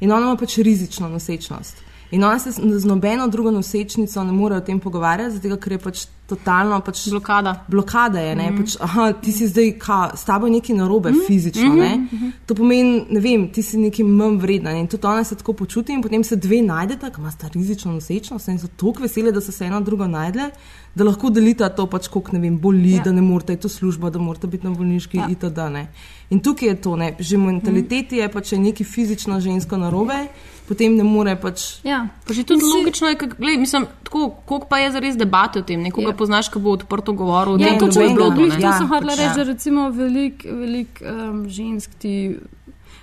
in 0.00 0.12
ona 0.12 0.32
ima 0.32 0.36
pač 0.40 0.58
rizično 0.58 1.08
nosečnost. 1.08 1.84
In 2.10 2.24
ona 2.24 2.38
se 2.38 2.50
z 2.52 2.84
nobeno 2.84 3.28
drugo 3.28 3.50
nosečnico 3.50 4.24
ne 4.24 4.32
more 4.32 4.56
o 4.56 4.60
tem 4.60 4.80
pogovarjati, 4.80 5.36
zato 5.36 5.56
ker 5.56 5.72
je 5.72 5.78
pač 5.78 6.06
totalno 6.26 6.80
pač 6.80 7.08
Blokada. 7.10 7.64
blokada. 7.68 8.18
Je, 8.20 8.34
Mhm. 8.34 8.54
mm. 8.54 8.58
pač, 8.58 8.76
aha, 8.80 9.12
ti 9.12 9.32
si 9.32 9.46
zdaj, 9.46 9.72
ka, 9.78 10.10
s 10.14 10.24
tabo 10.24 10.46
je 10.46 10.52
nekaj 10.52 10.76
narobe, 10.76 11.10
mm. 11.10 11.20
fizično. 11.26 11.70
Mm 11.74 11.80
-hmm. 11.80 12.32
To 12.46 12.54
pomeni, 12.54 13.04
ne 13.10 13.20
vem, 13.20 13.48
ti 13.52 13.62
si 13.62 13.78
nekaj 13.78 14.04
manj 14.04 14.36
vredna. 14.38 14.72
ne. 14.72 14.80
In 14.80 14.86
tudi 14.86 15.06
ona 15.06 15.24
se 15.24 15.34
tako 15.34 15.52
počuti, 15.52 15.92
in 15.92 16.02
potem 16.02 16.24
se 16.24 16.36
dve 16.36 16.62
najdeta, 16.62 17.10
ki 17.10 17.20
imata 17.20 17.48
rizično 17.54 17.92
nosečnost 17.92 18.48
in 18.48 18.58
so 18.58 18.66
tako 18.76 19.02
vesele, 19.02 19.32
da 19.32 19.40
so 19.40 19.52
se 19.52 19.64
ena 19.64 19.80
drugo 19.80 20.06
najdle, 20.06 20.50
da 20.94 21.04
lahko 21.04 21.30
delita 21.30 21.68
to, 21.68 21.86
pač, 21.86 22.08
koliko 22.08 22.32
ne 22.32 22.38
vem, 22.38 22.58
boli, 22.58 22.92
ja. 22.92 23.02
da 23.02 23.12
ne 23.12 23.22
morete 23.22 23.52
iti 23.52 23.66
v 23.66 23.70
službo, 23.70 24.10
da 24.10 24.18
morate 24.18 24.46
biti 24.46 24.66
na 24.66 24.70
bolniški 24.70 25.16
ja. 25.16 25.26
itd. 25.30 25.58
Ne. 25.72 25.86
In 26.30 26.40
tukaj 26.40 26.68
je 26.68 26.80
to, 26.80 26.96
ne. 26.96 27.16
že 27.18 27.36
mentaliteti 27.36 28.16
je 28.16 28.28
pač 28.28 28.48
če 28.48 28.56
je 28.56 28.60
nekaj 28.62 28.86
fizično 28.86 29.40
žensko 29.40 29.76
narobe, 29.76 30.26
potem 30.70 30.94
ne 30.94 31.02
more 31.04 31.34
pač. 31.36 31.82
Ja. 31.82 32.06
Pa 32.22 32.30
že 32.32 32.44
tudi 32.44 32.60
si- 32.60 32.70
logično 32.72 33.08
je, 33.08 33.16
kak, 33.16 33.34
gled, 33.36 33.58
mislim, 33.58 33.88
tako, 34.00 34.20
koliko 34.44 34.66
pa 34.66 34.78
je 34.78 34.92
zares 34.92 35.16
debate 35.16 35.58
o 35.58 35.64
tem, 35.64 35.82
nekoga 35.82 36.08
Ja. 36.08 36.16
poznaš, 36.16 36.48
ki 36.48 36.58
bo 36.60 36.70
odprto 36.72 37.12
govoril 37.14 37.54
o 37.54 37.58
Ja, 37.58 37.68
tem, 37.68 37.78
kako 37.80 38.00
je 38.00 38.08
bilo, 38.10 38.30
glih, 38.32 38.54
to 38.54 38.70
sem 38.72 38.86
hotela 38.86 39.10
pač 39.10 39.18
reči, 39.18 39.28
ja. 39.28 39.34
da 39.34 39.42
recimo 39.44 39.90
veliko 39.90 40.48
velik, 40.54 41.02
um, 41.02 41.44
žensk 41.50 41.90
ti 41.96 42.14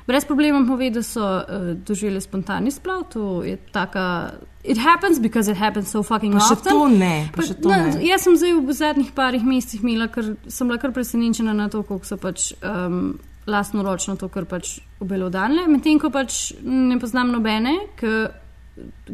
brez 0.06 0.24
problema 0.24 0.64
pove, 0.64 0.88
da 0.90 1.04
so 1.04 1.20
uh, 1.20 1.44
doživele 1.78 2.22
spontani 2.22 2.72
splav. 2.72 3.04
To 3.10 3.44
je 3.44 3.58
taka. 3.70 4.32
It 4.66 4.78
happens 4.80 5.20
because 5.20 5.48
it 5.48 5.58
happens 5.58 5.88
so 5.88 6.00
fucking 6.02 6.34
Pa 6.34 6.40
še 6.42 6.54
often. 6.54 6.72
to 6.72 6.88
ne, 6.90 7.30
pa 7.30 7.38
Pa, 7.38 7.44
še 7.44 7.54
to 7.58 7.70
ne. 7.70 8.00
jaz 8.02 8.22
sem 8.22 8.36
zdaj 8.36 8.54
v 8.58 8.74
zadnjih 8.74 9.12
parih 9.14 9.44
mesecih 9.44 9.80
imela, 9.82 10.08
ker 10.08 10.24
sem 10.46 10.68
bila 10.68 10.78
kar 10.78 10.92
presenečena 10.92 11.54
na 11.54 11.68
to, 11.68 11.84
koliko 11.84 12.04
so 12.06 12.18
pač 12.18 12.52
um, 12.62 13.16
lastnoročno 13.48 14.16
to, 14.20 14.30
kar 14.30 14.46
pač 14.46 14.78
obelodanile. 15.00 15.68
Medtem 15.72 16.00
ko 16.00 16.12
pač 16.14 16.52
ne 16.64 17.00
poznam 17.00 17.32
nobene, 17.32 17.78
k, 18.00 18.28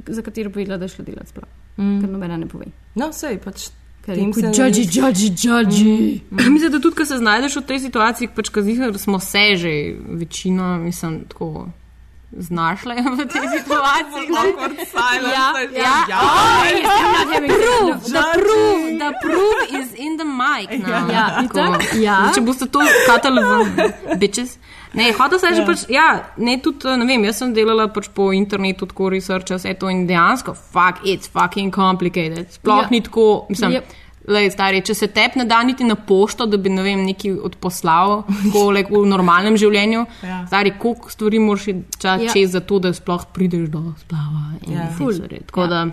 za 0.08 0.26
katero 0.26 0.52
povedala, 0.54 0.80
da 0.82 0.90
je 0.90 0.96
šla 0.96 1.06
delati 1.06 1.34
splav. 1.34 1.50
Mm. 1.78 2.02
Ker 2.02 2.12
nobena 2.12 2.38
ne 2.38 2.50
pove. 2.50 2.70
No, 3.00 3.12
sej 3.14 3.40
pač. 3.44 3.70
Je 4.04 4.18
se 4.20 4.26
kot 4.36 4.44
ne- 4.44 4.52
judži, 4.52 4.82
judži, 5.00 5.30
judži. 5.48 5.92
Mislim, 6.52 6.72
da 6.72 6.80
tudi, 6.80 6.96
ko 6.96 7.06
se 7.08 7.18
znajdeš 7.18 7.56
v 7.62 7.66
tej 7.70 7.80
situaciji, 7.86 8.34
pač 8.36 8.50
kazih, 8.52 8.82
da 8.92 9.00
smo 9.00 9.20
se 9.24 9.46
že 9.56 9.72
večino, 10.20 10.76
mislim, 10.78 11.22
tako 11.32 11.70
znašle 12.38 12.96
v 12.96 13.26
tej 13.30 13.46
situaciji. 13.60 14.28
ne. 14.30 15.30
Ja, 15.34 15.96
ja. 16.10 16.20
Oh, 16.22 16.66
proof. 17.48 18.04
The 18.04 18.24
proof, 18.40 18.80
the 19.00 19.10
proof 19.22 19.58
is 19.82 19.94
in 19.96 20.18
the 20.18 20.26
mic 20.26 20.70
now. 20.88 21.10
Ja, 21.12 21.44
Tako. 21.48 21.78
ja. 22.02 22.18
Če 22.36 22.42
boste 22.42 22.68
to 22.68 22.80
katali 23.08 23.42
v 23.44 24.18
bitches. 24.18 24.58
Ne, 24.94 25.10
hotel 25.18 25.40
sem 25.42 25.56
že 25.58 25.64
pač, 25.66 25.88
ja, 25.90 26.22
ne 26.38 26.60
tudi, 26.62 26.86
ne 26.98 27.06
vem, 27.10 27.24
jaz 27.26 27.40
sem 27.42 27.54
delala 27.54 27.88
pač 27.90 28.12
po 28.14 28.30
internetu 28.30 28.86
tako 28.86 29.10
researcha, 29.10 29.58
vse 29.58 29.74
to 29.74 29.90
in 29.90 30.04
dejansko, 30.06 30.54
fuck, 30.54 31.02
it's 31.02 31.26
fucking 31.26 31.74
complicated. 31.74 32.52
Sploh 32.54 32.84
Ja. 32.86 32.88
ni 32.92 33.02
tako, 33.02 33.46
mislim, 33.50 33.72
Yep. 33.72 33.84
Lej, 34.28 34.54
stari, 34.54 34.80
če 34.86 34.96
se 34.96 35.08
tep 35.12 35.36
ne 35.36 35.44
da 35.46 35.58
niti 35.64 35.84
na 35.84 35.96
pošto, 35.96 36.46
da 36.48 36.58
bi 36.58 36.72
ne 36.72 36.84
vem, 36.86 37.02
nekaj 37.04 37.36
odposlal, 37.44 38.22
like, 38.72 38.88
v 38.92 39.04
normalnem 39.08 39.58
življenju, 39.60 40.06
ja. 40.24 40.44
stari, 40.48 40.72
koliko 40.80 41.12
stvari 41.12 41.42
moraš 41.44 41.68
čas 41.98 42.22
Ja. 42.22 42.30
ja. 42.30 42.34
čez 42.34 42.52
za 42.56 42.62
to, 42.64 42.80
da 42.80 42.94
sploh 42.94 43.26
prideš 43.34 43.68
do 43.74 43.94
splava. 44.00 44.54
Ja. 44.68 44.88
Tako 45.48 45.68
da. 45.68 45.86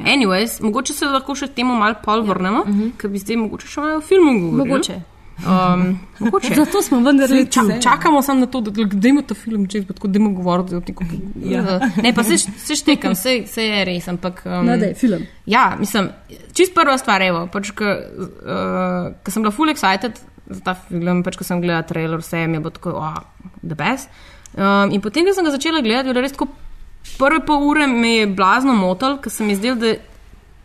Anyways, 0.00 0.60
mogoče 0.64 0.94
se 0.96 1.06
lahko 1.06 1.34
še 1.36 1.48
temu 1.52 1.76
malo 1.76 1.98
pol 2.04 2.24
vrnemo, 2.24 2.64
ja. 2.64 2.70
uh 2.70 2.76
-huh. 2.76 2.90
ker 2.96 3.10
bi 3.10 3.18
zdaj 3.18 3.36
mogoče 3.36 3.66
še 3.66 3.80
malo 3.80 3.98
o 3.98 4.00
filmu 4.00 4.32
govorili. 4.40 4.68
Mogoče. 4.68 5.00
Um, 5.38 5.98
mogoče. 6.18 6.54
Zato 6.54 6.82
smo 6.82 7.00
vendarle 7.00 7.44
Ča, 7.46 7.60
tu. 7.60 7.82
čakamo 7.82 8.22
samo 8.22 8.40
na 8.40 8.46
to, 8.46 8.60
da 8.60 8.70
gledamo 8.70 9.22
ta 9.22 9.34
film, 9.34 9.68
če 9.70 9.84
tako 9.86 10.08
demo 10.08 10.30
govoriti 10.34 10.74
o 10.74 10.80
tem. 10.80 10.96
Ja. 11.44 11.78
Ne, 12.02 12.10
pa 12.14 12.24
se, 12.26 12.38
se 12.38 12.76
štekam, 12.76 13.14
se, 13.14 13.44
se 13.46 13.66
je 13.66 13.84
res, 13.86 14.08
ampak. 14.08 14.42
Um, 14.46 14.66
No, 14.66 14.76
daj, 14.76 14.94
film. 14.98 15.22
Ja, 15.46 15.76
mislim, 15.80 16.10
čist 16.58 16.74
prva 16.74 16.98
stvar, 16.98 17.22
evo, 17.22 17.44
pač, 17.52 17.70
ko 17.70 17.86
uh, 17.86 19.30
sem 19.30 19.44
bila 19.46 19.54
full 19.54 19.70
excited 19.70 20.18
za 20.48 20.60
ta 20.64 20.74
film, 20.74 21.22
pač, 21.22 21.38
ko 21.38 21.46
sem 21.46 21.62
gledala 21.62 21.86
trailer, 21.86 22.18
vse 22.24 22.42
mi 22.48 22.58
je 22.58 22.64
bilo 22.66 22.74
tako, 22.74 22.96
oh, 22.98 23.22
the 23.62 23.78
best. 23.78 24.10
Um, 24.56 24.90
in 24.90 25.04
potem, 25.04 25.28
ko 25.28 25.36
sem 25.36 25.46
ga 25.46 25.54
začela 25.54 25.84
gledati, 25.86 26.10
je 26.10 26.24
res 26.24 26.34
tako, 26.34 26.50
prve 27.14 27.44
pol 27.46 27.62
ure 27.68 27.86
me 27.86 28.16
je 28.16 28.26
blazno 28.26 28.74
motil, 28.74 29.20
ker 29.22 29.32
se 29.32 29.46
mi 29.46 29.54
je 29.54 29.62
zdel, 29.62 29.78
da, 29.78 29.94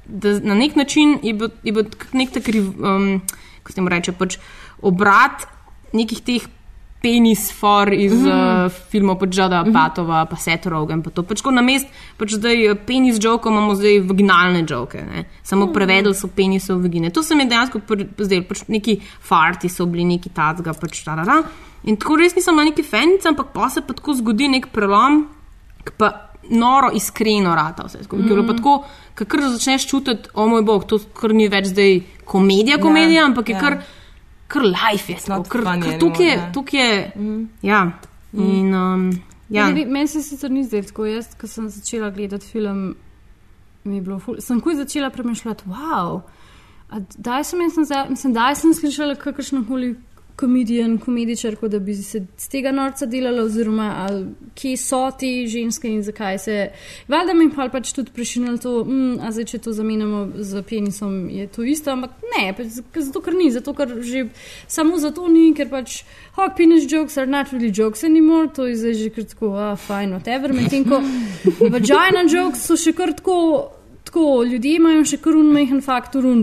da 0.07 0.35
na 0.49 0.57
nek 0.57 0.75
način 0.79 1.19
je 1.21 1.37
bil, 1.37 1.53
je 1.61 1.77
bil 1.77 1.89
nek 2.17 2.33
tak, 2.33 2.49
um, 2.49 3.21
kako 3.61 3.71
se 3.71 3.75
temu 3.75 3.93
reče, 3.93 4.17
pač 4.17 4.39
obrat 4.83 5.47
nekih 5.93 6.21
teh 6.25 6.45
penis 7.03 7.51
for 7.51 7.91
iz 7.93 8.13
mm. 8.13 8.27
uh, 8.31 8.71
filmov 8.91 9.17
pod 9.19 9.29
Džada 9.29 9.63
mm 9.63 9.67
-hmm. 9.67 9.73
Patova, 9.73 10.25
pa 10.25 10.35
Seth 10.35 10.67
Rogen, 10.67 11.01
pa 11.03 11.09
to. 11.09 11.23
Pač 11.23 11.43
na 11.51 11.61
mest, 11.61 11.87
pač 12.17 12.29
zdaj 12.31 12.71
eh, 12.71 12.75
penis 12.87 13.17
joke 13.23 13.49
imamo 13.49 13.75
zdaj 13.75 13.99
vaginalne 13.99 14.65
joke, 14.69 14.97
ne? 14.97 15.25
samo 15.43 15.65
mm. 15.65 15.73
prevedli 15.73 16.15
so 16.15 16.27
penise 16.27 16.73
v 16.73 16.81
vagine. 16.81 17.09
To 17.09 17.23
se 17.23 17.35
mi 17.35 17.43
je 17.43 17.49
dejansko 17.49 17.79
zdelo, 18.17 18.43
pač 18.49 18.67
neki 18.67 19.01
farti 19.19 19.69
so 19.69 19.85
bili, 19.85 20.05
neki 20.05 20.29
tacga, 20.29 20.73
pač 20.73 21.03
ta, 21.03 21.15
da, 21.15 21.23
da. 21.23 21.43
In 21.83 21.97
tako 21.97 22.15
res 22.15 22.35
nisem 22.35 22.55
bila 22.55 22.65
neki 22.65 22.83
fenica, 22.83 23.29
ampak 23.29 23.47
pa 23.53 23.69
se 23.69 23.81
pa 23.81 23.93
tako 23.93 24.13
zgodi 24.13 24.47
nek 24.47 24.67
prelom, 24.71 25.27
pa 25.97 26.29
noro 26.49 26.89
iskreno 26.93 27.55
rata 27.55 27.83
vse 27.83 28.03
skupaj. 28.03 28.25
Mm. 28.25 28.27
Ker 28.27 28.37
je 28.37 28.47
pa 28.47 28.53
tako, 28.53 28.83
ker 29.15 29.27
kar 29.27 29.41
začneš 29.41 29.87
čutiti, 29.87 30.29
o 30.33 30.47
moj 30.47 30.61
bog, 30.61 30.87
to 30.87 30.99
kar 31.19 31.33
ni 31.33 31.47
več 31.47 31.65
zdaj 31.65 32.01
komedija, 32.25 32.77
komedija, 32.77 33.21
Ja, 33.21 33.25
ampak 33.25 33.49
je 33.49 33.55
ja. 33.55 33.59
kar, 33.59 33.77
kar 34.53 34.65
life 34.69 35.11
je. 35.11 35.19
Ker, 35.25 35.65
funny 35.65 35.87
ker 35.87 35.99
tukaj 36.01 36.27
je, 36.29 36.39
tukaj 36.53 36.83
je, 36.83 36.97
mm. 37.15 37.39
ja. 37.65 37.83
In, 38.33 38.73
um, 38.73 39.09
ja. 39.49 39.67
Ja. 39.67 39.67
Meni 39.73 40.07
se 40.07 40.21
sicer 40.25 40.51
ni 40.51 40.63
zdelo 40.65 40.87
tako. 40.89 41.05
Jaz, 41.05 41.33
ko 41.37 41.47
sem 41.47 41.69
začela 41.69 42.09
gledati 42.13 42.47
film, 42.49 42.95
mi 43.83 43.99
je 43.99 44.01
bilo 44.01 44.19
ful. 44.19 44.39
Sem 44.41 44.61
kuj 44.61 44.79
začela 44.81 45.09
premišljati, 45.13 45.69
wow. 45.69 46.21
Daj 47.17 47.43
sem, 47.49 47.61
jaz 47.61 47.77
mislim, 48.09 48.33
daj 48.33 48.55
sem 48.61 48.73
slišala 48.73 49.15
kakršno 49.21 49.63
koli 49.67 49.95
komedijan, 50.35 50.97
komedičarko, 50.97 51.67
da 51.67 51.79
bi 51.79 51.93
se 51.95 52.25
z 52.37 52.47
tega 52.49 52.71
norca 52.71 53.05
delala, 53.05 53.43
oziroma 53.43 53.89
ali, 53.97 54.25
kje 54.57 54.77
so 54.77 55.01
te 55.19 55.29
ženske 55.47 55.87
in 55.87 56.01
zakaj 56.03 56.37
se. 56.39 56.55
Valjda 57.07 57.33
mi 57.37 57.49
pol 57.53 57.69
pač 57.69 57.91
tudi 57.93 58.11
prešinilo 58.15 58.57
to, 58.57 58.73
mm, 58.85 59.19
a 59.21 59.31
zdaj, 59.31 59.45
če 59.51 59.59
to 59.67 59.73
zamenjamo 59.77 60.23
z 60.35 60.63
penisom, 60.69 61.17
je 61.29 61.47
to 61.47 61.63
isto, 61.63 61.91
ampak 61.93 62.17
ne, 62.33 62.47
pač 62.57 62.79
zato 62.97 63.21
ker 63.21 63.37
ni, 63.37 63.51
zato 63.53 63.73
ker 63.77 63.93
že 64.01 64.25
samo 64.67 64.97
zato 64.97 65.27
ni, 65.27 65.51
ker 65.53 65.69
pač 65.69 66.01
hog 66.37 66.57
penis 66.57 66.89
jokes 66.89 67.17
are 67.17 67.29
not 67.29 67.53
really 67.53 67.69
jokes 67.69 68.03
anymore, 68.03 68.49
to 68.55 68.65
je 68.65 68.79
zdaj 68.81 68.97
že 69.03 69.09
kar 69.13 69.29
tako, 69.35 69.53
ah, 69.53 69.75
fajn, 69.77 70.17
whatever, 70.17 70.53
medtem 70.53 70.87
ko 70.89 71.01
vagina 71.77 72.25
jokes 72.25 72.65
so 72.65 72.79
še 72.79 72.95
kar 72.97 73.13
tako. 73.13 73.69
Tako, 74.03 74.43
ljudje 74.45 74.75
imajo 74.77 75.05
še 75.09 75.17
kar 75.23 75.33
unmehen 75.39 75.79
faktor. 75.81 76.25
Un, 76.27 76.41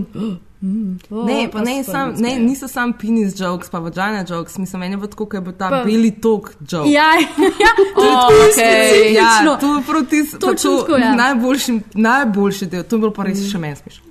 mm, 0.61 0.99
oh, 1.09 1.25
Ne, 1.25 1.49
pa 1.51 1.61
ne, 1.61 1.83
sam, 1.83 2.13
ne, 2.17 2.39
niso 2.39 2.67
samo 2.67 2.93
penis 2.93 3.33
jokes, 3.35 3.69
pa 3.69 3.79
vagina 3.79 4.25
jokes, 4.29 4.57
mislim, 4.57 4.79
meni 4.79 4.93
je 4.93 4.97
bilo 4.97 5.07
tako, 5.07 5.25
kot 5.25 5.33
je 5.33 5.41
bil 5.41 5.53
ta 5.53 5.69
Pa- 5.69 5.83
beli 5.83 6.11
tok 6.13 6.53
joke. 6.61 6.89
Ja, 6.89 7.09
ja, 7.63 7.71
to 7.95 8.03
je 8.03 8.11
Oh, 8.13 8.29
specifično. 8.51 9.51
Ja, 9.51 9.57
to 9.57 10.47
Točno 10.47 10.71
to 10.71 10.81
tako, 10.81 10.97
ja. 10.97 11.15
najboljši, 11.15 11.79
najboljši 11.93 12.65
del, 12.65 12.83
to 12.83 12.95
je 12.95 12.99
bilo 12.99 13.11
pa 13.11 13.23
res 13.23 13.51
še 13.51 13.57
meni 13.57 13.75
smešno. 13.75 14.07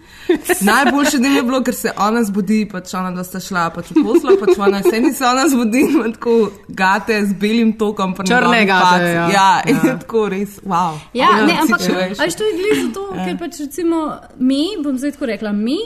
Najboljše 0.60 1.18
del 1.18 1.32
je 1.32 1.42
bilo, 1.42 1.58
ker 1.62 1.74
se 1.74 1.90
ona 1.98 2.22
zbudi, 2.22 2.68
pač 2.68 2.92
ona 2.94 3.10
da 3.10 3.24
sta 3.24 3.40
šla 3.40 3.70
pač 3.70 3.88
v 3.90 4.02
poslo, 4.04 4.36
pač 4.38 4.58
ona 4.58 4.82
se 4.82 5.00
ni 5.00 5.12
se 5.12 5.24
ona 5.26 5.48
zbudi 5.48 5.80
in 5.80 5.88
ima 5.90 6.04
tako 6.08 6.34
gate 6.70 7.26
z 7.26 7.34
belim 7.34 7.72
tokom. 7.72 8.14
pa 8.14 8.22
Črne 8.24 8.60
gate, 8.64 9.08
ja. 9.08 9.24
Ja, 9.28 9.62
in 9.66 9.76
Ja. 9.76 9.90
je 9.90 9.98
tako 9.98 10.28
res, 10.28 10.60
wow. 10.62 10.94
Ja, 11.14 11.32
ne, 11.46 11.56
ampak 11.58 11.80
veš, 11.80 12.36
to 12.36 12.44
je 12.44 12.52
glede 12.52 12.86
zato, 12.86 13.08
Ja. 13.10 13.24
ker 13.24 13.38
pač 13.38 13.58
recimo 13.60 14.04
mi, 14.38 14.76
bom 14.78 14.98
zdaj 14.98 15.12
tako 15.12 15.26
rekla, 15.26 15.52
mi. 15.52 15.78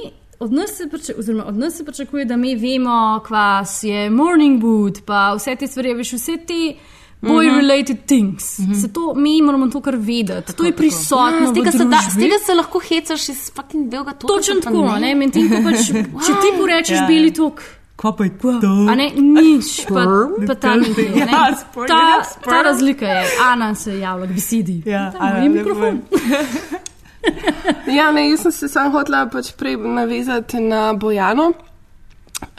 Od 0.44 0.52
nas, 0.52 0.70
se 0.76 0.88
pričakuje, 0.88 1.18
oziroma 1.18 1.44
od 1.46 1.56
nas 1.56 1.76
se 1.76 1.84
pričakuje, 1.84 2.24
da 2.24 2.36
mi 2.36 2.56
vemo, 2.56 3.20
kvas 3.26 3.82
je 3.82 4.10
morning 4.10 4.62
wood, 4.62 5.00
pa 5.04 5.34
vse 5.34 5.56
te 5.56 5.66
stvari, 5.66 5.94
veš, 5.94 6.12
vse 6.12 6.36
te 6.46 6.74
boy-related 7.22 7.96
things. 8.06 8.58
Mm 8.58 8.64
-hmm. 8.64 8.80
Se 8.80 8.92
to, 8.92 9.14
mi 9.14 9.42
moramo 9.42 9.68
to 9.68 9.80
kar 9.80 9.96
vedeti. 9.96 10.52
To 10.52 10.64
je 10.64 10.72
prisotno. 10.72 11.38
Ja, 11.40 11.46
z, 11.46 11.54
tega 11.54 11.70
se 11.70 11.84
da, 11.84 11.98
z 12.10 12.14
tega 12.14 12.34
se 12.46 12.54
lahko 12.54 12.78
hecaš 12.78 13.28
iz 13.28 13.50
fucking 13.56 13.90
belega 13.90 14.12
toka. 14.12 14.34
Točno 14.34 14.54
tako, 14.60 14.98
ne, 15.00 15.14
medtem 15.14 15.48
ko 15.48 15.56
pač, 15.64 15.86
če 16.26 16.32
ti 16.32 16.58
porečeš 16.58 16.98
Ja, 16.98 17.06
beli 17.06 17.32
tok. 17.32 17.62
Kva 17.96 18.12
pa 18.12 18.24
je 18.24 18.38
to? 18.38 18.48
A 18.90 18.94
ne, 18.94 19.10
nič, 19.16 19.86
pa, 19.88 20.04
pa 20.46 20.54
ta, 20.54 20.74
nekaj, 20.76 21.04
ne. 21.04 21.18
Ja, 21.18 21.56
ta, 21.88 22.24
ta 22.44 22.62
razlika 22.62 23.06
je, 23.06 23.24
Ana 23.50 23.74
se 23.74 23.98
javlja 23.98 24.26
k 24.26 24.30
besedi. 24.30 24.82
Ja, 24.86 25.12
Tam 25.12 25.22
Ana, 25.22 25.48
mikrofon. 25.48 26.00
Ja, 27.96 28.10
ne, 28.12 28.28
jaz 28.30 28.44
sem 28.44 28.52
se 28.52 28.68
sam 28.68 28.92
hotela 28.92 29.24
pač 29.32 29.52
prej 29.58 29.76
navezati 29.76 30.60
na 30.60 30.92
Bojano. 30.92 31.52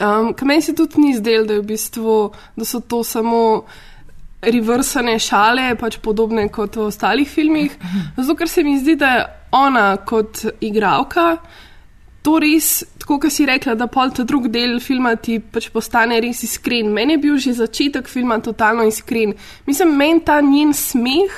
Um, 0.00 0.32
meni 0.42 0.62
se 0.62 0.74
tudi 0.74 1.00
ni 1.00 1.14
zdelo, 1.14 1.46
da, 1.46 1.58
v 1.60 1.66
bistvu, 1.66 2.16
da 2.56 2.64
so 2.64 2.80
to 2.80 3.02
samo 3.04 3.42
reversane 4.42 5.18
šale, 5.22 5.74
pač 5.78 5.98
podobne 6.02 6.48
kot 6.52 6.76
v 6.76 6.88
ostalih 6.90 7.28
filmih. 7.28 7.76
Zato, 8.16 8.34
ker 8.38 8.50
se 8.50 8.64
mi 8.64 8.76
zdi, 8.80 8.96
da 8.98 9.12
je 9.14 9.24
ona 9.56 9.88
kot 10.06 10.44
igralka 10.60 11.36
to 12.26 12.40
res, 12.42 12.80
tako 12.98 13.20
kot 13.22 13.32
si 13.32 13.46
rekla, 13.46 13.76
da 13.78 13.86
pol 13.92 14.10
ta 14.14 14.24
drug 14.26 14.48
del 14.50 14.80
filma 14.82 15.14
ti 15.22 15.38
pač 15.38 15.68
postane 15.74 16.18
res 16.22 16.42
iskren. 16.46 16.90
Meni 16.94 17.14
je 17.14 17.22
bil 17.22 17.36
že 17.42 17.54
začetek 17.60 18.10
filma 18.10 18.40
totalno 18.42 18.86
iskren. 18.88 19.36
Mislim, 19.68 19.94
meni 19.98 20.24
ta 20.26 20.40
njen 20.42 20.74
smeh. 20.74 21.36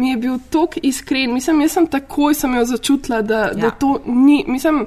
Mi 0.00 0.10
je 0.14 0.16
bil 0.16 0.38
tako 0.50 0.80
iskren, 0.82 1.34
mislim, 1.36 1.60
jaz 1.60 1.76
sem 1.76 1.86
takoj 1.92 2.34
sem 2.34 2.54
jo 2.56 2.64
začutila, 2.64 3.22
da, 3.22 3.40
ja. 3.50 3.54
da 3.54 3.70
to 3.70 3.98
ni. 4.06 4.44
Mislim, 4.48 4.86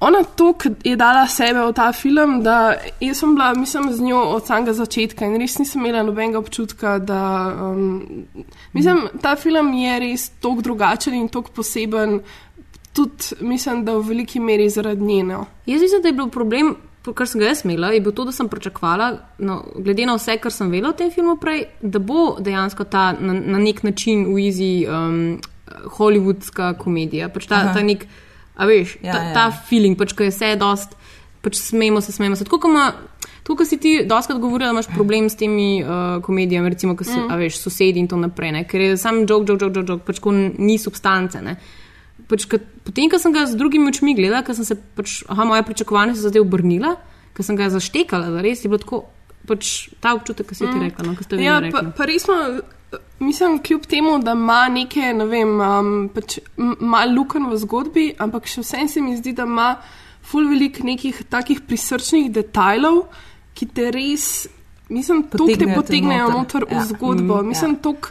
ona 0.00 0.22
toliko 0.24 0.68
je 0.84 0.96
dala 0.96 1.26
sebe 1.26 1.62
v 1.64 1.72
ta 1.72 1.92
film, 1.92 2.40
da 2.44 2.74
jaz 3.00 3.22
sem 3.22 3.34
bila, 3.34 3.54
mislim, 3.54 3.92
z 3.92 4.02
njo 4.02 4.18
od 4.36 4.46
samega 4.46 4.72
začetka 4.76 5.24
in 5.24 5.38
res 5.40 5.58
nisem 5.58 5.80
imela 5.80 6.02
nobenega 6.04 6.38
občutka, 6.38 6.98
da. 6.98 7.20
Um, 7.62 8.26
mislim, 8.72 9.06
ta 9.22 9.36
film 9.36 9.72
je 9.72 9.98
res 10.00 10.28
tako 10.40 10.66
drugačen 10.68 11.14
in 11.14 11.28
tako 11.28 11.54
poseben, 11.56 12.20
tudi 12.92 13.40
mislim, 13.40 13.84
da 13.84 13.96
v 13.96 14.04
veliki 14.08 14.40
meri 14.40 14.68
zaradi 14.70 15.04
njene. 15.04 15.38
Jaz 15.66 15.80
mislim, 15.80 16.02
da 16.02 16.08
je 16.08 16.18
bil 16.20 16.28
problem, 16.28 16.74
kar 17.14 17.28
sem 17.28 17.40
ga 17.40 17.50
jaz 17.50 17.64
imela, 17.64 17.92
je 17.94 18.00
bil 18.00 18.12
to, 18.16 18.24
da 18.26 18.32
sem 18.32 18.48
pričakovala, 18.48 19.10
no, 19.38 19.60
glede 19.76 20.06
na 20.08 20.16
vse, 20.16 20.38
kar 20.42 20.54
sem 20.54 20.70
vedela 20.72 20.94
o 20.94 20.96
tem 20.98 21.10
filmu 21.14 21.36
prej, 21.40 21.66
da 21.82 22.00
bo 22.02 22.36
dejansko 22.40 22.86
ta 22.90 23.10
na, 23.18 23.36
na 23.36 23.60
nek 23.62 23.82
način 23.86 24.26
uizi 24.32 24.86
um, 24.88 25.36
hollywoodska 25.98 26.74
komedija. 26.78 27.28
Pač 27.28 27.46
ta, 27.50 27.60
Aha. 27.62 27.74
ta 27.76 27.82
nek, 27.84 28.06
a 28.56 28.66
veš, 28.66 28.98
Ja, 29.02 29.12
ta, 29.12 29.22
ja. 29.22 29.34
ta 29.34 29.44
feeling, 29.68 29.98
pač, 29.98 30.14
ko 30.16 30.26
je 30.26 30.32
vse 30.32 30.54
dost, 30.60 30.96
pač 31.44 31.60
smemo 31.60 32.00
se, 32.00 32.12
smemo 32.12 32.36
se. 32.36 32.46
Tako 32.48 32.64
kot 32.64 32.74
ima. 32.74 32.88
To, 33.46 33.54
kar 33.54 33.66
si 33.66 33.76
ti 33.78 34.00
doskrat 34.02 34.40
govorila, 34.42 34.72
da 34.72 34.74
imaš 34.74 34.88
problem 34.90 35.28
s 35.30 35.38
temi 35.38 35.78
uh, 35.78 36.16
komedijami, 36.22 36.72
recimo, 36.72 36.96
ko 36.98 37.04
so, 37.06 37.14
mm. 37.14 37.36
veš, 37.38 37.60
sosedi 37.62 38.02
in 38.02 38.08
to 38.10 38.18
naprej, 38.18 38.50
ne? 38.56 38.64
ker 38.66 38.82
je 38.82 38.96
sam 38.98 39.20
jok, 39.22 39.44
jok, 39.46 39.62
jok, 39.62 39.76
jok, 39.86 40.02
pač 40.08 40.18
ko 40.18 40.32
ni 40.34 40.80
substance. 40.82 41.38
Ne? 41.46 41.54
Pač, 42.26 42.44
kad, 42.46 42.60
potem, 42.82 43.06
ko 43.06 43.18
sem 43.18 43.30
ga 43.30 43.44
z 43.46 43.54
drugimi 43.54 43.86
očmi 43.86 44.14
gledala, 44.14 44.42
ker 44.42 44.54
sem 44.54 44.64
se, 44.64 44.74
pač, 44.74 45.20
aha, 45.26 45.44
moje 45.44 45.62
pričakovanja 45.62 46.14
so 46.14 46.22
se 46.22 46.30
zdaj 46.30 46.42
obrnila, 46.42 46.96
ker 47.32 47.44
sem 47.44 47.54
ga 47.54 47.68
zaštekala, 47.70 48.30
da 48.30 48.40
res 48.40 48.64
je 48.64 48.68
bilo 48.68 48.78
tako, 48.78 49.04
pač 49.46 49.68
ta 50.00 50.10
občutek, 50.12 50.42
ki 50.44 50.54
si 50.54 50.64
ti 50.64 50.80
rekla, 50.80 51.04
no, 51.04 51.14
ki 51.14 51.22
ste 51.22 51.36
vi 51.36 51.44
Ja, 51.44 51.60
pa, 51.60 51.68
rekli. 51.68 51.92
pa 51.94 52.04
res 52.04 52.24
smo, 52.24 52.34
mislim, 53.20 53.60
kljub 53.60 53.86
temu, 53.86 54.16
da 54.18 54.32
ima 54.32 54.66
neke, 54.68 55.12
ne 55.14 55.26
vem, 55.26 55.52
um, 55.54 55.92
pač 56.10 56.40
malo 56.56 57.14
luken 57.14 57.46
v 57.46 57.56
zgodbi, 57.56 58.08
ampak 58.18 58.46
še 58.46 58.60
vsem 58.60 58.88
se 58.88 59.00
mi 59.00 59.14
zdi, 59.16 59.32
da 59.32 59.44
ima 59.44 59.68
ful 60.20 60.48
velik 60.48 60.82
nekih 60.82 61.22
takih 61.30 61.62
prisrčnih 61.62 62.26
detajlov, 62.32 63.04
ki 63.54 63.66
te 63.68 63.90
res, 63.90 64.48
mislim, 64.88 65.22
tok 65.24 65.46
te 65.46 65.54
Potegnejo 65.54 65.68
te 65.68 65.74
potegnejo 65.76 66.26
noter. 66.26 66.60
noter 66.60 66.66
v 66.66 66.74
Ja. 66.74 66.84
zgodbo. 66.86 67.38
Mm, 67.38 67.46
Mislim, 67.46 67.70
ja. 67.72 67.80
tok 67.80 68.10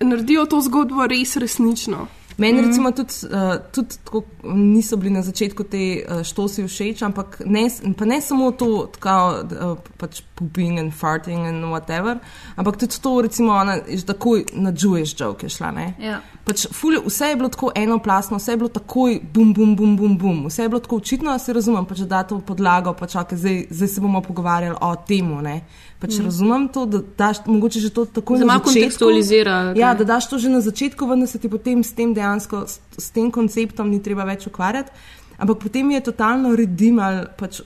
naredijo 0.00 0.46
to 0.46 0.60
zgodbo 0.60 1.06
res 1.06 1.34
resnično. 1.36 2.06
Meni 2.40 2.62
recimo 2.64 2.90
tudi, 2.96 3.12
uh, 3.28 3.54
tudi 3.72 3.98
tako, 4.04 4.22
niso 4.42 4.96
bili 4.96 5.12
na 5.12 5.22
začetku 5.22 5.64
te 5.68 5.82
uh, 6.00 6.22
štosi 6.24 6.64
všeč, 6.64 7.02
ampak 7.04 7.42
ne, 7.44 7.66
pa 7.98 8.08
ne 8.08 8.20
samo 8.24 8.50
to, 8.56 8.86
tako 8.96 9.16
uh, 9.44 9.90
pač 10.00 10.22
pooping 10.40 10.80
and 10.80 10.94
farting 10.96 11.44
and 11.46 11.68
whatever, 11.68 12.16
ampak 12.56 12.80
tudi 12.80 12.96
to, 13.02 13.12
recimo, 13.28 13.52
ona 13.60 13.76
takoj 14.06 14.46
na 14.52 14.72
Jewish 14.72 15.12
joke 15.20 15.46
je 15.46 15.52
šla. 15.52 15.70
Ne? 15.76 15.92
Ja. 16.00 16.22
Pač 16.40 16.66
ful, 16.72 16.96
vse 17.04 17.26
je 17.26 17.36
bilo 17.36 17.48
tako 17.48 17.70
enoplasno, 17.74 18.36
vse 18.36 18.52
je 18.52 18.56
bilo 18.56 18.68
takoj 18.68 19.20
bum, 19.24 19.52
bum, 19.54 19.76
bum, 19.76 19.96
bum, 19.96 20.18
bum. 20.18 20.46
Vse 20.46 20.62
je 20.62 20.68
bilo 20.68 20.80
tako 20.80 20.96
očitno, 20.96 21.30
da 21.30 21.38
se 21.38 21.52
razumem, 21.52 21.84
pač, 21.84 21.98
da 22.00 22.22
to 22.22 22.40
podlago, 22.40 22.92
pač, 22.92 23.14
okay, 23.14 23.36
zdaj, 23.36 23.66
zdaj 23.70 23.88
se 23.88 24.00
bomo 24.00 24.20
pogovarjali 24.20 24.76
o 24.80 24.96
temu. 24.98 25.42
Ne? 25.42 25.60
Pač 25.98 26.18
mm. 26.18 26.24
razumem 26.24 26.68
to, 26.68 26.86
da 26.86 27.02
daš 27.18 27.44
mogoče 27.46 27.80
že 27.80 27.90
to 27.90 28.04
takoj 28.06 28.38
Da 28.38 28.40
na 28.40 28.46
malo 28.46 28.58
začetku. 28.58 28.74
kontekstualizira, 28.74 29.74
Ja, 29.76 29.94
da 29.94 30.04
daš 30.04 30.28
to 30.28 30.38
že 30.38 30.48
na 30.48 30.60
začetku, 30.60 31.06
vendar 31.06 31.28
se 31.28 31.38
ti 31.38 31.48
potem 31.48 31.84
s 31.84 31.92
tem 31.92 32.14
dejansko, 32.14 32.64
s, 32.66 32.80
s 32.98 33.10
tem 33.10 33.30
konceptom 33.30 33.90
ni 33.90 34.02
treba 34.02 34.24
več 34.24 34.46
ukvarjati. 34.46 34.90
Ampak 35.38 35.58
potem 35.58 35.90
je 35.90 36.00
totalno 36.02 36.56
redimal 36.56 37.26
pač 37.36 37.60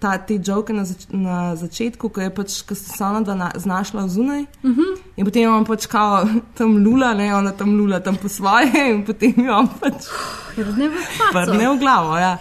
ta- 0.00 0.18
te 0.18 0.38
žoke 0.38 0.72
na, 0.72 0.84
zač, 0.84 1.06
na 1.10 1.56
začetku, 1.56 2.08
ko 2.08 2.20
je 2.20 2.30
pač, 2.30 2.62
ko 2.62 2.74
se 2.74 2.88
na, 3.26 3.52
znašla 3.56 4.08
zunaj. 4.08 4.46
Uh 4.62 4.70
Mhm. 4.70 4.82
In 5.16 5.24
potem 5.24 5.42
imamo 5.46 5.64
pač 5.64 5.86
kao 5.86 6.24
tam 6.58 6.76
lula, 6.84 7.12
ne, 7.14 7.28
ona 7.34 7.52
tam 7.52 7.76
lula 7.78 8.00
tam 8.02 8.16
po 8.16 8.28
svoje 8.28 8.70
in 8.90 9.04
potem 9.06 9.34
jo 9.46 9.62
pač 9.80 10.08
Ne 10.54 10.86
v 10.86 10.94
vrne 11.34 11.66
v 11.66 11.78
glavo. 11.82 12.14
Ja. 12.14 12.38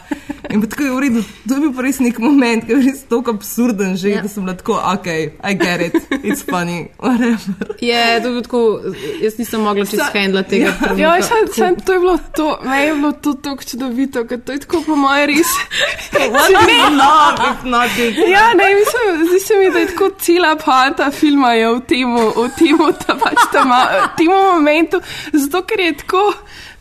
In 0.53 0.61
tako 0.69 0.83
je 0.85 0.91
v 0.93 0.99
redu, 1.01 1.21
to 1.49 1.55
je 1.57 1.61
bil 1.63 1.79
res 1.81 1.97
nek 1.97 2.19
moment, 2.21 2.61
ki 2.61 2.69
je 2.75 2.77
res 2.83 2.99
tako 3.09 3.33
absurden 3.33 3.95
že, 3.97 4.11
Ja. 4.11 4.15
ja. 4.17 4.21
da 4.21 4.29
sem 4.29 4.43
bila 4.45 4.53
tako, 4.53 4.75
ok, 4.77 5.07
I 5.41 5.53
get 5.57 5.81
it, 5.81 5.95
it's 6.21 6.43
funny, 6.45 6.91
whatever. 7.01 7.41
Je, 7.81 8.21
to 8.21 8.29
je 8.29 8.33
bilo 8.35 8.43
tako, 8.45 8.61
jaz 9.23 9.37
nisem 9.41 9.61
mogla 9.65 9.85
čez 9.89 10.03
handla 10.13 10.43
tega. 10.45 10.75
trenutka. 10.77 11.01
Ja, 11.01 11.15
sam, 11.25 11.47
sam, 11.57 11.73
to 11.81 11.93
je 11.93 11.99
bilo 12.05 12.17
to, 12.37 12.47
meni 12.63 12.85
je 12.85 12.93
bilo 12.93 13.11
to 13.17 13.33
tako 13.33 13.63
čudovito, 13.63 14.25
ker 14.29 14.41
to 14.45 14.51
je 14.53 14.61
tako 14.67 14.83
po 14.85 14.95
moje 14.95 15.25
res. 15.33 15.49
What 16.37 16.53
is 16.53 16.85
love 16.93 17.41
if 17.49 17.65
not 17.65 17.97
it? 17.97 18.13
Ja, 18.29 18.53
ne, 18.53 18.67
mislim, 18.77 19.25
zdi 19.25 19.39
se 19.41 19.53
mi, 19.57 19.71
da 19.73 19.79
je 19.79 19.89
tako 19.89 20.11
cela 20.21 20.53
poanta 20.55 21.09
filma 21.11 21.55
je 21.57 21.65
v 21.73 21.81
tem, 21.89 22.13
v 22.13 22.45
tem, 22.63 22.79
da 22.79 23.15
pač 23.19 23.39
tam, 23.51 23.73
tem 24.17 24.31
momentu, 24.31 25.01
zato 25.33 25.63
ker 25.67 25.83
je 25.83 25.93
tako, 26.01 26.23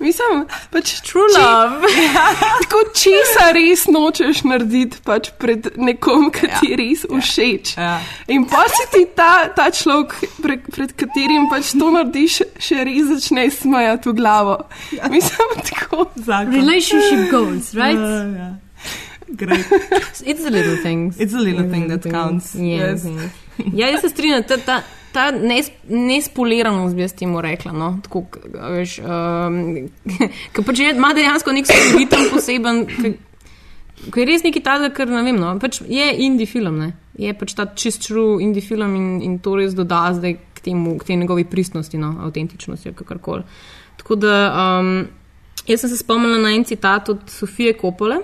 mislim, 0.03 0.45
pač 0.73 0.95
true 1.07 1.27
love. 1.35 1.91
Tako 2.63 2.81
česa 2.97 3.51
res 3.55 3.85
nočeš 3.91 4.43
narediti 4.49 5.03
pač 5.07 5.31
pred 5.39 5.73
nekom, 5.77 6.31
ki 6.35 6.51
ti 6.59 6.73
je 6.73 6.79
res 6.81 7.05
všeč. 7.07 7.75
Ja. 7.79 7.99
In 8.33 8.47
pa 8.51 8.65
si 8.71 8.89
ti 8.95 9.05
ta, 9.17 9.49
ta 9.55 9.69
človek, 9.75 10.17
pred, 10.43 10.67
pred 10.73 10.95
katerim 10.99 11.49
pač 11.53 11.75
to 11.79 11.93
narediš, 11.95 12.43
še 12.63 12.83
res 12.89 13.11
začne 13.13 13.47
smajati 13.53 14.11
v 14.11 14.17
glavo. 14.19 14.59
Mislim, 15.13 15.57
tako. 15.69 16.09
Zakon. 16.17 16.55
Relationship 16.55 17.31
goals, 17.31 17.75
right? 17.75 17.99
Uh, 17.99 18.35
yeah. 18.35 18.53
Great. 19.37 19.67
It's 20.25 20.43
the 20.45 20.51
little 20.51 20.77
things. 20.83 21.19
It's 21.21 21.35
a 21.35 21.39
little 21.39 21.69
thing 21.71 21.89
that 21.89 22.05
counts. 22.11 22.55
Yes. 22.55 23.05
Yes. 23.05 23.33
Ja, 23.73 23.89
jaz 23.89 24.01
se 24.01 24.09
strinjam, 24.09 24.43
ta, 24.49 24.57
ta, 24.57 24.83
ta 25.13 25.31
nes, 25.31 25.71
nespoliranost 25.89 26.97
bi 26.97 27.03
jaz 27.05 27.13
temu 27.17 27.41
rekla. 27.41 27.73
No? 27.73 27.99
Tako, 28.05 28.25
veš, 28.77 28.99
um, 29.01 29.61
ker 30.53 30.65
pač 30.65 30.83
je- 30.85 30.95
ima 30.97 31.13
dejansko 31.17 31.53
nek 31.53 31.71
ritem 31.97 32.27
poseben, 32.33 32.83
ki 32.89 34.21
je 34.21 34.27
res 34.27 34.45
nekaj 34.45 34.65
takega, 34.67 34.91
kar 34.97 35.13
ne 35.13 35.23
vem. 35.27 35.39
No? 35.41 35.55
Pač 35.63 35.81
je 35.87 36.09
indie 36.27 36.47
film, 36.49 36.79
ne? 36.83 36.93
je 37.19 37.29
pač 37.37 37.53
ta 37.53 37.67
čist 37.77 38.07
true 38.07 38.41
indie 38.41 38.63
film 38.65 38.95
in, 38.97 39.09
in 39.23 39.35
to 39.45 39.53
res 39.59 39.75
doda 39.77 40.07
zdaj 40.17 40.33
k, 40.57 40.63
temu, 40.65 40.95
k 40.97 41.05
tej 41.11 41.19
njegovi 41.21 41.45
pristnosti, 41.45 41.99
no? 42.01 42.15
avtentičnosti, 42.25 42.95
kakorkoli. 42.97 43.45
Tako 44.01 44.17
da 44.17 44.37
um, 44.81 44.95
jaz 45.69 45.85
sem 45.85 45.93
se 45.93 46.01
spomnila 46.01 46.41
na 46.41 46.55
en 46.57 46.65
citat 46.65 47.09
od 47.13 47.29
Sofije 47.31 47.77
Kopole 47.79 48.17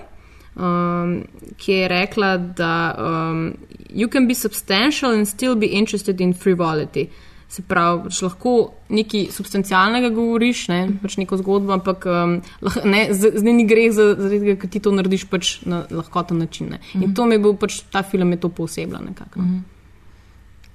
um, 0.59 1.23
ki 1.57 1.71
je 1.73 1.87
rekla, 1.87 2.29
da 2.37 2.73
um, 2.97 3.53
you 3.89 4.07
can 4.07 4.27
be 4.27 4.35
substantial 4.35 5.11
and 5.11 5.27
still 5.27 5.55
be 5.55 5.65
interested 5.73 6.21
in 6.21 6.33
frivolity. 6.33 7.07
Se 7.49 7.63
pravi, 7.65 8.03
pač 8.05 8.19
lahko 8.21 8.51
nekaj 8.93 9.31
substancialnega 9.33 10.11
govoriš, 10.13 10.67
ne, 10.69 10.81
pač 11.01 11.15
neko 11.17 11.39
zgodbo, 11.39 11.73
ampak 11.73 12.05
um, 12.05 12.35
lah, 12.61 12.75
ne, 12.85 13.07
z- 13.11 13.41
ni 13.41 13.65
greh, 13.65 13.89
za- 13.91 14.13
zaradi 14.13 14.39
tega, 14.43 14.55
ker 14.61 14.69
ti 14.69 14.79
to 14.79 14.91
narediš 14.93 15.25
pač 15.31 15.55
na 15.65 15.79
lahkoten 15.89 16.37
način. 16.37 16.69
Ne. 16.69 16.79
In 17.01 17.15
to 17.15 17.25
mi 17.25 17.39
je 17.39 17.39
bil 17.39 17.55
pač 17.57 17.79
ta 17.89 18.03
film, 18.05 18.31
je 18.31 18.39
to 18.39 18.49
posebno 18.53 19.01
nekako. 19.01 19.41
no. 19.41 19.61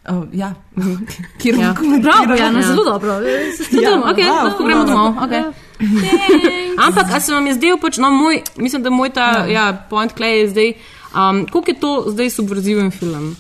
Oh, 0.08 0.24
ja, 0.32 0.54
kjer 1.40 1.54
Ja. 1.58 1.74
Bravo. 2.02 2.34
Jana, 2.34 2.58
Ja. 2.60 2.66
zelo 2.66 2.84
dobro. 2.84 3.18
Se 3.20 3.30
Ja, 3.30 3.64
strinjam. 3.64 4.02
okay, 4.02 4.24
wow, 4.24 4.44
lahko 4.44 4.64
gremo 4.64 4.84
domov. 4.84 5.14
Okay. 5.16 5.44
Ampak, 6.78 7.06
a 7.10 7.20
se 7.20 7.32
vam 7.32 7.46
je 7.46 7.54
zdel, 7.54 7.78
pač, 7.80 7.96
no, 7.98 8.10
moj, 8.10 8.42
mislim, 8.56 8.82
da 8.82 8.90
moj 8.90 9.10
ta 9.10 9.20
ja. 9.20 9.46
Ja, 9.46 9.86
point 9.90 10.12
clay 10.12 10.40
je 10.40 10.48
zdaj, 10.50 10.72
um, 11.10 11.46
koliko 11.46 11.70
je 11.70 11.80
to 11.80 12.04
zdaj 12.08 12.30
subverziven 12.30 12.90
film. 12.90 13.36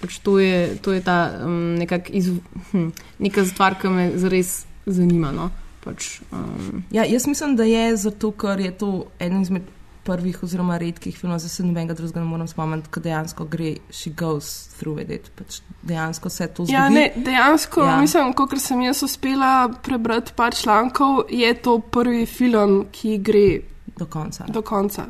Pač 0.00 0.18
to, 0.18 0.38
je, 0.38 0.76
to 0.82 0.92
je 0.92 1.00
ta 1.00 1.30
um, 1.44 1.74
nekak 1.78 2.10
iz, 2.10 2.28
hm, 2.72 2.88
neka 3.18 3.44
stvar, 3.46 3.74
ki 3.74 3.88
me 3.88 4.10
zares 4.16 4.64
zanima. 4.86 5.32
No? 5.32 5.50
Pač, 5.80 6.20
um, 6.32 6.82
Ja, 6.90 7.04
jaz 7.04 7.26
mislim, 7.26 7.56
da 7.56 7.64
je 7.64 7.96
zato, 7.96 8.30
ker 8.32 8.60
je 8.60 8.70
to 8.72 8.90
eden 9.18 9.42
izmed 9.42 9.62
prvih 10.04 10.42
oziroma 10.42 10.78
redkih 10.78 11.18
filmov, 11.18 11.38
za 11.38 11.48
se 11.48 11.62
nobenega 11.62 11.94
drugega 11.94 12.20
ne 12.20 12.26
morem 12.26 12.48
spomniti, 12.48 12.88
ko 12.90 13.00
dejansko 13.00 13.44
gre, 13.44 13.76
she 13.90 14.10
goes 14.10 14.68
through 14.78 15.00
it. 15.00 15.30
Pač 15.38 15.60
dejansko 15.82 16.28
se 16.30 16.46
to 16.46 16.64
zgodi. 16.64 16.72
Ja, 16.72 16.88
ne, 16.88 17.12
dejansko, 17.16 17.80
Ja. 17.80 17.90
ja. 17.90 18.00
mislim, 18.00 18.32
kot 18.32 18.58
sem 18.58 18.82
jaz 18.82 19.02
uspela 19.02 19.68
prebrati 19.82 20.32
par 20.36 20.54
člankov, 20.54 21.24
je 21.30 21.54
to 21.54 21.78
prvi 21.78 22.26
film, 22.26 22.86
ki 22.92 23.18
gre 23.18 23.60
do 23.98 24.06
konca. 24.06 24.44
Do 24.48 24.62
konca. 24.62 25.06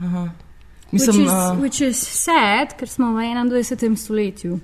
Aha. 0.00 0.28
Mislim, 0.92 1.16
which, 1.16 1.26
is, 1.26 1.32
uh, 1.32 1.60
which 1.60 1.80
is 1.80 1.98
sad, 1.98 2.72
ker 2.78 2.88
smo 2.88 3.12
v 3.12 3.20
21. 3.20 3.96
stoletju. 3.96 4.58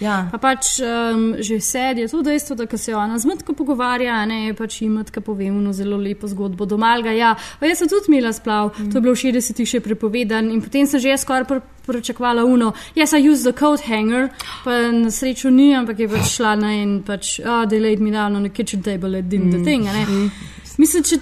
Ja. 0.00 0.28
Pa 0.30 0.38
pač 0.38 0.78
um, 0.78 1.34
že 1.42 1.58
sad 1.60 1.98
je 1.98 2.06
to 2.08 2.22
dejstvo, 2.22 2.54
da 2.54 2.78
se 2.78 2.94
ona 2.94 3.18
z 3.18 3.26
matko 3.26 3.52
pogovarja, 3.52 4.26
ne 4.26 4.54
pač 4.54 4.82
jim 4.82 4.92
matka 4.92 5.20
pove 5.20 5.46
eno 5.46 5.72
zelo 5.72 5.96
lepo 5.96 6.28
zgodbo 6.30 6.66
do 6.66 6.78
malga. 6.78 7.10
Ja, 7.10 7.34
pa 7.58 7.66
jaz 7.66 7.82
sem 7.82 7.88
tudi 7.88 8.12
imela 8.12 8.32
splav, 8.32 8.78
mm. 8.78 8.92
to 8.92 8.98
je 8.98 9.02
bilo 9.02 9.14
v 9.14 9.22
60-ih 9.24 9.68
še 9.68 9.80
prepovedan 9.82 10.52
in 10.54 10.62
potem 10.62 10.86
sem 10.86 11.02
že 11.02 11.10
jaz 11.10 11.26
skoraj 11.26 11.48
pr 11.50 11.64
pričakovala 11.86 12.42
uno. 12.44 12.72
Yes, 12.94 13.14
I 13.14 13.22
use 13.22 13.42
the 13.42 13.54
coat 13.54 13.80
hanger, 13.86 14.30
pa 14.64 14.90
na 14.90 15.10
srečo 15.10 15.50
ni, 15.50 15.70
ampak 15.74 15.98
je 16.02 16.08
pač 16.10 16.34
šla 16.38 16.54
na 16.58 16.74
in 16.74 17.02
pač, 17.06 17.38
oh, 17.42 17.62
they 17.66 17.78
laid 17.78 18.02
me 18.02 18.10
down 18.10 18.34
on 18.34 18.42
the 18.42 18.50
kitchen 18.50 18.82
table 18.82 19.14
and 19.14 19.30
did 19.30 19.42
mm. 19.42 19.50
the 19.50 19.62
thing. 19.62 19.86
ne. 19.86 20.30
Mislim, 20.78 21.02
če. 21.06 21.18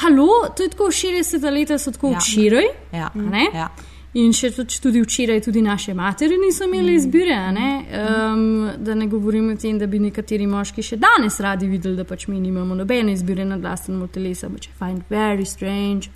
Halo, 0.00 0.28
to 0.56 0.62
je 0.62 0.68
tako 0.68 0.84
60 0.84 1.50
leta, 1.50 1.78
so 1.78 1.90
tako 1.90 2.10
Ja. 2.10 2.18
včeraj. 2.18 2.64
Ja. 2.92 3.10
Ja. 3.54 3.68
In 4.14 4.32
še 4.32 4.50
tudi, 4.82 5.00
včeraj, 5.02 5.40
tudi 5.40 5.62
naše 5.62 5.94
matere 5.94 6.34
niso 6.36 6.64
imeli 6.64 6.94
izbire. 6.94 7.32
a 7.32 7.52
Ne? 7.52 7.84
Um, 8.32 8.70
da 8.78 8.94
ne 8.94 9.06
govorim 9.06 9.50
o 9.50 9.56
tem, 9.56 9.78
da 9.78 9.86
bi 9.86 9.98
nekateri 9.98 10.46
moški 10.46 10.82
še 10.82 10.96
danes 10.96 11.40
radi 11.40 11.66
videli, 11.66 11.96
da 11.96 12.04
pač 12.04 12.26
mi 12.26 12.40
nimamo 12.40 12.74
nobene 12.74 13.12
izbire 13.12 13.44
nad 13.44 13.62
lastnim 13.62 14.08
telesom, 14.08 14.52
which 14.52 14.66
I 14.66 14.74
find 14.78 15.02
very 15.10 15.44
strange. 15.44 16.10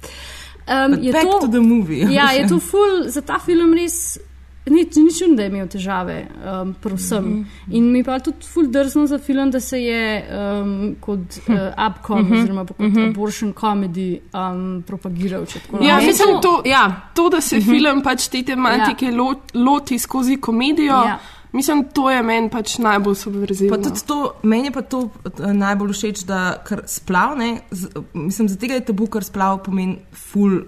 Um, 0.67 0.91
But 0.91 1.13
back 1.13 1.41
to 1.41 1.49
the 1.49 1.61
movie. 1.61 2.07
Ja, 2.11 2.33
je 2.33 2.49
to 2.49 2.59
ful, 2.71 3.05
za 3.07 3.21
ta 3.21 3.39
film 3.39 3.75
res. 3.75 4.19
Ni, 4.67 4.81
ni 4.97 5.19
čudno, 5.19 5.37
da 5.37 5.43
je 5.43 5.49
imel 5.49 5.67
težave, 5.69 6.27
um, 6.63 6.75
prosim. 6.81 7.19
Mm 7.25 7.45
-hmm. 7.45 7.77
In 7.77 7.91
mi 7.93 8.05
pa 8.05 8.19
tudi 8.19 8.47
ful 8.47 8.67
drzno 8.67 9.07
za 9.07 9.19
film, 9.19 9.51
da 9.51 9.61
se 9.61 9.83
je 9.83 10.25
um, 10.63 10.97
kot 11.01 11.19
uh, 11.19 11.55
upcom, 11.89 12.21
mm 12.21 12.31
-hmm. 12.31 12.39
oziroma 12.39 12.65
kot 12.67 12.79
mm 12.79 12.87
-hmm. 12.93 13.09
abortion 13.11 13.53
comedy 13.55 14.19
um, 14.33 14.83
propagiral. 14.87 15.45
Ja, 15.81 15.97
mislim, 15.97 16.41
to, 16.43 16.63
ja. 16.65 17.11
to, 17.15 17.29
da 17.29 17.41
se 17.41 17.57
Mhm. 17.57 17.71
film 17.71 18.03
pač 18.03 18.29
te 18.29 18.43
tematike 18.43 19.07
Ja. 19.07 19.17
lo, 19.17 19.35
loti 19.55 19.99
skozi 19.99 20.37
komedijo, 20.37 20.93
Ja. 20.93 21.19
mislim, 21.53 21.85
to 21.93 22.11
je 22.11 22.23
meni 22.23 22.51
pač 22.51 22.79
najbolj 22.79 23.15
subverzivno. 23.15 23.77
Pa 23.77 23.83
tudi 23.83 24.01
to, 24.07 24.33
meni 24.43 24.65
je 24.65 24.71
pa 24.71 24.83
to 24.83 25.09
eh, 25.25 25.53
najbolj 25.53 25.93
všeč, 25.93 26.25
da 26.25 26.57
ker 26.69 26.83
splav, 26.87 27.37
ne, 27.39 27.61
z, 27.71 27.89
mislim, 28.15 28.49
za 28.49 28.57
tega 28.57 28.75
je 28.75 28.81
tabu, 28.85 29.07
ker 29.07 29.25
splav 29.25 29.63
pomeni 29.63 29.99
full, 30.13 30.61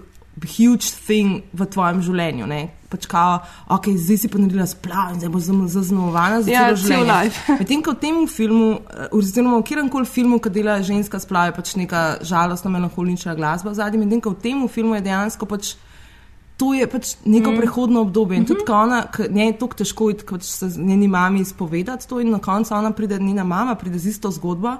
huge 0.45 0.91
thing 1.07 1.41
v 1.53 1.65
tvojem 1.65 2.01
življenju. 2.05 2.47
Ne. 2.49 2.61
Pač 2.87 3.07
kao, 3.09 3.41
ok, 3.73 3.89
zdaj 3.99 4.19
si 4.21 4.29
pa 4.31 4.39
naredila 4.39 4.67
splav 4.69 5.15
in 5.15 5.19
zdaj 5.19 5.31
bo 5.33 5.41
zaznamovana 5.41 6.39
za 6.45 6.51
Ja, 6.51 6.67
celo 6.69 6.77
cel 6.77 7.01
življenje. 7.01 7.33
Medtem 7.61 7.81
ko 7.83 7.95
v 7.95 7.99
tem 8.03 8.21
filmu, 8.31 8.69
eh, 8.79 9.09
oziroma 9.11 9.57
v 9.59 9.65
kjerem 9.67 9.89
koli 9.91 10.07
filmu, 10.07 10.39
ki 10.39 10.53
dela 10.55 10.77
ženska 10.85 11.19
splav, 11.19 11.49
je 11.49 11.57
pač 11.57 11.73
neka 11.79 12.03
žalostna, 12.21 12.71
melanholična 12.71 13.35
glasba 13.35 13.73
v 13.73 13.79
zadnjem, 13.81 14.05
medtem 14.05 14.23
ko 14.23 14.35
v 14.35 14.41
tem 14.45 14.63
filmu 14.71 14.95
je 14.99 15.03
dejansko 15.09 15.49
pač. 15.49 15.75
To 16.57 16.73
je 16.73 16.87
pač 16.87 17.15
neko 17.25 17.51
mm. 17.51 17.57
prehodno 17.57 18.01
obdobje. 18.01 18.37
In 18.37 18.45
tudi, 18.45 18.63
ko 18.65 18.73
ona, 18.73 19.03
njej 19.29 19.45
je 19.45 19.57
tako 19.57 19.75
težko 19.75 20.09
iti, 20.09 20.25
kot 20.25 20.43
se 20.43 20.65
njeni 20.77 21.07
mami 21.07 21.39
izpovedati 21.39 22.07
to, 22.09 22.19
in 22.19 22.31
na 22.31 22.39
koncu 22.39 22.73
ona 22.73 22.91
pride, 22.91 23.19
njena 23.19 23.43
mama 23.43 23.75
pride 23.75 23.99
z 23.99 24.07
isto 24.07 24.31
zgodbo. 24.31 24.71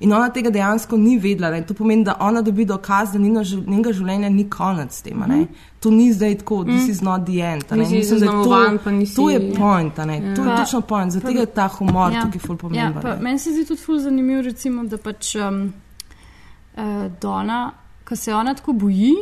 In 0.00 0.12
ona 0.12 0.28
tega 0.28 0.50
dejansko 0.50 0.96
ni 0.96 1.18
vedela. 1.18 1.50
Ne. 1.50 1.62
To 1.62 1.74
pomeni, 1.74 2.04
da 2.04 2.16
ona 2.20 2.42
dobi 2.42 2.64
dokaz, 2.64 3.12
da 3.12 3.18
njenega 3.18 3.92
življenja 3.92 4.28
ni 4.28 4.44
konec 4.50 4.92
s 4.92 5.02
tem. 5.02 5.16
Mm 5.16 5.22
-hmm. 5.22 5.46
To 5.80 5.90
ni 5.90 6.12
zdaj 6.12 6.38
tako, 6.38 6.64
this 6.64 6.88
is 6.88 7.00
not 7.00 7.24
the 7.24 7.40
end. 7.40 7.64
ne. 7.70 7.76
Nisi 7.76 7.94
Mislim, 7.94 8.20
da 8.20 8.26
to, 8.26 8.90
nisi- 8.90 9.16
to 9.16 9.30
je 9.30 9.54
point. 9.54 9.98
a 9.98 10.04
ne. 10.04 10.34
To 10.36 10.42
je 10.42 10.48
Pa- 10.48 10.56
točno 10.56 10.80
point. 10.80 11.12
Zato 11.12 11.28
je 11.28 11.46
ta 11.46 11.68
humor 11.68 12.12
Ja. 12.12 12.22
tukaj 12.22 12.40
ful 12.40 12.54
Ja, 12.54 12.58
pomemben. 12.58 13.02
pa 13.02 13.08
ne. 13.08 13.22
meni 13.22 13.38
se 13.38 13.50
zdi 13.50 13.64
tudi 13.64 13.80
ful 13.80 13.98
zanimivo, 13.98 14.42
recimo, 14.42 14.84
da 14.84 14.96
pač 14.98 15.34
um, 15.36 15.72
uh, 16.76 16.82
Dona, 17.20 17.72
ko 18.04 18.16
se 18.16 18.34
ona 18.34 18.54
tako 18.54 18.72
boji 18.72 19.14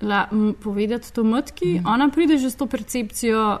la, 0.00 0.28
m, 0.32 0.54
povedati 0.62 1.12
to 1.12 1.24
matki, 1.24 1.80
mm. 1.80 1.86
ona 1.86 2.08
pride 2.08 2.38
že 2.38 2.50
s 2.50 2.56
to 2.56 2.66
percepcijo, 2.66 3.58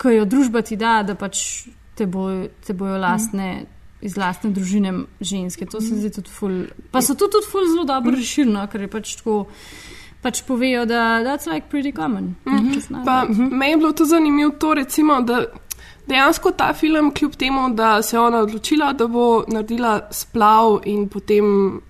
ki 0.00 0.16
jo 0.18 0.24
družba 0.24 0.62
ti 0.62 0.76
da, 0.76 1.02
da 1.02 1.14
pač 1.14 1.66
te, 1.94 2.06
bo, 2.06 2.48
te 2.66 2.74
bojo 2.74 2.98
lastne. 2.98 3.54
Mm. 3.62 3.70
Iz 4.04 4.18
lastne 4.20 4.50
družine 4.52 4.90
ženske, 5.24 5.64
to 5.64 5.80
se 5.80 5.96
zdi 5.96 6.10
tudi 6.12 6.28
ful. 6.28 6.66
Pa 6.92 7.00
so 7.00 7.14
to 7.16 7.24
tudi 7.32 7.48
ful 7.48 7.64
zelo 7.64 7.86
dobro 7.88 8.12
rešili, 8.12 8.52
no, 8.52 8.60
ker 8.68 8.82
je 8.84 8.88
pač 8.92 9.14
tako, 9.16 9.36
pač 10.20 10.42
povejo, 10.44 10.82
da 10.84 11.22
that's 11.24 11.48
like 11.48 11.70
pretty 11.72 11.88
common. 11.88 12.34
Just 12.74 12.90
not 12.92 13.06
Pa 13.08 13.24
meni 13.24 13.70
je 13.70 13.78
bilo 13.80 13.92
to 13.96 14.04
zanimivo, 14.04 14.50
to, 14.60 14.74
recimo, 14.76 15.22
da 15.24 15.46
dejansko 16.06 16.52
ta 16.52 16.74
film, 16.76 17.14
kljub 17.16 17.38
temu, 17.40 17.70
da 17.72 18.02
se 18.02 18.16
je 18.16 18.20
ona 18.20 18.44
odločila, 18.44 18.92
da 18.92 19.06
bo 19.08 19.44
naredila 19.48 20.08
splav 20.10 20.82
in 20.84 21.08
potem 21.08 21.80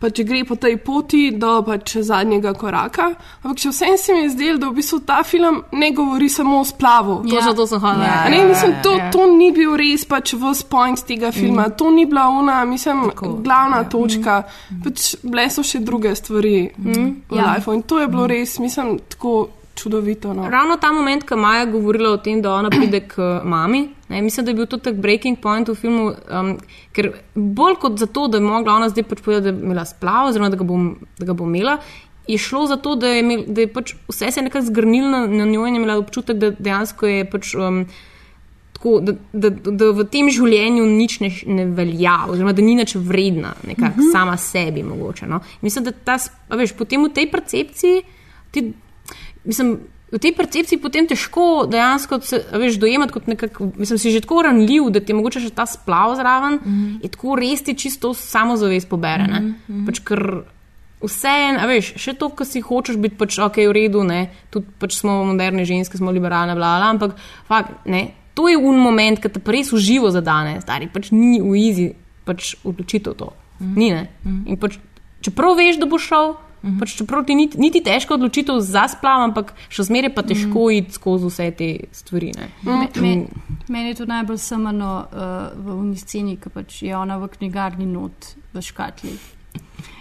pač 0.00 0.20
gre 0.26 0.44
po 0.44 0.56
tej 0.60 0.76
poti 0.84 1.30
do 1.36 1.62
pač 1.66 1.96
zadnjega 2.04 2.52
koraka. 2.54 3.10
Ampak 3.42 3.58
še 3.62 3.72
vsem 3.72 3.96
se 3.98 4.14
mi 4.14 4.24
je 4.26 4.32
zdelo, 4.34 4.60
da 4.62 4.70
v 4.70 4.78
bistvu 4.80 5.00
ta 5.08 5.22
film 5.26 5.62
ne 5.72 5.90
govori 5.96 6.28
samo 6.28 6.60
o 6.60 6.64
splavu. 6.64 7.22
To, 7.26 7.34
ja. 7.34 7.54
to 7.56 7.66
sem 7.66 7.80
hodila. 7.80 8.04
Ja, 8.04 8.22
A 8.26 8.30
Ne, 8.30 8.38
ja, 8.38 8.48
mislim, 8.48 8.72
ja, 8.76 8.82
to, 8.82 8.92
ja. 8.98 9.10
to 9.10 9.26
ni 9.32 9.50
bil 9.52 9.76
res 9.76 10.04
pač 10.04 10.34
v 10.34 10.54
point 10.68 11.04
tega 11.06 11.32
filma, 11.32 11.68
mm. 11.68 11.76
to 11.78 11.90
ni 11.90 12.06
bila 12.06 12.28
ona, 12.28 12.64
mislim, 12.64 13.10
Tako, 13.10 13.36
glavna 13.44 13.82
ja. 13.82 13.82
ja. 13.82 13.90
točka. 13.90 14.34
Mm. 14.70 14.80
Pač 14.84 15.12
bile 15.22 15.48
so 15.50 15.64
še 15.66 15.80
druge 15.84 16.14
stvari 16.14 16.56
mm. 16.76 17.06
v 17.28 17.36
Ja. 17.36 17.42
ja. 17.42 17.52
lifeu 17.56 17.74
in 17.76 17.82
to 17.82 18.00
je 18.00 18.08
bilo 18.08 18.26
res, 18.26 18.58
mislim, 18.58 18.98
tako 19.08 19.48
čudovito. 19.76 20.32
No. 20.34 20.50
Ravno 20.50 20.76
ta 20.76 20.92
moment, 20.92 21.24
ko 21.28 21.36
Maja 21.36 21.64
govorila 21.64 22.10
o 22.10 22.16
tem, 22.16 22.40
da 22.42 22.54
ona 22.54 22.70
pride 22.72 23.02
k 23.08 23.20
uh, 23.20 23.44
mami, 23.44 23.84
ne, 24.08 24.22
mislim, 24.22 24.46
da 24.46 24.50
je 24.50 24.54
bil 24.54 24.66
to 24.66 24.78
tak 24.78 24.94
breaking 25.02 25.40
point 25.42 25.68
v 25.68 25.74
filmu, 25.74 26.10
um, 26.30 26.56
ker 26.94 27.12
bolj 27.34 27.78
kot 27.82 27.98
zato, 27.98 28.28
da 28.28 28.38
bi 28.38 28.46
mogla 28.46 28.78
ona 28.78 28.88
zdaj 28.88 29.06
pač 29.10 29.22
povedati, 29.22 29.50
da 29.50 29.54
je 29.54 29.70
imela 29.70 29.84
splav, 29.84 30.30
oziroma 30.30 30.50
da 30.50 30.58
ga, 30.60 30.66
bom, 30.66 30.90
da 31.18 31.26
ga 31.26 31.34
bo 31.36 31.46
imela. 31.48 31.78
Je 32.26 32.38
šlo 32.38 32.66
za 32.66 32.76
to, 32.82 32.96
da 32.98 33.14
je, 33.14 33.22
imel, 33.22 33.46
da 33.46 33.64
je 33.64 33.70
pač 33.72 33.94
vse 34.08 34.30
se 34.30 34.40
je 34.40 34.44
nekako 34.44 34.66
zgrnilo 34.66 35.10
na, 35.10 35.26
na 35.26 35.46
njo 35.46 35.66
in 35.66 35.74
je 35.74 35.80
imela 35.82 35.98
občutek, 35.98 36.38
da 36.38 36.50
dejansko 36.50 37.06
je 37.06 37.24
pač. 37.30 37.54
Um, 37.54 37.86
Tako, 38.76 38.98
da, 39.00 39.12
da, 39.32 39.48
da 39.48 39.86
v 39.96 40.04
tem 40.12 40.26
življenju 40.28 40.82
nič 40.84 41.14
ne, 41.22 41.30
ne 41.48 41.62
velja, 41.72 42.26
oziroma 42.28 42.52
da 42.52 42.60
ni 42.60 42.74
nič 42.76 42.92
vredna, 43.00 43.54
nekako 43.64 43.94
uh 43.94 44.04
-huh. 44.04 44.10
sama 44.12 44.36
sebi. 44.36 44.82
Mogoče, 44.84 45.26
no. 45.26 45.38
Mislim, 45.64 45.84
da 45.84 45.92
ta, 45.92 46.18
veš, 46.52 46.74
potem 46.76 47.04
v 47.04 47.08
tej 47.08 47.30
percepciji, 47.32 48.02
ti, 48.50 48.72
mislim, 49.44 49.78
v 50.16 50.22
tej 50.24 50.32
percepciji 50.32 50.80
potem 50.80 51.04
težko 51.04 51.66
dejansko 51.68 52.20
se 52.24 52.40
veš, 52.56 52.80
dojemati 52.80 53.12
kot 53.12 53.28
nekako, 53.28 53.70
mislim, 53.76 54.00
si 54.00 54.10
že 54.14 54.24
tako 54.24 54.42
ranljiv, 54.48 54.88
da 54.90 55.00
ti 55.04 55.12
je 55.12 55.16
mogoče 55.18 55.44
še 55.44 55.52
ta 55.52 55.66
splav 55.68 56.16
zraven 56.16 56.54
uh 56.56 56.66
-huh. 56.66 57.04
in 57.04 57.10
tako 57.12 57.36
res 57.36 57.62
ti 57.62 57.74
čisto 57.76 58.14
samozavest 58.14 58.88
pobere. 58.88 59.28
Uh 59.28 59.36
-huh. 59.36 59.86
pač, 59.86 60.00
ker 60.00 60.42
vse 61.02 61.28
en, 61.28 61.58
a 61.60 61.66
veš, 61.66 61.92
še 62.00 62.14
to, 62.14 62.28
kar 62.28 62.46
si 62.46 62.60
hočeš 62.64 62.96
biti, 62.96 63.16
pač 63.16 63.38
ok, 63.38 63.56
v 63.68 63.72
redu, 63.72 64.04
ne, 64.04 64.30
tudi 64.50 64.66
pač 64.78 64.96
smo 64.96 65.24
moderne 65.24 65.64
ženske, 65.64 65.98
smo 65.98 66.10
liberalne, 66.10 66.54
bla, 66.54 66.78
bla, 66.78 66.90
ampak 66.90 67.16
fakt, 67.48 67.84
ne. 67.84 68.08
To 68.34 68.48
je 68.48 68.56
un 68.56 68.78
moment, 68.78 69.20
ki 69.20 69.28
te 69.28 69.40
pa 69.40 69.52
res 69.52 69.72
uživo 69.72 70.10
zadane, 70.10 70.60
stari, 70.60 70.88
pač 70.92 71.10
ni 71.10 71.40
v 71.40 71.56
izi, 71.56 71.94
pač 72.24 72.56
odločitev 72.64 73.14
to. 73.16 73.32
Mm. 73.60 73.74
Ni 73.76 73.90
ne. 73.90 74.08
Mm. 74.24 74.42
In 74.46 74.56
pač, 74.56 74.76
čeprav 75.24 75.56
veš, 75.56 75.80
da 75.80 75.88
bo 75.88 76.00
šel, 76.00 76.36
mm. 76.66 76.78
pač 76.80 76.96
čeprav 76.98 77.24
ti 77.26 77.36
niti, 77.38 77.60
niti 77.60 77.82
težko 77.84 78.18
odločitev 78.18 78.60
za 78.64 78.86
splav, 78.90 79.24
ampak 79.30 79.54
še 79.72 79.86
zmeraj 79.88 80.14
pa 80.16 80.26
težko 80.26 80.66
mm. 80.66 80.80
iti 80.80 80.98
skozi 80.98 81.30
vse 81.30 81.48
te 81.58 81.70
stvari. 81.96 82.32
Ne. 82.36 82.50
Me, 82.66 82.90
me, 83.00 83.14
meni 83.68 83.94
je 83.94 84.00
to 84.02 84.10
najbolj 84.10 84.42
samano 84.42 84.92
uh, 85.06 85.48
v 85.54 85.78
uni 85.78 85.96
sceni, 86.00 86.36
ki 86.42 86.52
pač 86.52 86.82
je 86.82 86.92
ona 86.96 87.20
v 87.22 87.30
knjigarni 87.38 87.88
not 87.88 88.34
v 88.52 88.64
škatli. 88.64 89.16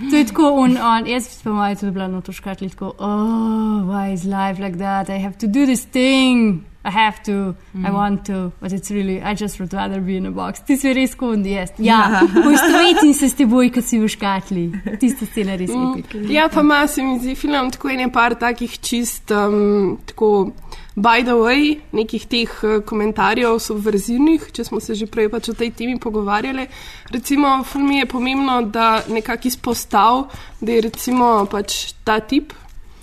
To 0.10 0.16
je 0.16 0.26
tako, 0.28 0.50
on, 0.66 0.78
on, 0.78 1.08
jaz 1.08 1.30
pa 1.44 1.54
moj 1.56 1.76
tudi 1.80 1.96
bila 1.96 2.08
not 2.12 2.28
v 2.28 2.36
škatli, 2.36 2.70
tako, 2.74 2.92
oh, 3.00 3.86
why 3.88 4.12
is 4.14 4.26
life 4.28 4.60
like 4.60 4.78
that? 4.78 5.10
I 5.10 5.22
have 5.24 5.38
to 5.40 5.48
do 5.48 5.66
this 5.66 5.86
thing. 5.86 6.66
I 6.86 6.92
have 6.92 7.24
to, 7.24 7.56
mm. 7.74 7.86
I 7.88 7.92
want 7.92 8.26
to, 8.28 8.52
but 8.62 8.72
it's 8.72 8.92
really, 8.92 9.20
I 9.20 9.34
just 9.34 9.60
would 9.60 9.74
rather 9.74 10.00
be 10.00 10.18
in 10.18 10.28
a 10.28 10.32
box. 10.32 10.62
Ti 10.68 10.78
si 10.78 10.94
res 10.94 11.16
kondi, 11.18 11.56
jaz. 11.56 11.72
Ja, 11.82 12.22
poistovetim 12.46 13.14
se 13.18 13.30
s 13.30 13.34
teboj, 13.40 13.72
ko 13.74 13.82
si 13.82 13.98
v 13.98 14.10
škatli. 14.14 14.66
Tista 15.02 15.26
scena 15.26 15.58
res 15.58 15.74
Mm. 15.74 16.04
epika. 16.04 16.22
Ja, 16.30 16.46
pa 16.54 16.62
ima 16.62 16.84
se 16.88 17.02
mi 17.02 17.18
zdi 17.20 17.34
film 17.36 17.72
tako 17.74 17.90
ene 17.90 18.12
par 18.14 18.36
takih 18.38 18.78
čist 18.80 19.32
um, 19.34 19.98
tako 20.06 20.52
by 20.96 21.24
the 21.24 21.36
way, 21.36 21.80
nekih 21.92 22.26
teh 22.32 22.52
eh, 22.64 22.80
komentarjev 22.88 23.58
subverzivnih, 23.60 24.46
če 24.56 24.64
smo 24.64 24.80
se 24.80 24.96
že 24.96 25.08
prej 25.12 25.28
pač 25.34 25.50
o 25.52 25.56
tej 25.58 25.74
temi 25.76 25.98
pogovarjali. 26.00 26.68
Recimo, 27.12 27.64
ful 27.68 27.84
mi 27.84 28.00
je 28.00 28.06
pomembno, 28.06 28.62
da 28.62 29.04
nekako 29.10 29.50
izpostav, 29.50 30.30
da 30.62 30.72
je 30.72 30.86
recimo 30.88 31.46
pač 31.52 31.94
ta 32.04 32.20
tip, 32.20 32.54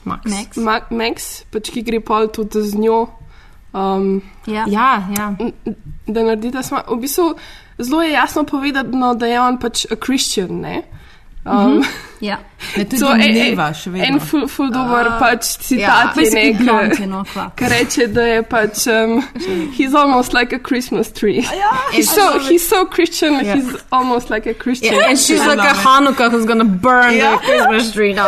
Max. 0.04 0.24
Max. 0.26 0.56
Ma 0.56 0.80
Max, 0.90 1.44
pač 1.52 1.70
ki 1.70 1.82
gre 1.86 2.00
pol 2.02 2.26
tudi 2.34 2.62
z 2.66 2.74
njo. 2.74 3.06
Um, 3.72 4.22
Ja. 4.46 4.64
Ja, 4.68 5.08
ja. 5.18 5.34
da 6.06 6.22
naredite 6.22 6.62
smo. 6.62 6.78
V 6.88 7.00
bistvu 7.00 7.34
zelo 7.78 8.02
je 8.02 8.12
jasno 8.12 8.44
povedano, 8.44 9.14
da 9.14 9.26
je 9.26 9.40
on 9.40 9.58
pač 9.58 9.86
a 9.90 9.96
Christian. 10.04 10.60
Ne? 10.60 10.82
Um, 11.44 11.82
Ja. 12.22 12.36
Ne, 12.76 12.84
tudi 12.84 12.98
so 12.98 13.06
so, 13.06 13.12
e- 13.18 13.24
e- 13.26 13.32
dneva, 13.32 13.64
še 13.74 13.90
vedno. 13.90 14.06
En 14.06 14.20
ful, 14.22 14.44
ful 14.48 14.68
dober 14.70 15.08
Ah, 15.10 15.16
pač 15.18 15.48
citat 15.58 16.16
je 16.16 16.30
nek. 16.30 16.60
je, 17.00 17.06
no, 17.10 17.24
kva. 17.26 17.48
Ki 17.58 17.64
reče, 17.72 18.06
da 18.14 18.22
je 18.22 18.42
pač, 18.46 18.84
um, 18.86 19.16
he's 19.76 19.94
almost 19.94 20.32
like 20.32 20.52
a 20.54 20.58
Christmas 20.60 21.10
tree. 21.12 21.42
Ja, 21.42 21.72
he's, 21.96 22.08
so, 22.14 22.38
he's 22.38 22.62
so 22.68 22.84
Christian, 22.86 23.40
Yeah. 23.42 23.56
he's 23.56 23.74
almost 23.90 24.30
like 24.30 24.46
a 24.46 24.54
Christian. 24.54 24.94
Yeah, 24.94 25.08
and 25.10 25.18
she's 25.18 25.42
like 25.44 25.58
a. 25.58 25.74
Hanukkah 25.82 26.30
who's 26.30 26.46
gonna 26.46 26.64
burn 26.64 27.16
Ja. 27.16 27.32
the 27.36 27.46
Christmas 27.46 27.90
tree. 27.92 28.12
No. 28.14 28.22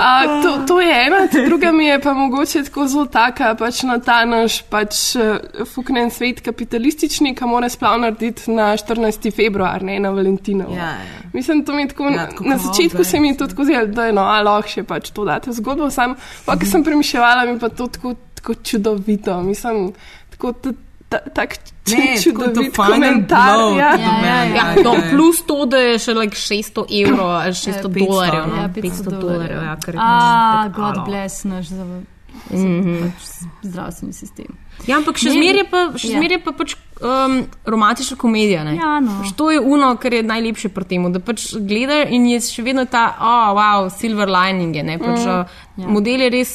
A, 0.00 0.40
to, 0.42 0.64
to 0.66 0.80
je 0.80 0.94
ena, 1.06 1.26
druga 1.48 1.72
mi 1.72 1.86
je 1.86 2.00
pa 2.00 2.14
mogoče 2.14 2.64
tako 2.64 2.86
zelo 2.88 3.04
taka, 3.06 3.54
pač 3.54 3.82
na 3.82 3.98
ta 4.00 4.24
naš 4.24 4.62
pač, 4.70 4.94
uh, 5.16 5.36
fuknen 5.74 6.10
svet 6.10 6.40
kapitalistični, 6.40 7.34
ki 7.36 7.44
mora 7.44 7.68
splav 7.68 8.00
narediti 8.00 8.50
na 8.50 8.72
14. 8.76 9.30
februar, 9.30 9.82
ne 9.82 10.00
na 10.00 10.10
Valentinov. 10.10 10.72
Ja, 10.72 10.96
ja. 11.04 11.20
Mislim, 11.32 11.64
to 11.64 11.72
mi 11.76 11.82
je 11.82 11.88
tako, 11.88 12.04
Ja, 12.08 12.10
ja, 12.22 12.26
tako 12.32 12.44
na 12.48 12.56
začetku 12.58 13.04
se 13.04 13.20
mi 13.20 13.25
to 13.34 13.46
tako 13.46 13.64
zdelo, 13.64 13.86
da 13.88 14.04
je 14.04 14.12
no, 14.12 14.22
a 14.22 14.38
lahko 14.40 14.68
še 14.68 14.84
pač 14.84 15.10
to 15.10 15.24
date 15.24 15.52
zgodbo, 15.52 15.90
sam, 15.90 16.14
pa 16.44 16.54
ker 16.54 16.68
sem 16.68 16.84
premišljala, 16.84 17.46
mi 17.46 17.58
pa 17.58 17.68
to 17.68 17.86
tako, 17.88 18.14
tako 18.34 18.54
čudovito, 18.56 19.42
mislim, 19.42 19.92
tako 20.30 20.52
t- 20.54 20.72
ta- 21.08 21.24
tak 21.30 21.56
Ne, 21.88 22.16
čudovit 22.18 22.74
komentar. 22.74 23.38
blow 23.48 23.78
Ja. 23.78 23.90
to 23.92 23.96
the 23.96 24.02
Ja, 24.02 24.02
ja, 24.02 24.12
man, 24.12 24.24
ja. 24.50 24.54
Ja, 24.56 24.82
no, 24.82 24.94
ja. 24.94 25.10
plus 25.10 25.42
to, 25.42 25.66
da 25.66 25.76
je 25.78 25.98
še 25.98 26.14
like 26.14 26.36
600 26.36 26.82
evrov 26.92 27.30
ali 27.30 27.52
600 27.52 27.88
500, 27.88 28.06
dolarjev. 28.06 28.46
No? 28.46 28.56
Ja, 28.56 28.68
500 28.70 29.20
dolarjev, 29.20 29.62
ja, 29.62 29.76
kar 29.76 29.94
je 29.94 30.00
A, 30.00 30.10
tako 30.64 30.76
God 30.76 30.96
malo. 30.96 31.06
bless 31.06 31.44
naš 31.44 31.66
zav- 32.50 32.68
Mhm. 32.76 33.08
pač 33.08 33.22
zdravstveni 33.62 34.12
sistem. 34.12 34.46
Ja, 34.84 34.96
ampak 34.96 35.16
še 35.16 35.30
zmeraj 35.30 35.56
je 35.56 35.64
pa, 35.64 35.80
še 35.94 36.06
ja. 36.06 36.14
zmeraj 36.14 36.32
je 36.32 36.42
pa 36.42 36.52
pač 36.52 36.74
um, 36.98 37.34
romantična 37.64 38.16
komedija. 38.16 38.62
Ne? 38.62 38.76
Ja, 38.76 39.00
no. 39.00 39.20
Pač 39.20 39.32
to 39.32 39.50
je 39.50 39.58
uno, 39.58 39.96
kar 39.96 40.12
je 40.12 40.22
najlepše 40.22 40.68
pri 40.68 40.84
tem, 40.86 41.08
da 41.08 41.18
pač 41.18 41.54
gledaš 41.54 42.10
in 42.10 42.26
je 42.26 42.40
še 42.42 42.62
vedno 42.62 42.84
ta, 42.86 43.16
oh, 43.16 43.52
wow, 43.52 43.88
silver 43.88 44.28
lining 44.28 44.74
je. 44.74 44.82
ne, 44.84 44.98
Pač, 44.98 45.20
mm. 45.20 45.44
Ja. 45.76 45.88
Model 45.88 46.20
je 46.20 46.30
res 46.30 46.54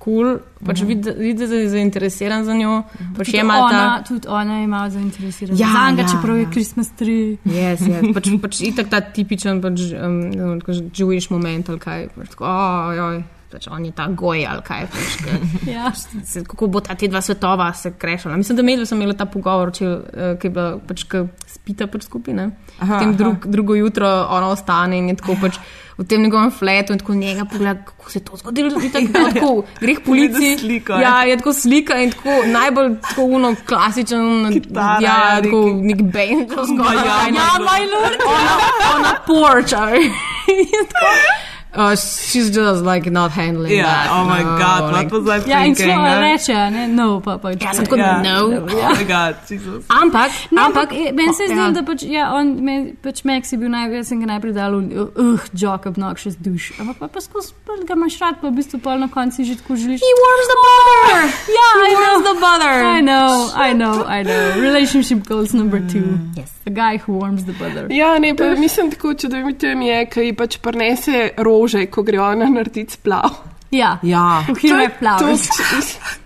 kul, 0.00 0.24
cool, 0.24 0.28
pač 0.64 0.80
vidi, 0.80 1.12
vidi, 1.12 1.44
da 1.44 1.54
je 1.54 1.68
zainteresiran 1.68 2.44
za 2.44 2.54
njo. 2.54 2.82
Pač 3.14 3.26
Tudi 3.26 3.36
je 3.36 3.44
malo 3.44 3.68
ta. 3.68 3.76
ona, 3.76 4.02
tudi 4.02 4.26
ona 4.26 4.54
je 4.56 4.66
malo 4.66 4.88
zainteresirana. 4.88 5.58
Ja, 5.58 5.68
Zanga, 5.68 6.02
ja, 6.02 6.08
čeprav 6.08 6.36
je 6.36 6.42
ja. 6.42 6.50
Christmas 6.50 6.88
tree. 6.90 7.36
Yes, 7.44 7.80
yes. 7.80 8.08
Pač, 8.10 8.30
pač 8.42 8.60
itak 8.62 8.88
ta 8.88 9.00
tipičen 9.02 9.60
pač, 9.60 9.92
um, 9.92 10.56
Jewish 10.90 11.30
moment 11.30 11.68
ali 11.68 11.78
kaj. 11.78 12.08
Pač, 12.16 12.28
tako, 12.30 12.44
oh, 12.44 12.90
joj, 12.92 13.20
pač 13.50 13.66
on 13.68 13.84
je 13.84 13.92
ta 13.92 14.06
goj 14.08 14.46
ali 14.46 14.62
kaj. 14.62 14.86
Pač, 14.86 15.16
ke, 15.24 15.38
Ja. 15.74 15.90
se, 16.24 16.44
kako 16.44 16.66
bo 16.66 16.80
ta 16.80 16.94
te 16.94 17.08
dva 17.08 17.20
svetova 17.20 17.72
se 17.74 17.92
krešala. 17.92 18.36
Mislim, 18.36 18.56
da 18.56 18.62
medve 18.62 18.86
sem 18.86 18.98
imela 18.98 19.14
ta 19.14 19.26
pogovor, 19.26 19.72
če, 19.72 19.86
uh, 19.86 20.38
ki 20.38 20.46
je 20.46 20.50
bila 20.50 20.78
pač, 20.78 21.04
spita 21.46 21.86
pač 21.86 22.06
skupaj. 22.06 22.34
ne. 22.34 22.50
Aha, 22.78 22.94
Potem 22.94 23.16
drug, 23.16 23.46
drugo 23.46 23.74
jutro 23.74 24.06
ona 24.30 24.48
ostane 24.48 24.98
in 24.98 25.08
je 25.08 25.16
tako 25.16 25.36
pač. 25.40 25.58
V 26.00 26.04
tem 26.08 26.22
njegovem 26.22 26.48
fletu 26.50 26.94
in 26.94 26.98
tako 26.98 27.12
njega 27.14 27.44
pogleda, 27.44 27.82
kako 27.84 28.10
se 28.10 28.18
je 28.18 28.24
to 28.24 28.36
zgodilo. 28.36 28.70
in 28.80 28.88
Tako, 28.90 29.12
tako, 29.12 29.32
tako, 29.34 29.50
gre 29.80 29.94
k 29.94 30.00
policiji. 30.00 30.58
sliko, 30.58 30.92
ja. 30.92 31.00
ja, 31.00 31.24
je 31.24 31.36
tako 31.36 31.52
slika 31.52 31.98
in 32.00 32.10
tako 32.10 32.38
najbolj 32.46 32.94
tako 33.02 33.22
uno 33.30 33.50
klasičen. 33.66 34.48
Kitara, 34.48 34.96
ja, 35.02 35.16
ja, 35.34 35.42
tako 35.42 35.60
nek 35.82 36.00
band, 36.02 36.48
ko 36.48 36.64
zgoraj. 36.64 36.96
ja, 36.96 37.18
Ja, 37.28 37.50
my 37.58 37.68
my 37.68 37.80
lord. 37.84 38.16
Ona, 38.24 38.54
ona 38.94 39.12
porch. 39.26 39.76
Uh, 41.72 41.94
she's 41.94 42.50
just 42.50 42.82
like 42.82 43.06
not 43.10 43.30
handling 43.30 43.70
Yeah, 43.70 43.86
that. 43.86 44.10
oh 44.10 44.24
my 44.24 44.42
no, 44.42 44.58
god, 44.58 44.80
what 44.82 44.92
like- 44.92 45.12
was 45.12 45.28
I 45.46 45.50
Ja, 45.50 45.58
in 45.62 45.74
thinking? 45.74 45.86
celo 45.86 46.06
eh? 46.06 46.20
reče, 46.20 46.52
a 46.52 46.70
ne, 46.70 46.86
no, 46.88 47.20
pa 47.20 47.38
pač. 47.38 47.62
Ja, 47.62 47.72
sem 47.72 47.84
tako, 47.86 47.96
Ja. 47.96 48.22
no. 48.22 48.46
Oh 48.56 48.96
my 48.98 49.04
god, 49.04 49.36
Jesus. 49.50 49.84
Ampak, 49.88 50.30
Ne, 50.50 50.60
ampak, 50.62 50.90
ampak 50.90 51.14
meni 51.14 51.34
se 51.34 51.46
zdi, 51.46 51.58
ja. 51.58 51.70
da 51.70 51.82
pač, 51.82 52.02
ja, 52.02 52.32
on, 52.34 52.46
me, 52.64 52.92
pač 53.02 53.22
Max 53.24 53.52
je 53.52 53.58
bil 53.58 53.70
najbolj, 53.70 53.96
jaz 54.02 54.08
sem 54.10 54.18
ga 54.20 54.26
najprej 54.32 54.52
dal, 54.52 54.74
uh, 54.74 55.14
uh 55.14 55.40
jock 55.54 55.86
obnoxious 55.86 56.34
duš. 56.42 56.72
Ampak 56.80 56.98
pa, 56.98 57.06
pa 57.08 57.20
skozi 57.20 57.54
pa 57.66 57.72
ga 57.86 57.94
imaš 57.94 58.18
rad, 58.20 58.40
pa 58.42 58.48
v 58.50 58.54
bistvu 58.58 58.80
pol 58.82 58.98
na 58.98 59.06
koncu 59.08 59.44
že 59.46 59.54
tako 59.62 59.76
želiš. 59.78 60.00
He 60.02 60.12
warms 60.24 60.46
the 60.50 60.58
butter. 60.66 61.22
Ja, 61.54 61.68
He 61.78 61.86
I 61.86 61.94
know. 61.94 62.02
warms 62.02 62.24
the 62.26 62.36
butter. 62.42 62.74
I 62.98 63.00
know, 63.00 63.30
I 63.54 63.70
know, 63.78 63.96
I 64.18 64.22
know. 64.26 64.60
Relationship 64.60 65.22
goals 65.28 65.54
number 65.54 65.78
two. 65.86 66.18
Yes. 66.34 66.50
A 66.66 66.70
guy 66.70 66.98
who 66.98 67.12
warms 67.18 67.44
the 67.46 67.52
butter. 67.52 67.86
Ja, 67.90 68.18
ne, 68.18 68.34
pa 68.36 68.44
mislim 68.58 68.90
tako 68.90 69.14
čudovito 69.14 69.66
mi 69.76 69.86
je, 69.86 70.06
ki 70.10 70.32
pač 70.36 70.58
prinese 70.58 71.30
rože, 71.60 71.84
ko 71.92 72.02
gre 72.02 72.20
ona 72.20 72.48
narediti 72.48 72.96
splav. 72.96 73.49
Ja, 73.70 73.98
Ja. 74.02 74.44
here 74.62 74.74
are 74.82 74.90
flowers. 74.98 75.48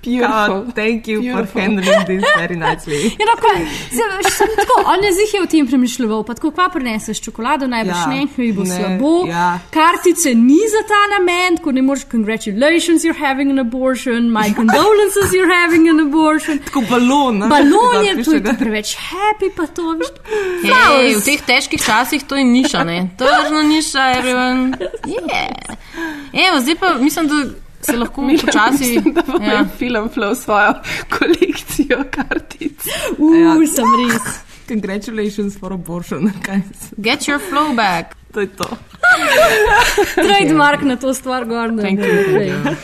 Beautiful. 0.03 0.65
God, 0.65 0.75
thank 0.75 1.07
you 1.09 1.17
for 1.17 1.23
Beautiful. 1.45 1.61
handling 1.61 2.05
this 2.07 2.25
very 2.37 2.57
nicely. 2.57 3.03
Ja, 3.21 3.25
no, 3.29 3.35
kaj, 3.41 3.61
zdaj, 3.93 4.31
sem 4.33 4.49
tako, 4.57 4.83
on 4.87 5.05
je 5.05 5.13
zihaj 5.13 5.41
o 5.43 5.47
tem 5.47 5.67
premišljal, 5.67 6.25
pa 6.25 6.35
tako, 6.35 6.51
kva 6.51 6.69
prineseš 6.73 7.21
čokolado, 7.25 7.67
najbrž 7.67 7.97
Ja, 7.97 8.01
ja, 8.01 8.25
ne, 8.37 8.45
ji 8.47 8.53
bo 8.53 8.65
ne, 8.65 8.77
slabo. 8.77 9.13
ja. 9.29 9.59
Kartice 9.71 10.35
ni 10.35 10.61
za 10.73 10.83
ta 10.89 11.01
namen, 11.15 11.57
tako 11.57 11.73
ne 11.73 11.83
moreš, 11.83 12.05
congratulations, 12.11 13.05
you're 13.05 13.21
having 13.21 13.51
an 13.51 13.59
abortion, 13.59 14.29
my 14.33 14.49
condolences, 14.57 15.33
you're 15.33 15.53
having 15.63 15.89
an 15.89 16.01
abortion. 16.01 16.59
Tako 16.59 16.81
balon. 16.91 17.39
ne? 17.39 17.49
Balon 17.49 18.05
je, 18.05 18.15
Da 18.15 18.25
to 18.25 18.33
je 18.33 18.57
preveč 18.59 18.97
happy, 18.97 19.49
pa 19.57 19.67
to, 19.67 19.83
veš. 20.01 20.09
Hej, 20.65 21.15
v 21.17 21.25
teh 21.25 21.41
težkih 21.43 21.81
časih 21.81 22.25
to 22.25 22.37
je 22.37 22.45
niša, 22.45 22.85
ne? 22.85 23.09
Tržna 23.19 23.63
niša, 23.63 24.03
everyone. 24.17 24.77
Yeah. 25.05 25.77
Evo, 26.33 26.61
zdaj 26.61 26.75
pa 26.75 26.95
mislim, 27.01 27.29
da 27.29 27.34
se 27.81 27.97
lahko 27.97 28.23
počasi. 28.41 29.01
Da 29.05 29.23
bo 29.23 29.39
Ja. 29.41 29.53
ja. 29.53 29.65
film 29.79 30.09
flow 30.11 30.35
svojo 30.35 30.75
kolekcijo 31.11 32.05
kartic. 32.11 32.81
Uf, 33.19 33.37
Ja. 33.37 33.55
sem 33.69 33.85
res. 34.01 34.23
Congratulations 34.69 35.59
for 35.59 35.73
abortion. 35.73 36.33
Get 36.99 37.29
your 37.29 37.41
flow 37.41 37.75
back. 37.75 38.17
To 38.33 38.41
je 38.41 38.47
to. 38.49 38.67
Trademark 40.17 40.83
na 40.83 40.97
to 40.97 41.15
stvar, 41.15 41.45
Gordon. 41.45 41.79
Thank 41.79 42.01
you. 42.01 42.77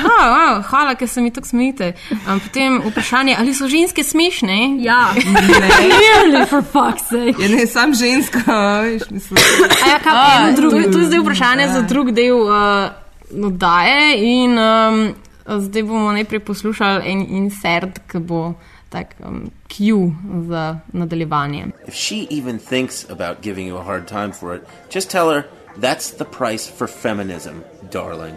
Oh, 0.00 0.24
wow, 0.26 0.62
hvala, 0.62 0.94
ker 0.94 1.08
se 1.08 1.20
mi 1.20 1.30
tako 1.30 1.46
smejite. 1.46 1.92
Um, 2.24 2.40
potem 2.40 2.80
vprašanje, 2.82 3.36
ali 3.38 3.54
so 3.54 3.68
ženske 3.68 4.04
smešne? 4.04 4.76
Ja, 4.78 5.12
Ne, 5.16 5.68
really, 5.90 6.46
for 6.46 6.62
fuck's 6.64 7.08
sake. 7.08 7.34
ja, 7.40 7.48
ne, 7.50 7.66
sam 7.66 7.94
ženska, 7.94 8.42
veš, 8.82 9.02
mislim. 9.10 9.38
A 9.84 9.88
ja, 9.88 9.98
kaj 9.98 10.12
to, 10.46 10.60
drugo? 10.60 10.76
je- 10.76 10.90
to 10.92 10.98
je 10.98 11.06
zdaj 11.06 11.18
vprašanje 11.18 11.62
Ja. 11.62 11.72
za 11.72 11.82
drug 11.82 12.10
del 12.12 12.36
uh, 12.38 12.90
oddaje 13.30 14.16
in 14.16 14.58
um, 14.58 15.14
zdaj 15.46 15.82
bomo 15.82 16.12
najprej 16.12 16.40
poslušali 16.40 17.10
en 17.10 17.26
insert, 17.28 17.98
ki 18.10 18.18
bo 18.18 18.54
tak 18.88 19.14
um, 19.20 19.50
Q 19.68 20.12
za 20.48 20.78
nadaljevanje. 20.92 21.66
If 21.86 21.94
she 21.94 22.26
even 22.30 22.58
thinks 22.58 23.04
about 23.10 23.42
giving 23.42 23.68
you 23.68 23.76
a 23.78 23.82
hard 23.82 24.08
time 24.08 24.32
for 24.32 24.54
it, 24.56 24.62
just 24.94 25.10
tell 25.10 25.30
her 25.30 25.42
that's 25.80 26.16
the 26.16 26.24
price 26.24 26.70
for 26.78 26.88
feminism, 26.88 27.64
darling. 27.90 28.34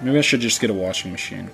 Maybe 0.00 0.18
I 0.18 0.22
should 0.22 0.42
just 0.42 0.60
get 0.60 0.70
a 0.70 0.74
washing 0.74 1.12
machine. 1.12 1.48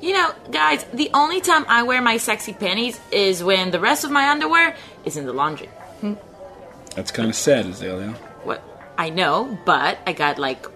You 0.00 0.12
know, 0.12 0.30
guys, 0.50 0.84
the 0.92 1.10
only 1.14 1.40
time 1.40 1.64
I 1.68 1.82
wear 1.82 2.02
my 2.02 2.18
sexy 2.18 2.52
panties 2.52 3.00
is 3.10 3.42
when 3.42 3.70
the 3.70 3.80
rest 3.80 4.04
of 4.04 4.10
my 4.10 4.28
underwear 4.30 4.74
is 5.04 5.16
in 5.16 5.26
the 5.26 5.32
laundry. 5.32 5.68
That's 6.96 7.10
kind 7.10 7.28
of 7.28 7.36
sad, 7.36 7.66
Azalea. 7.66 8.10
What? 8.44 8.60
I 8.98 9.10
know, 9.10 9.58
but 9.64 9.98
I 10.06 10.12
got 10.12 10.38
like 10.38 10.66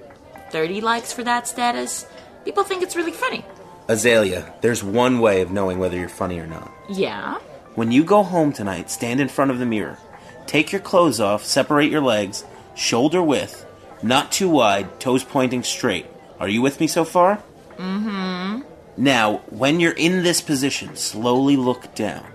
30 0.51 0.81
likes 0.81 1.13
for 1.13 1.25
that 1.25 1.47
status. 1.47 2.07
People 2.45 2.65
think 2.65 2.83
it's 2.83 2.97
really 2.97 3.13
funny. 3.13 3.45
Azalea, 3.89 4.53
there's 4.61 4.83
one 4.83 5.21
way 5.21 5.41
of 5.41 5.51
knowing 5.51 5.79
whether 5.79 5.97
you're 5.97 6.09
funny 6.09 6.39
or 6.39 6.47
not. 6.47 6.73
Yeah. 6.89 7.39
When 7.75 7.93
you 7.93 8.05
go 8.05 8.23
home 8.23 8.53
tonight, 8.53 8.91
stand 8.91 9.21
in 9.21 9.29
front 9.29 9.51
of 9.51 9.59
the 9.59 9.67
mirror. 9.67 9.99
Take 10.47 10.73
your 10.73 10.81
clothes 10.81 11.21
off, 11.21 11.45
separate 11.45 11.91
your 11.91 12.01
legs, 12.01 12.45
shoulder 12.75 13.23
width, 13.23 13.67
not 14.03 14.33
too 14.33 14.49
wide, 14.49 15.01
toes 15.01 15.25
pointing 15.25 15.63
straight. 15.63 16.07
Are 16.39 16.49
you 16.49 16.63
with 16.63 16.81
me 16.81 16.87
so 16.87 17.05
far? 17.05 17.43
Mm-hmm. 17.77 18.63
Now, 18.97 19.39
when 19.51 19.81
you're 19.81 19.93
in 19.93 20.23
this 20.23 20.41
position, 20.41 20.97
slowly 20.97 21.57
look 21.57 21.95
down. 21.95 22.27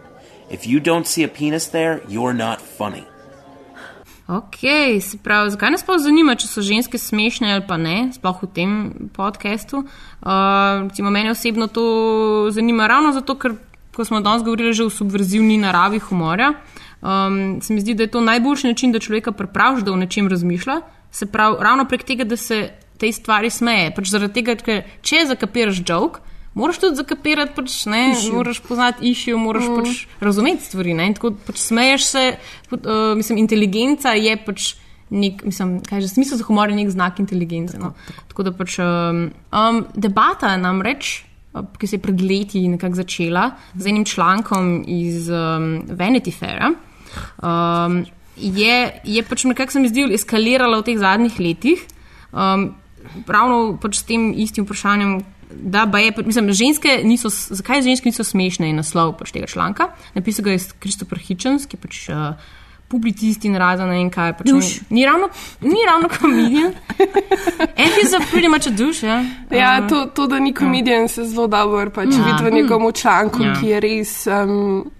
If 0.49 0.67
you 0.67 0.79
don't 0.79 1.07
see 1.07 1.23
a 1.23 1.27
penis 1.27 1.67
there, 1.67 2.01
you're 2.07 2.33
not 2.33 2.61
funny. 2.61 3.07
Ok, 4.27 4.59
se 5.01 5.17
pravi, 5.17 5.51
zakaj 5.51 5.71
nas 5.71 5.83
pa 5.83 5.97
zanima, 5.99 6.35
če 6.39 6.47
so 6.47 6.61
ženske 6.63 6.99
smešne 7.01 7.51
ali 7.55 7.63
pa 7.67 7.77
ne, 7.81 8.11
sploh 8.15 8.43
v 8.45 8.49
tem 8.55 8.75
podkastu. 9.15 9.81
Uh, 10.21 10.87
recimo, 10.87 11.11
mene 11.11 11.33
osebno 11.33 11.67
to 11.67 11.85
zanima 12.53 12.87
ravno 12.87 13.11
zato, 13.11 13.35
ker, 13.35 13.57
ko 13.95 14.05
smo 14.05 14.21
danes 14.21 14.45
govorili 14.45 14.73
že 14.73 14.85
o 14.85 14.93
subverzivni 14.93 15.57
naravi 15.57 15.99
humorja, 15.99 16.53
um, 17.01 17.59
se 17.61 17.73
mi 17.73 17.81
zdi, 17.81 17.97
da 17.97 18.07
je 18.07 18.13
to 18.13 18.21
najboljši 18.21 18.71
način, 18.71 18.91
da 18.91 19.03
človeka 19.03 19.31
prepraviš, 19.31 19.83
da 19.83 19.91
o 19.91 19.99
nečem 19.99 20.29
razmišlja. 20.29 20.79
Se 21.11 21.25
pravi, 21.25 21.57
ravno 21.59 21.85
prek 21.85 22.03
tega, 22.07 22.23
da 22.23 22.37
se 22.37 22.69
tej 23.01 23.11
stvari 23.17 23.49
smeje. 23.49 23.91
Pač 23.95 24.13
zaradi 24.13 24.37
tega, 24.39 24.55
ker 24.55 24.83
če 25.01 25.25
zakapiraš 25.33 25.81
jok, 25.89 26.21
moraš 26.53 26.79
tudi 26.79 26.95
zakapirati, 26.95 27.53
pač, 27.55 27.85
ne, 27.85 28.11
Issue. 28.11 28.33
moraš 28.35 28.59
poznati 28.59 29.09
išjo, 29.09 29.37
moraš 29.37 29.63
Mm. 29.63 29.75
pač 29.75 30.05
razumeti 30.19 30.65
stvari. 30.65 30.93
Ne, 30.93 31.13
tako 31.13 31.31
pač 31.47 31.57
smeješ 31.57 32.05
se, 32.05 32.37
uh, 32.71 32.79
mislim, 33.15 33.37
inteligenca 33.37 34.09
je 34.17 34.37
pač. 34.45 34.75
Nek, 35.11 35.41
mislim, 35.43 35.81
kaj 35.83 36.01
že 36.01 36.07
smisel 36.07 36.37
za 36.39 36.43
humor 36.47 36.69
je 36.71 36.75
nek 36.75 36.89
znak 36.89 37.19
inteligence. 37.19 37.75
No. 37.77 37.91
Tako, 38.07 38.21
tako 38.31 38.43
da 38.43 38.51
pač 38.55 38.77
um, 38.79 39.31
um, 39.51 39.81
debata 39.91 40.55
namreč, 40.55 41.25
uh, 41.51 41.65
ki 41.75 41.87
se 41.87 41.97
je 41.97 41.99
pred 41.99 42.21
leti 42.21 42.61
nekako 42.71 42.95
začela 42.95 43.51
z 43.75 43.87
enim 43.91 44.05
člankom 44.07 44.85
iz 44.87 45.27
um, 45.27 45.83
Vanity 45.99 46.31
Faira, 46.31 46.71
um, 47.43 48.05
je, 48.37 49.01
je 49.03 49.23
pač 49.23 49.43
nekako 49.43 49.71
se 49.71 49.79
mi 49.83 49.91
zdi 49.91 50.07
eskalirala 50.15 50.79
v 50.79 50.87
teh 50.87 50.97
zadnjih 50.97 51.39
letih. 51.43 51.83
Um, 52.31 52.71
ravno 53.27 53.77
pač 53.83 53.99
s 53.99 54.07
tem 54.07 54.31
istim 54.31 54.63
vprašanjem. 54.63 55.19
Da, 55.55 55.87
pa 55.91 55.99
je, 55.99 56.13
mislim, 56.25 56.51
ženske 56.53 57.01
niso, 57.03 57.29
zakaj 57.29 57.81
ženske 57.81 58.09
niso 58.09 58.23
smešne, 58.23 58.67
je 58.67 58.73
naslov 58.73 59.17
pač 59.17 59.31
tega 59.31 59.47
članka. 59.47 59.87
Napisal 60.13 60.43
ga 60.45 60.51
je 60.51 60.59
Christopher 60.79 61.19
Hitchens, 61.19 61.65
ki 61.65 61.77
je 61.77 61.81
pač 61.81 62.09
uh, 62.09 62.35
publicist 62.91 63.45
in 63.45 63.55
razen 63.55 63.87
ne 63.87 63.95
vem 63.97 64.09
kaj. 64.11 64.33
Pač 64.37 64.47
Duš. 64.47 64.71
Ni, 64.89 64.99
ni 64.99 65.05
ravno, 65.05 65.29
ni 65.61 65.79
ravno 65.87 66.09
komedijan. 66.11 66.73
And 67.77 67.89
he's 67.95 68.13
a 68.13 68.19
pretty 68.31 68.47
much 68.47 68.67
a 68.67 68.71
douche, 68.71 69.03
ja. 69.07 69.23
Ja, 69.51 69.81
Uh, 69.81 69.87
to, 69.89 70.05
to, 70.05 70.27
da 70.27 70.39
ni 70.39 70.53
komedijan, 70.53 71.07
se 71.07 71.23
zelo 71.25 71.47
dobro 71.47 71.89
pač 71.89 72.09
Ja. 72.11 72.25
vidi 72.25 72.49
v 72.49 72.53
njegovem 72.53 72.93
članku, 72.93 73.43
Ja. 73.43 73.55
ki 73.59 73.67
je 73.67 73.79
res 73.79 74.27
um, 74.27 74.91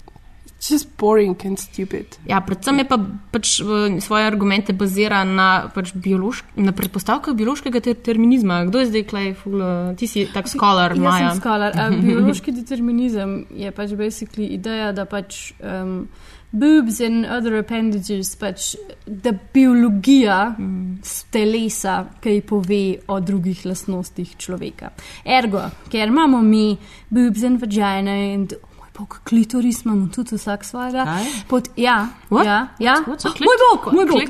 just 0.62 0.88
boring 0.98 1.36
and 1.46 1.60
stupid. 1.60 2.06
Ja, 2.30 2.42
predvsem 2.42 2.78
je 2.84 2.86
pa 2.86 2.98
pač 3.34 3.60
eh, 3.60 3.98
svoje 4.02 4.26
argumente 4.30 4.74
bazira 4.78 5.24
na, 5.26 5.72
pač 5.74 5.94
biološk, 5.98 6.54
na 6.62 6.74
predpostavkah 6.76 7.34
biološkega 7.38 7.82
ter 7.82 7.98
determinizma. 7.98 8.64
Kdo 8.70 8.84
je 8.84 8.92
zdaj 8.94 9.06
klej, 9.10 9.34
ful, 9.42 9.58
eh, 9.58 9.96
ti 9.98 10.08
si 10.08 10.28
tak 10.30 10.52
skolar, 10.52 10.94
Jaz 10.94 11.02
Maja. 11.02 11.32
sem 11.32 11.42
skolar. 11.42 11.74
A 11.74 11.90
Biološki 12.06 12.54
determinizem 12.54 13.46
je 13.50 13.72
pač 13.74 13.96
basically 13.98 14.54
ideja, 14.54 14.92
da 14.94 15.06
pač 15.10 15.54
um, 15.60 16.06
boobs 16.52 17.00
and 17.02 17.26
other 17.26 17.56
appendages, 17.58 18.36
pač 18.36 18.76
da 19.06 19.32
biologija 19.32 20.56
s 21.04 21.24
telesa 21.32 22.04
kaj 22.22 22.42
pove 22.48 22.84
o 23.08 23.20
drugih 23.24 23.66
lastnostih 23.66 24.36
človeka. 24.38 24.92
Ergo, 25.26 25.64
ker 25.90 26.12
imamo 26.12 26.42
mi 26.44 26.76
boobs 27.10 27.46
and 27.48 27.62
vagina 27.62 28.12
and 28.34 28.54
bog, 29.02 29.20
klitoris 29.26 29.82
imamo 29.86 30.08
tudi 30.16 30.36
vsak 30.38 30.64
svojega. 30.66 31.06
Pot, 31.50 31.70
ja, 31.78 32.08
What? 32.30 32.46
ja, 32.46 32.68
ja. 32.80 32.96
What's 33.08 33.26
a 33.26 33.30
Oh, 33.30 33.36
clit? 33.36 33.48
moj 33.50 33.58
bog, 33.66 33.94
moj 33.94 34.06
bog. 34.06 34.22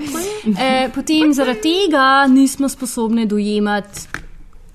Eh, 0.59 0.89
potem 0.95 1.33
zaradi 1.33 1.61
tega 1.61 2.27
nismo 2.27 2.69
sposobni 2.69 3.25
dojemati 3.27 4.07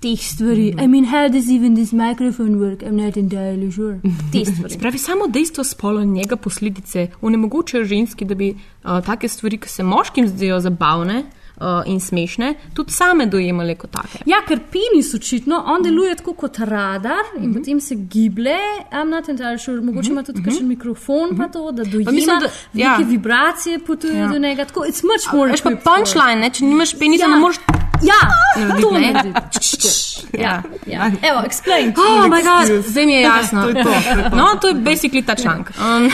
teh 0.00 0.20
stvari. 0.20 0.74
I 0.76 0.86
mean, 0.86 1.04
how 1.04 1.28
does 1.28 1.48
even 1.48 1.74
this 1.74 1.92
microphone 1.92 2.58
work? 2.58 2.82
I'm 2.82 2.96
not 2.96 3.16
entirely 3.16 3.72
sure. 3.72 4.00
Te 4.32 4.44
stvari. 4.44 4.74
Spravi, 4.74 4.98
samo 4.98 5.26
dejstvo 5.26 5.64
spola 5.64 6.02
in 6.02 6.12
njega 6.12 6.36
posledice 6.36 7.06
onemogočajo 7.20 7.84
ženski, 7.84 8.24
da 8.24 8.34
bi 8.34 8.50
uh, 8.50 9.00
take 9.00 9.28
stvari, 9.28 9.58
ki 9.58 9.68
se 9.68 9.82
moškim 9.82 10.28
zdijo 10.28 10.60
zabavne 10.60 11.22
uh, 11.56 11.82
in 11.86 12.00
smešne, 12.00 12.54
tudi 12.74 12.92
same 12.92 13.26
dojemale 13.26 13.74
kot 13.74 13.90
take. 13.90 14.18
Ja, 14.26 14.36
ker 14.42 14.58
penis 14.66 15.14
očitno, 15.14 15.62
on 15.66 15.82
deluje 15.82 16.14
tako 16.14 16.34
kot 16.34 16.58
radar 16.60 17.24
in 17.38 17.54
potem 17.54 17.80
se 17.80 17.94
giblje, 17.96 18.56
I'm 18.92 19.04
not 19.06 19.28
entirely 19.28 19.58
sure, 19.58 19.80
mogoče 19.80 20.10
ima 20.10 20.22
tudi 20.22 20.42
kakšen 20.42 20.68
mikrofon 20.68 21.36
pa 21.36 21.48
to, 21.48 21.72
da 21.72 21.84
dojema, 21.84 22.10
mislim, 22.12 22.40
da- 22.40 22.50
ja. 22.74 22.90
neke 22.90 23.04
vibracije 23.06 23.78
potujejo 23.80 24.16
Ja. 24.18 24.28
do 24.28 24.38
njega, 24.38 24.64
tako, 24.64 24.80
it's 24.82 25.02
much 25.04 25.32
more 25.32 25.50
Veš 25.50 25.62
pa 25.62 25.70
punchline, 25.70 26.36
ne? 26.36 26.50
če 26.50 26.64
nimaš 26.64 26.94
penisa, 26.94 27.24
Ja. 27.24 27.28
ne 27.28 27.36
moreš. 27.36 27.56
Ja, 28.02 28.20
narediti, 28.58 28.82
to 28.82 28.90
ne? 28.92 29.12
narediti. 29.12 29.40
Ja, 30.34 30.62
ja. 30.86 31.10
Evo, 31.22 31.40
explain. 31.40 31.94
Oh, 31.98 32.28
moj 32.28 32.42
bog, 32.42 32.82
zdaj 32.82 33.06
mi 33.06 33.12
je 33.12 33.20
jasno. 33.30 33.62
To 33.62 33.68
je 33.68 33.74
to, 33.74 33.82
to 33.82 33.90
je 33.90 34.30
to. 34.30 34.36
No, 34.36 34.46
to 34.60 34.68
je 34.68 34.74
basically 34.76 35.22
ta 35.22 35.34
članek. 35.34 35.72
Um, 35.78 36.10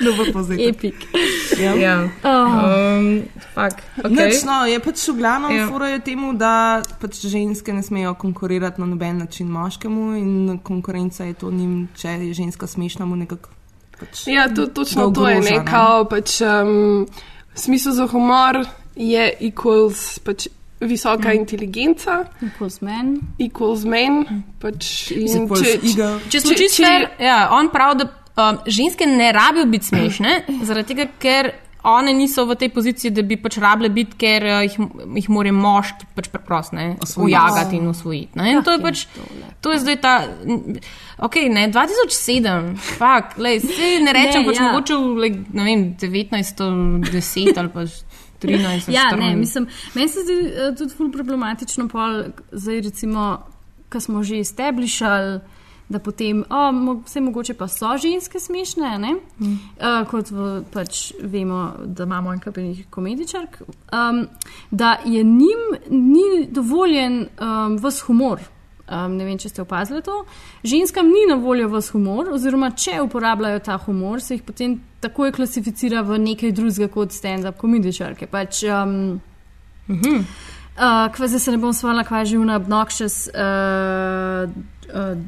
Dober 0.00 0.32
povzetek. 0.32 0.68
Epic. 0.68 0.94
Ja. 1.60 1.74
ja. 1.74 2.08
Oh. 2.24 2.98
Um, 2.98 3.22
fuck, 3.54 3.82
okay. 3.98 4.10
Nič, 4.10 4.42
no, 4.44 4.64
je 4.64 4.80
pač 4.80 5.08
v 5.08 5.16
glavnem 5.18 5.50
Ja. 5.56 5.68
ja. 5.68 5.98
temu, 5.98 6.32
da 6.32 6.82
pač 7.00 7.20
ženske 7.26 7.72
ne 7.72 7.82
smejo 7.82 8.14
konkurirati 8.14 8.80
na 8.80 8.86
noben 8.86 9.18
način 9.18 9.48
moškemu 9.48 10.16
in 10.16 10.58
konkurenca 10.62 11.24
je 11.24 11.34
to 11.34 11.50
njim, 11.50 11.88
če 11.96 12.08
je 12.08 12.34
ženska 12.34 12.66
smešna, 12.66 13.06
mu 13.06 13.16
nekako. 13.16 13.50
Pač 14.00 14.26
Ja, 14.26 14.48
to, 14.48 14.66
točno 14.66 15.10
ga 15.10 15.14
to 15.14 15.28
je 15.28 15.40
nekaj. 15.40 16.04
Pač, 16.10 16.40
um, 16.40 17.06
smisel 17.54 17.92
za 17.92 18.06
humor 18.06 18.64
je 18.96 19.32
equals 19.40 20.18
pač, 20.24 20.48
visoka 20.80 21.28
mm. 21.28 21.36
inteligenca, 21.36 22.24
Equals 22.40 22.80
men. 22.80 23.20
equals 23.38 23.84
men. 23.84 24.24
Pač, 24.60 25.10
in 25.12 25.44
equals 25.44 25.66
eagle. 25.82 26.20
Če 26.32 26.40
smo 26.40 26.56
čisto 26.56 26.84
fair, 26.84 27.10
ja, 27.20 27.50
on 27.52 27.68
pravi, 27.68 28.00
da 28.00 28.08
um, 28.36 28.60
ženske 28.66 29.06
ne 29.06 29.32
rabijo 29.32 29.66
biti 29.66 29.90
smešne, 29.90 30.42
zaradi 30.62 30.94
tega, 30.94 31.10
ker 31.18 31.52
one 31.82 32.12
niso 32.12 32.44
v 32.44 32.56
tej 32.60 32.68
poziciji, 32.68 33.10
da 33.10 33.22
bi 33.24 33.38
pač 33.40 33.56
rabile 33.62 33.88
biti, 33.92 34.16
ker 34.20 34.44
uh, 34.44 34.58
jih, 34.66 34.76
jih 35.16 35.28
mora 35.32 35.52
moški 35.54 36.10
pač 36.16 36.28
preprosto 36.32 36.76
ne, 36.76 36.96
ujagati 37.00 37.78
in 37.80 37.88
usvojiti. 37.88 38.36
Ne? 38.36 38.50
In 38.52 38.64
to 38.66 38.74
je 38.76 38.82
pač, 38.84 39.04
to 39.64 39.72
je 39.72 39.80
zdaj 39.80 39.96
ta, 40.02 40.14
ok, 41.24 41.40
ne, 41.52 41.68
2007, 41.72 42.74
fakt, 42.98 43.38
lej, 43.40 43.62
se 43.64 43.92
ne 44.04 44.16
rečem, 44.16 44.44
Ne, 44.44 44.48
pač 44.48 44.60
ja. 44.60 44.68
mogoče 44.70 44.96
v, 44.96 45.14
like, 45.24 45.44
ne 45.56 45.68
vem, 45.68 45.86
1910 46.00 47.60
ali 47.60 47.72
pa 47.72 47.86
13. 48.40 48.92
Ja, 48.92 49.10
ne, 49.16 49.32
14. 49.36 49.40
mislim, 49.40 49.68
meni 49.94 50.08
se 50.08 50.24
zdi 50.24 50.36
uh, 50.48 50.74
tudi 50.76 50.96
ful 50.96 51.10
problematično, 51.12 51.88
pol, 51.92 52.22
zdaj 52.52 52.84
recimo, 52.88 53.30
ko 53.90 54.00
smo 54.00 54.22
že 54.24 54.40
establishali, 54.44 55.40
da 55.90 55.98
potem, 55.98 56.44
oh, 56.50 56.70
mo, 56.74 56.94
vse 57.02 57.20
mogoče 57.20 57.54
pa 57.58 57.66
so 57.68 57.96
ženske 57.98 58.40
smešne, 58.40 58.92
ne? 59.02 59.16
Mm. 59.40 59.56
Uh, 59.76 59.96
kot 60.10 60.30
v, 60.30 60.50
pač 60.72 61.10
vemo, 61.20 61.64
da 61.84 62.06
imamo 62.06 62.32
en 62.32 62.40
kapenih 62.40 62.84
komedičark, 62.90 63.58
um, 63.92 64.22
da 64.70 64.96
je 65.04 65.24
njim 65.26 65.66
ni 65.90 66.46
dovoljen 66.50 67.26
um, 67.26 67.76
vas 67.82 68.00
humor. 68.06 68.40
Um, 68.90 69.16
ne 69.18 69.24
vem, 69.26 69.38
če 69.38 69.48
ste 69.52 69.62
opazili 69.62 70.02
to. 70.02 70.24
Ženskam 70.66 71.06
ni 71.06 71.26
na 71.28 71.36
voljo 71.42 71.68
vas 71.70 71.92
humor, 71.94 72.32
oziroma 72.34 72.72
če 72.74 73.00
uporabljajo 73.04 73.60
ta 73.66 73.76
humor, 73.84 74.22
se 74.22 74.38
jih 74.38 74.46
potem 74.46 74.80
takoj 75.02 75.34
klasificira 75.34 76.02
v 76.06 76.18
nekaj 76.22 76.54
drugega 76.54 76.90
kot 76.90 77.14
stand-up 77.14 77.58
komedičarke. 77.60 78.26
Pač, 78.30 78.64
um, 78.66 79.20
Mhm. 79.90 80.24
Uh, 80.76 81.12
kva 81.14 81.28
zdaj 81.28 81.40
se 81.40 81.50
ne 81.50 81.58
bom 81.58 81.72
spomnila, 81.72 82.04
kva 82.04 82.18
je 82.18 82.26
že 82.26 82.38
una 82.38 82.56
obnoxious 82.56 83.28
uh, 83.34 84.50
uh, 84.94 85.18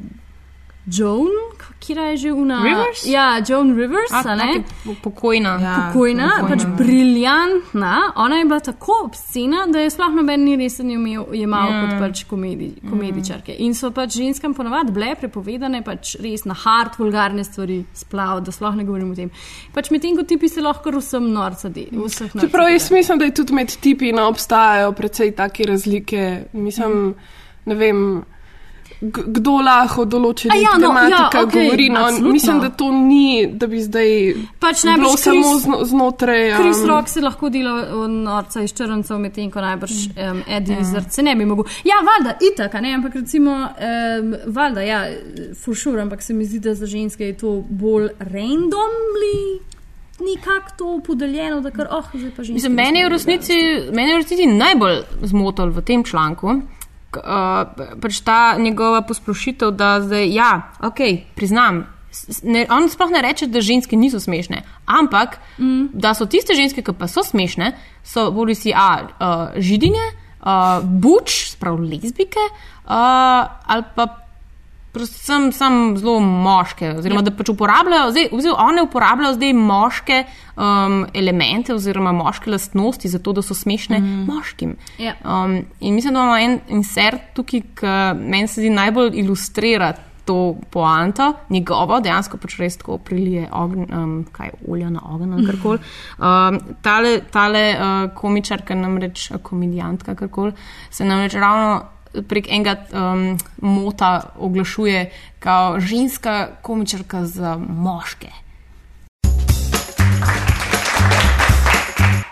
Joan, 0.85 1.31
kje 1.79 1.95
je 1.95 2.17
že 2.17 2.31
una? 2.33 2.57
Rivers? 2.63 3.05
Ja, 3.07 3.39
Joan 3.47 3.75
Rivers, 3.77 4.11
A, 4.11 4.35
ne? 4.35 4.63
po- 4.85 4.95
pokojna. 5.03 5.59
Ja. 5.61 5.75
Pokojna, 5.93 6.29
pokojna. 6.39 6.49
pač 6.49 6.65
briljantna. 6.77 8.11
Ona 8.15 8.35
je 8.35 8.45
bila 8.45 8.59
tako 8.59 8.91
obscena, 9.05 9.65
da 9.67 9.79
je 9.79 9.89
sploh 9.89 10.11
noben 10.15 10.43
ni 10.43 10.55
resen 10.55 10.91
imel, 10.91 11.25
jemal 11.33 11.71
Ja. 11.71 11.81
kot 11.81 11.99
pač 11.99 12.23
komedi, 12.23 12.73
komedičarke. 12.89 13.55
In 13.59 13.73
so 13.73 13.91
pač 13.91 14.17
ženskam 14.17 14.53
ponavadi 14.53 14.91
bile 14.91 15.15
prepovedane 15.15 15.83
pač 15.83 16.15
res 16.19 16.43
na 16.45 16.53
hard, 16.53 16.97
vulgarne 16.99 17.43
stvari 17.43 17.85
splav, 17.93 18.41
da 18.43 18.51
sploh 18.51 18.75
ne 18.75 18.83
govorim 18.83 19.11
o 19.11 19.15
tem. 19.15 19.31
Pač 19.73 19.89
medtem 19.91 20.17
ko 20.17 20.23
tipi 20.23 20.49
se 20.49 20.61
lahko 20.61 20.91
vsem 20.91 21.31
norca 21.33 21.69
deli. 21.69 21.95
vseh 21.95 22.35
norca 22.35 22.47
Čeprav 22.47 22.69
jaz 22.71 22.91
mislim, 22.91 23.19
da 23.19 23.25
je 23.25 23.33
tudi 23.33 23.53
med 23.53 23.67
tipi 23.81 24.11
no, 24.11 24.27
obstajajo 24.27 24.91
precej 24.91 25.31
take 25.31 25.63
razlike. 25.63 26.43
Mislim, 26.53 27.15
ne 27.65 27.75
vem. 27.75 28.23
Kdo 29.03 29.57
lahko 29.59 30.05
določenih 30.07 30.61
ja, 30.63 30.77
no, 30.79 30.87
tematikah 30.87 31.33
ja, 31.35 31.41
okej, 31.43 31.65
govori. 31.67 31.87
No, 31.91 32.03
absolutno. 32.07 32.31
mislim, 32.31 32.59
da 32.63 32.69
to 32.69 32.91
ni, 32.91 33.47
da 33.51 33.67
bi 33.67 33.81
zdaj 33.83 34.11
Pač 34.63 34.83
bilo 34.83 34.91
najbrž 34.91 35.17
samo 35.19 35.41
Chris- 35.41 35.63
zno, 35.65 35.79
znotraj. 35.91 36.43
Chris 36.55 36.79
um, 36.83 36.89
Rock 36.89 37.11
se 37.11 37.21
lahko 37.21 37.49
dela 37.51 37.73
od 38.03 38.09
norca 38.09 38.63
iz 38.63 38.71
črncev, 38.73 39.19
medtem 39.19 39.49
ko 39.51 39.63
najbrž 39.65 39.97
um, 40.13 40.39
Eddie 40.47 40.77
Izzard 40.79 41.11
se 41.11 41.25
ne 41.25 41.35
bi 41.35 41.45
mogel. 41.45 41.67
Ja, 41.83 41.99
valjda, 42.05 42.37
itak, 42.47 42.77
ne, 42.81 42.93
ampak 42.95 43.17
recimo, 43.19 43.51
um, 43.51 44.35
valjda, 44.55 44.85
ja, 44.87 45.01
for 45.59 45.75
sure, 45.75 46.01
ampak 46.01 46.21
se 46.23 46.33
mi 46.33 46.45
zdi, 46.45 46.61
da 46.63 46.75
za 46.75 46.87
ženske 46.87 47.27
je 47.27 47.37
to 47.37 47.57
bolj 47.69 48.07
randomly. 48.19 49.59
Nekako 50.23 50.71
to 50.77 51.01
podeljeno, 51.05 51.59
da 51.61 51.71
kar, 51.71 51.87
oh, 51.91 52.05
zdaj 52.13 52.31
pa 52.37 52.43
že. 52.43 52.53
Mislim, 52.53 52.73
meni 52.73 53.01
je 53.01 53.09
v 53.09 53.11
resnici, 53.11 53.57
meni 53.91 54.13
je 54.13 54.15
v 54.15 54.21
resnici 54.21 54.45
najbolj 54.47 55.01
zmotil 55.27 55.73
v 55.73 55.81
tem 55.81 56.03
članku. 56.03 56.61
Uh, 57.17 57.97
pač 58.01 58.21
ta 58.25 58.55
njegova 58.59 59.01
posplošitev, 59.07 59.71
da 59.77 59.97
zdaj, 60.01 60.29
ja, 60.33 60.51
ok, 60.81 61.01
priznam. 61.35 61.85
Ne, 62.45 62.67
on 62.69 62.85
sploh 62.93 63.09
ne 63.09 63.23
reče, 63.25 63.47
da 63.49 63.61
ženske 63.61 63.97
niso 63.97 64.19
smešne, 64.21 64.61
ampak 64.85 65.39
mm. 65.57 65.95
da 65.97 66.13
so 66.13 66.27
tiste 66.29 66.53
ženske, 66.53 66.83
ki 66.85 66.93
pa 66.97 67.09
so 67.09 67.23
smešne, 67.25 67.71
so 68.05 68.27
bodi 68.31 68.53
si 68.55 68.73
a, 68.75 68.89
uh, 69.01 69.55
židinje, 69.57 70.03
uh, 70.45 70.85
buč, 70.85 71.55
sprav 71.55 71.81
lezbike, 71.81 72.43
uh, 72.85 73.49
ali 73.65 73.87
pa 73.95 74.22
predvsem 74.93 75.51
sam 75.51 75.97
zelo 75.97 76.19
moške, 76.19 76.91
oziroma 76.99 77.23
da 77.25 77.33
pač 77.33 77.49
uporabljajo, 77.49 78.11
zdaj, 78.13 78.29
oziroma 78.31 78.67
one 78.67 78.85
uporabljajo 78.85 79.33
zdaj 79.39 79.53
moške 79.57 80.19
um, 80.55 80.99
elemente 81.13 81.73
oziroma 81.73 82.13
moške 82.13 82.53
lastnosti, 82.53 83.09
zato 83.09 83.33
da 83.33 83.41
so 83.41 83.57
smešne 83.57 83.99
mm. 83.99 84.23
moškim. 84.29 84.75
Ja. 85.01 85.15
Um, 85.25 85.63
in 85.79 85.95
mislim, 85.95 86.13
da 86.13 86.19
imamo 86.19 86.37
en 86.37 86.59
insert 86.77 87.33
tukaj, 87.33 87.65
ki 87.81 87.93
meni 88.21 88.47
se 88.47 88.61
zdi 88.61 88.69
najbolj 88.69 89.17
ilustrira 89.23 89.93
to 90.25 90.55
poanto, 90.71 91.33
njegovo, 91.49 91.97
dejansko 91.99 92.37
pač 92.39 92.55
res 92.61 92.77
tako 92.79 92.97
prilije 93.03 93.47
ogen, 93.51 93.87
um, 93.91 94.13
kaj 94.31 94.53
olja 94.71 94.89
na 94.93 95.01
ogen 95.15 95.33
ali 95.33 95.47
karkoli. 95.49 95.81
Um, 96.17 96.59
tale 96.85 97.17
tale 97.31 97.63
uh, 97.73 98.05
komičarka, 98.15 98.75
namreč 98.75 99.31
komedijantka, 99.43 100.15
karkoli, 100.15 100.53
se 100.89 101.05
namreč 101.05 101.35
ravno 101.35 101.81
prek 102.21 102.47
enega 102.47 102.77
um, 102.93 103.37
mota 103.61 104.33
oglašuje 104.37 105.11
kot 105.43 105.81
ženska 105.81 106.47
komičarka 106.61 107.25
za 107.25 107.57
moške. 107.57 108.31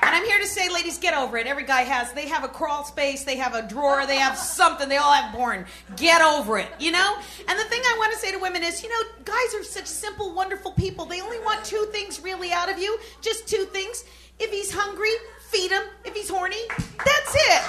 And 0.01 0.15
I'm 0.15 0.25
here 0.25 0.39
to 0.39 0.47
say, 0.47 0.69
ladies, 0.69 0.99
get 0.99 1.13
over 1.13 1.37
it. 1.37 1.47
Every 1.47 1.63
guy 1.63 1.83
has, 1.83 2.13
they 2.13 2.27
have 2.27 2.43
a 2.43 2.47
crawl 2.47 2.83
space, 2.83 3.23
they 3.23 3.37
have 3.37 3.55
a 3.55 3.61
drawer, 3.61 4.05
they 4.05 4.17
have 4.17 4.37
something, 4.37 4.89
they 4.89 4.97
all 4.97 5.13
have 5.13 5.33
porn. 5.33 5.65
Get 5.95 6.21
over 6.21 6.59
it, 6.59 6.69
you 6.79 6.91
know? 6.91 7.17
And 7.47 7.59
the 7.59 7.65
thing 7.65 7.81
I 7.81 7.95
want 7.97 8.13
to 8.13 8.19
say 8.19 8.31
to 8.31 8.37
women 8.37 8.63
is, 8.63 8.83
you 8.83 8.89
know, 8.89 9.01
guys 9.25 9.55
are 9.55 9.63
such 9.63 9.87
simple, 9.87 10.33
wonderful 10.33 10.71
people. 10.73 11.05
They 11.05 11.21
only 11.21 11.39
want 11.39 11.65
two 11.65 11.87
things 11.91 12.21
really 12.21 12.51
out 12.51 12.69
of 12.71 12.77
you, 12.77 12.97
just 13.21 13.47
two 13.47 13.65
things. 13.65 14.05
If 14.41 14.49
he's 14.49 14.71
hungry, 14.73 15.13
feed 15.51 15.69
him. 15.71 15.83
If 16.03 16.15
he's 16.15 16.29
horny, 16.29 16.63
that's 17.05 17.33
it. 17.49 17.63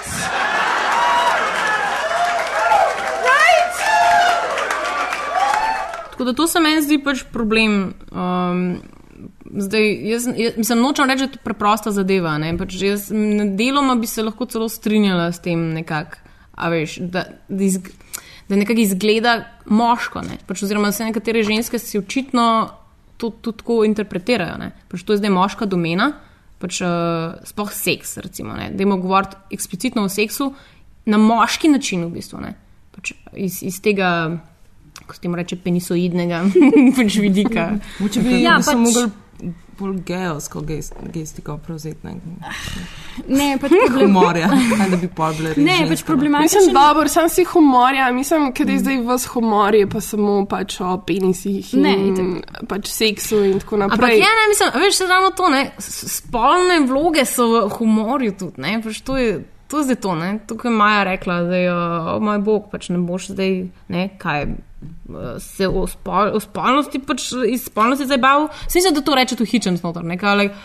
Right? 3.29 3.75
Tako 6.11 6.23
da 6.23 6.33
to 6.33 6.47
se 6.47 6.59
meni 6.59 6.81
zdi 6.81 6.97
pač 7.03 7.21
problem. 7.31 7.93
Um, 8.11 8.81
zdaj, 9.53 9.85
jaz, 10.09 10.27
jaz 10.37 10.57
mislim, 10.57 10.81
nočem 10.81 11.09
reči, 11.09 11.19
da 11.19 11.29
je 11.29 11.31
to 11.37 11.43
preprosta 11.43 11.91
zadeva. 11.91 12.37
ne, 12.37 12.57
Pač 12.57 12.81
jaz, 12.81 13.11
deloma 13.57 13.95
bi 13.95 14.09
se 14.09 14.25
lahko 14.25 14.49
celo 14.49 14.69
strinjala 14.69 15.29
s 15.31 15.45
tem, 15.45 15.69
nekak, 15.77 16.17
a 16.57 16.73
veš, 16.73 16.97
da, 17.05 17.27
da, 17.49 17.63
izg, 17.63 17.93
da 18.49 18.57
nekako 18.57 18.81
izgleda 18.81 19.37
moško. 19.69 20.25
Ne? 20.25 20.41
Pač, 20.47 20.65
oziroma, 20.65 20.89
da 20.89 20.97
se 20.97 21.05
nekatere 21.05 21.45
ženske 21.45 21.79
si 21.79 22.01
očitno 22.01 22.69
to 23.17 23.29
tudi 23.29 23.61
tako 23.61 23.83
interpretirajo. 23.85 24.57
Ne? 24.57 24.73
Pač 24.89 25.05
to 25.05 25.13
je 25.13 25.21
zdaj 25.21 25.37
moška 25.37 25.69
domena, 25.69 26.15
pač, 26.63 26.79
uh, 26.81 27.35
sploh 27.43 27.71
seks. 27.75 28.15
Recimo, 28.23 28.55
ne? 28.55 28.69
Dajmo 28.71 28.97
govoriti 29.03 29.35
eksplicitno 29.51 30.05
o 30.07 30.09
seksu 30.09 30.53
na 31.05 31.19
moški 31.19 31.67
način, 31.67 32.05
v 32.07 32.13
bistvu. 32.15 32.39
Ne? 32.39 32.53
Pač 32.95 33.11
iz, 33.35 33.59
iz 33.67 33.81
tega, 33.83 34.13
kako 35.01 35.17
se 35.17 35.21
temu 35.21 35.35
reče, 35.35 35.59
penisoidnega 35.59 36.43
pač 36.97 37.19
vidika. 37.19 37.73
Moče 37.99 38.23
bi 38.23 38.39
Ja, 38.41 38.59
pač- 38.63 38.79
mogli 38.79 39.09
bolj 39.73 39.99
geovsko 40.01 40.61
gest, 40.61 40.93
gestiko 41.09 41.57
prevzeti. 41.57 41.97
Ne, 42.03 42.15
Ne, 43.27 43.57
pač 43.57 43.71
problem. 43.85 44.07
humorja, 44.07 44.47
ne 44.47 44.87
da 44.89 44.97
bi 44.97 45.07
bile 45.07 45.49
res 45.49 45.57
Ne, 45.59 45.77
pač 45.87 46.01
no. 46.01 46.05
problematično. 46.05 46.59
Mislim, 46.59 46.73
dobro, 46.73 47.07
sam 47.07 47.29
si 47.29 47.43
humorja, 47.43 48.11
mislim, 48.11 48.51
ker 48.51 48.69
je 48.69 48.79
zdaj 48.79 48.97
vas 49.03 49.25
humor, 49.27 49.75
je 49.75 49.87
pa 49.87 50.01
samo 50.01 50.45
pač 50.45 50.79
o 50.81 50.97
penisih 50.99 51.73
in 51.73 51.81
Ne, 51.81 51.95
pač 52.67 52.87
seksu 52.87 53.43
in 53.43 53.59
tako 53.59 53.75
Ampak 53.77 53.97
naprej. 53.97 54.19
ja, 54.19 54.29
ne, 54.31 54.45
mislim, 54.49 54.69
veš, 54.77 54.95
se 54.95 55.07
ravno 55.07 55.29
to, 55.31 55.49
ne, 55.49 55.63
spolne 55.79 56.79
vloge 56.81 57.25
so 57.25 57.47
v 57.49 57.69
humorju 57.71 58.37
tudi, 58.37 58.61
ne, 58.61 58.77
pač 58.81 59.01
to 59.01 59.17
je. 59.17 59.33
To 59.67 59.79
je 59.79 59.83
zdaj 59.83 59.95
to, 59.95 60.11
ne? 60.13 60.39
tukaj 60.45 60.69
je 60.69 60.75
Maja 60.75 61.03
rekla, 61.03 61.39
da 61.41 61.55
je, 61.57 61.69
o 62.11 62.19
moj 62.19 62.37
bog, 62.39 62.67
pač 62.69 62.89
ne 62.89 62.99
boš 62.99 63.31
zdaj, 63.31 63.53
ne, 63.87 64.03
kaj, 64.17 64.43
se 65.39 65.67
o, 65.67 65.87
spol, 65.87 66.35
o 66.35 66.39
spolnosti, 66.39 66.99
pač 66.99 67.31
iz 67.49 67.65
spolnosti 67.69 68.17
bavil. 68.17 68.47
Smisel, 68.67 68.93
da 68.93 69.01
to 69.01 69.15
reče 69.15 69.35
tu 69.35 69.45
hičen 69.45 69.77
znotraj, 69.77 70.05
ne, 70.07 70.17
kaj, 70.17 70.37
like, 70.37 70.55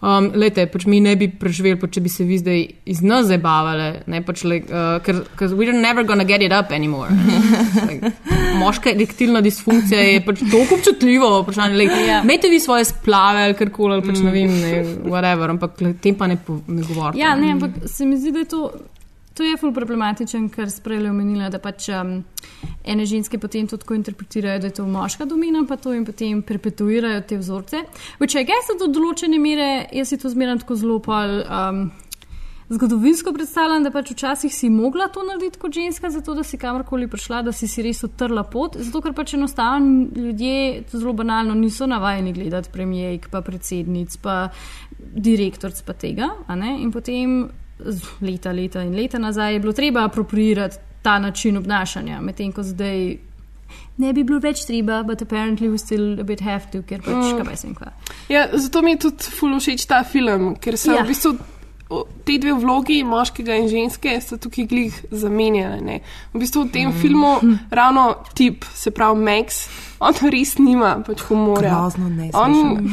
um, 0.00 0.28
lejte, 0.38 0.66
pač 0.70 0.84
mi 0.86 1.00
ne 1.00 1.16
bi 1.18 1.26
preživeli, 1.30 1.78
pač, 1.80 1.96
če 1.96 2.00
bi 2.00 2.08
se 2.12 2.24
vi 2.24 2.38
zdaj 2.38 2.60
iz 2.86 3.00
nas 3.02 3.26
zabavali, 3.26 3.88
ne, 4.06 4.20
pač, 4.22 4.44
like, 4.44 4.68
uh, 4.70 4.98
ker, 5.02 5.22
we're 5.54 5.72
never 5.74 6.04
gonna 6.04 6.24
get 6.24 6.42
it 6.42 6.52
up 6.54 6.70
anymore. 6.72 7.08
like, 7.88 8.12
moška 8.58 8.90
erektilna 8.92 9.40
disfunkcija 9.44 10.00
je 10.00 10.20
pač 10.26 10.44
tako 10.44 10.64
občutljivo 10.78 11.32
vprašanje. 11.42 11.76
Like, 11.76 11.94
Ja. 12.08 12.20
Imejte 12.22 12.48
vi 12.48 12.60
svoje 12.60 12.84
splave 12.84 13.42
ali 13.48 13.54
karkoli, 13.54 13.98
ali 13.98 14.06
pač 14.06 14.22
ne 14.22 14.30
vem, 14.32 14.54
ne, 14.60 14.70
whatever, 15.10 15.50
ampak 15.50 15.76
tem 16.00 16.14
pa 16.14 16.26
ne, 16.26 16.36
po- 16.36 16.60
ne 16.66 16.82
govorite. 16.82 17.18
Ja, 17.20 17.34
ne, 17.36 17.52
ampak 17.52 17.70
se 17.86 18.06
mi 18.06 18.16
zdi, 18.16 18.32
da 18.32 18.38
je 18.38 18.48
to. 18.54 18.70
To 19.38 19.46
je 19.46 19.54
ful 19.54 19.70
problematičen, 19.70 20.48
ker 20.50 20.66
sprej 20.66 21.04
je 21.04 21.10
omenila, 21.12 21.46
da 21.46 21.60
pač 21.62 21.86
um, 21.94 22.16
ene 22.82 23.04
ženske 23.06 23.38
potem 23.38 23.68
to 23.70 23.76
tako 23.78 23.94
interpretirajo, 23.94 24.58
da 24.64 24.66
je 24.66 24.74
to 24.80 24.86
moška 24.90 25.28
domena, 25.30 25.62
pa 25.68 25.76
to 25.78 25.92
in 25.94 26.02
potem 26.02 26.40
perpetuirajo 26.42 27.20
te 27.22 27.38
vzorce. 27.38 27.84
Če 28.18 28.42
je 28.42 28.48
gesa 28.48 28.74
do 28.80 28.88
določene 28.90 29.38
mere, 29.38 29.68
jaz 29.94 30.10
si 30.10 30.18
to 30.18 30.32
zmeraj 30.32 30.64
tako 30.64 30.78
zelo 30.80 30.98
pol. 31.04 31.38
Um, 31.46 31.84
Zgodovinsko 32.68 33.32
predstavljam, 33.32 33.86
da 33.86 33.92
pač 33.94 34.10
včasih 34.12 34.52
si 34.52 34.68
mogla 34.68 35.06
to 35.08 35.22
narediti 35.24 35.62
kot 35.62 35.72
ženska, 35.72 36.10
zato 36.12 36.34
da 36.36 36.42
si 36.44 36.58
kamorkoli 36.60 37.06
prišla, 37.08 37.40
da 37.46 37.54
si 37.54 37.68
si 37.70 37.84
res 37.86 38.02
odtrla 38.04 38.42
pot, 38.44 38.76
zato 38.76 39.00
ker 39.00 39.14
pač 39.16 39.36
enostavno 39.38 40.10
ljudje, 40.18 40.82
zelo 40.90 41.14
banalno, 41.16 41.54
niso 41.56 41.86
navajeni 41.88 42.34
gledati 42.36 42.74
premijejk, 42.74 43.30
pa 43.32 43.40
predsednic, 43.46 44.18
pa 44.20 44.50
direktorc 44.98 45.80
pa 45.86 45.96
tega. 45.96 46.28
In 46.58 46.92
potem 46.92 47.38
leta, 48.20 48.52
leta 48.52 48.82
in 48.82 48.94
leta 48.94 49.18
nazaj 49.18 49.52
je 49.52 49.60
bilo 49.60 49.72
treba 49.72 50.04
apropriirati 50.04 50.76
ta 51.02 51.18
način 51.18 51.56
obnašanja, 51.56 52.20
medtem 52.20 52.52
ko 52.52 52.62
zdaj. 52.62 53.16
Ne 53.98 54.12
bi 54.12 54.22
bilo 54.24 54.38
več 54.38 54.64
treba, 54.66 55.02
but 55.02 55.22
apparently 55.22 55.68
we 55.68 55.78
still 55.78 56.20
a 56.20 56.24
bit 56.24 56.40
have 56.40 56.70
to, 56.72 56.82
ker 56.82 57.02
pač 57.02 57.32
Mm. 57.32 57.44
kaj 57.44 57.56
sem 57.56 57.74
kva. 57.74 57.92
Ja, 58.28 58.48
zato 58.52 58.82
mi 58.82 58.90
je 58.90 58.98
tudi 58.98 59.24
ful 59.38 59.58
všeč 59.58 59.86
ta 59.86 60.04
film, 60.04 60.56
ker 60.56 60.76
se 60.76 60.90
Ja. 60.92 61.02
v 61.02 61.08
bistvu 61.08 61.36
te 62.24 62.38
dve 62.38 62.52
vlogi, 62.52 63.02
moškega 63.04 63.54
in 63.54 63.68
ženske, 63.68 64.20
sta 64.20 64.36
tukaj 64.36 64.66
glih 64.68 65.04
zamenjali. 65.10 65.80
Ne. 65.80 66.00
V 66.34 66.38
bistvu 66.38 66.64
v 66.64 66.70
tem 66.72 66.88
mm. 66.88 67.00
filmu 67.00 67.40
ravno 67.70 68.16
tip, 68.34 68.64
se 68.74 68.90
pravi 68.90 69.22
Max, 69.24 69.68
on 70.00 70.14
res 70.30 70.58
nima 70.58 71.02
pač 71.06 71.24
humorja. 71.28 71.70
Grozno 71.74 72.08
ne 72.08 72.30
On, 72.34 72.88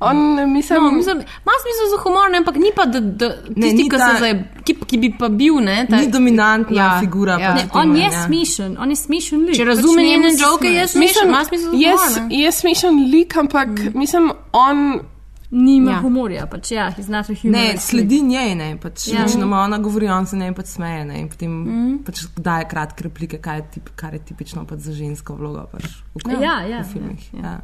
on 0.00 0.16
mislim, 0.52 0.82
No, 0.82 0.90
mislim, 0.92 1.16
ima 1.16 1.54
smisel 1.56 1.86
za 1.88 2.02
humor, 2.02 2.30
ne, 2.30 2.38
ampak 2.38 2.56
ni 2.56 2.70
pa, 2.70 2.84
da, 2.84 3.00
da 3.00 3.28
Ne, 3.28 3.36
tisti, 3.62 3.74
ni 3.74 3.82
ki, 3.84 3.90
ta- 3.90 4.08
se 4.08 4.18
zdaj, 4.18 4.34
ki, 4.62 4.74
ki 4.82 4.98
bi 4.98 5.08
pa 5.12 5.28
bil. 5.30 5.56
Ne, 5.56 5.86
ta, 5.88 5.96
Ni 5.96 6.06
dominantna 6.08 6.76
Ja, 6.76 7.00
figura. 7.00 7.38
ja. 7.38 7.54
Ne, 7.54 7.62
v 7.62 7.70
tem, 7.70 7.80
on 7.82 7.96
je 7.96 8.02
ja. 8.04 8.22
smešen, 8.22 8.76
on 8.76 8.90
je 8.90 8.96
smešen 8.98 9.40
lik. 9.40 9.54
Če 9.54 9.62
Pač 9.62 9.68
razume 9.68 10.02
njemu 10.02 10.22
njene 10.22 10.30
se 10.32 10.42
joke, 10.42 10.68
je 10.68 10.86
smešen, 10.88 11.28
ima 11.28 11.44
smisel 11.44 11.70
za 11.70 11.76
je, 11.78 11.92
humor. 11.92 12.22
ne. 12.22 12.36
je 12.36 12.52
smešen 12.52 12.94
lik, 13.10 13.36
ampak 13.36 13.68
mm. 13.70 13.92
mislim, 13.94 14.24
on. 14.54 15.00
Nima 15.48 15.90
Ja. 15.90 15.94
ja. 15.94 16.00
humorja, 16.02 16.46
pač 16.46 16.70
ja, 16.72 16.90
he's 16.90 17.08
not 17.08 17.30
a 17.30 17.34
human. 17.34 17.52
Ne, 17.54 17.76
sledi 17.78 18.20
njej, 18.20 18.54
ne, 18.54 18.76
pač, 18.76 19.06
Ja. 19.06 19.14
ja. 19.14 19.22
Večinoma 19.22 19.60
ona 19.60 19.78
govori, 19.78 20.08
on 20.08 20.26
se 20.26 20.36
ne 20.36 20.52
pač 20.52 20.66
smeje, 20.66 21.04
ne, 21.04 21.20
in 21.20 21.28
potem 21.28 21.50
mm. 21.52 21.98
pač 22.04 22.24
daje 22.36 22.66
kratke 22.66 23.04
replike, 23.04 23.38
kaj 23.38 23.56
je, 23.56 23.64
tip, 23.70 23.88
kar 23.94 24.12
je 24.12 24.18
tipično 24.20 24.64
pač 24.66 24.78
za 24.80 24.92
žensko 24.92 25.34
vlogo 25.34 25.62
pač 25.72 25.84
v, 26.16 26.42
Ja, 26.42 26.60
ja, 26.62 26.82
v 26.82 26.92
filmih. 26.92 27.28
ja, 27.32 27.38
Ja, 27.38 27.50
ja. 27.52 27.60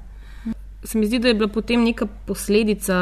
Ja. 0.82 0.88
Se 0.88 0.98
mi 0.98 1.06
zdi, 1.06 1.20
da 1.22 1.30
je 1.30 1.38
bila 1.38 1.48
potem 1.48 1.84
neka 1.86 2.08
posledica, 2.26 2.96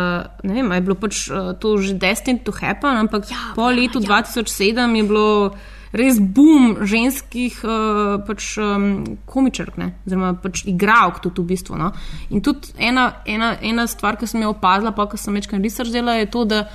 ne 0.45 0.55
vem, 0.55 0.73
je 0.77 0.81
bilo 0.85 0.97
pač 1.01 1.31
uh, 1.33 1.55
to 1.57 1.79
že 1.81 1.95
destined 1.97 2.45
to 2.45 2.53
happen, 2.53 2.97
ampak 3.07 3.31
ja, 3.31 3.53
po 3.57 3.71
letu 3.73 4.03
ja. 4.05 4.21
2007 4.21 4.97
je 4.97 5.05
bilo 5.09 5.29
res 5.97 6.21
boom 6.21 6.77
ženskih 6.87 7.57
uh, 7.65 8.21
pač, 8.27 8.53
um, 8.63 9.17
komičark, 9.27 9.81
ne, 9.81 9.91
oziroma 10.07 10.35
pač 10.39 10.63
igralk 10.71 11.19
tudi 11.25 11.43
v 11.43 11.51
bistvu. 11.51 11.79
No. 11.81 11.91
In 12.31 12.45
tudi 12.45 12.75
ena, 12.79 13.23
ena, 13.27 13.57
ena 13.59 13.89
stvar, 13.91 14.21
ki 14.21 14.29
sem 14.31 14.45
jo 14.45 14.53
opazila, 14.55 14.95
pa 14.95 15.09
ko 15.11 15.19
sem 15.19 15.35
večkrat 15.35 15.65
research 15.65 15.91
delala, 15.95 16.21
je 16.21 16.31
to, 16.31 16.45
da 16.47 16.67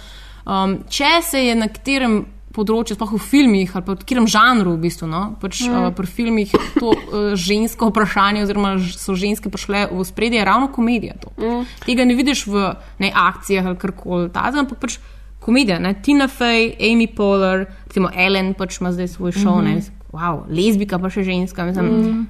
um, 0.43 0.81
če 0.91 1.19
se 1.23 1.45
je 1.45 1.55
na 1.55 1.69
katerem 1.71 2.23
področju, 2.55 2.95
sploh 2.97 3.15
v 3.15 3.21
filmih 3.21 3.73
ali 3.75 3.85
pa 3.85 3.93
v 3.93 3.99
katerem 4.01 4.27
žanru, 4.31 4.75
v 4.75 4.83
bistvu, 4.87 5.09
no, 5.11 5.23
pač, 5.41 5.65
mm. 5.67 5.89
uh, 5.89 5.89
pri 5.95 6.07
filmih 6.07 6.53
to 6.79 6.93
uh, 6.93 7.33
žensko 7.39 7.91
vprašanje, 7.91 8.45
oziroma 8.45 8.75
so 8.79 9.17
ženske 9.19 9.51
prišle 9.51 9.89
v 9.91 10.05
spredje, 10.07 10.39
je 10.39 10.47
ravno 10.47 10.71
komedija. 10.71 11.19
To. 11.23 11.33
Mm. 11.39 11.67
Tega 11.83 12.07
ne 12.07 12.15
vidiš 12.15 12.45
v 12.47 12.71
ne, 13.03 13.11
akcijah 13.11 13.67
ali 13.71 13.79
karkoli 13.81 14.31
ampak 14.33 14.79
pač 14.79 14.99
komedija. 15.45 15.79
Ne? 15.79 15.93
Tina 16.01 16.27
Fey, 16.31 16.73
Amy 16.79 17.07
Poehler, 17.07 17.67
recimo 17.85 18.09
Ellen 18.15 18.53
pač 18.57 18.79
ima 18.81 18.91
zdaj 18.95 19.07
svoj 19.07 19.31
šov, 19.31 19.61
mm 19.61 19.67
-hmm. 19.67 19.91
wow, 20.11 20.43
lezbika 20.49 20.99
pa 20.99 21.09
še 21.09 21.23
ženska. 21.23 21.65
Mislim, 21.65 21.85
mm. 21.85 22.27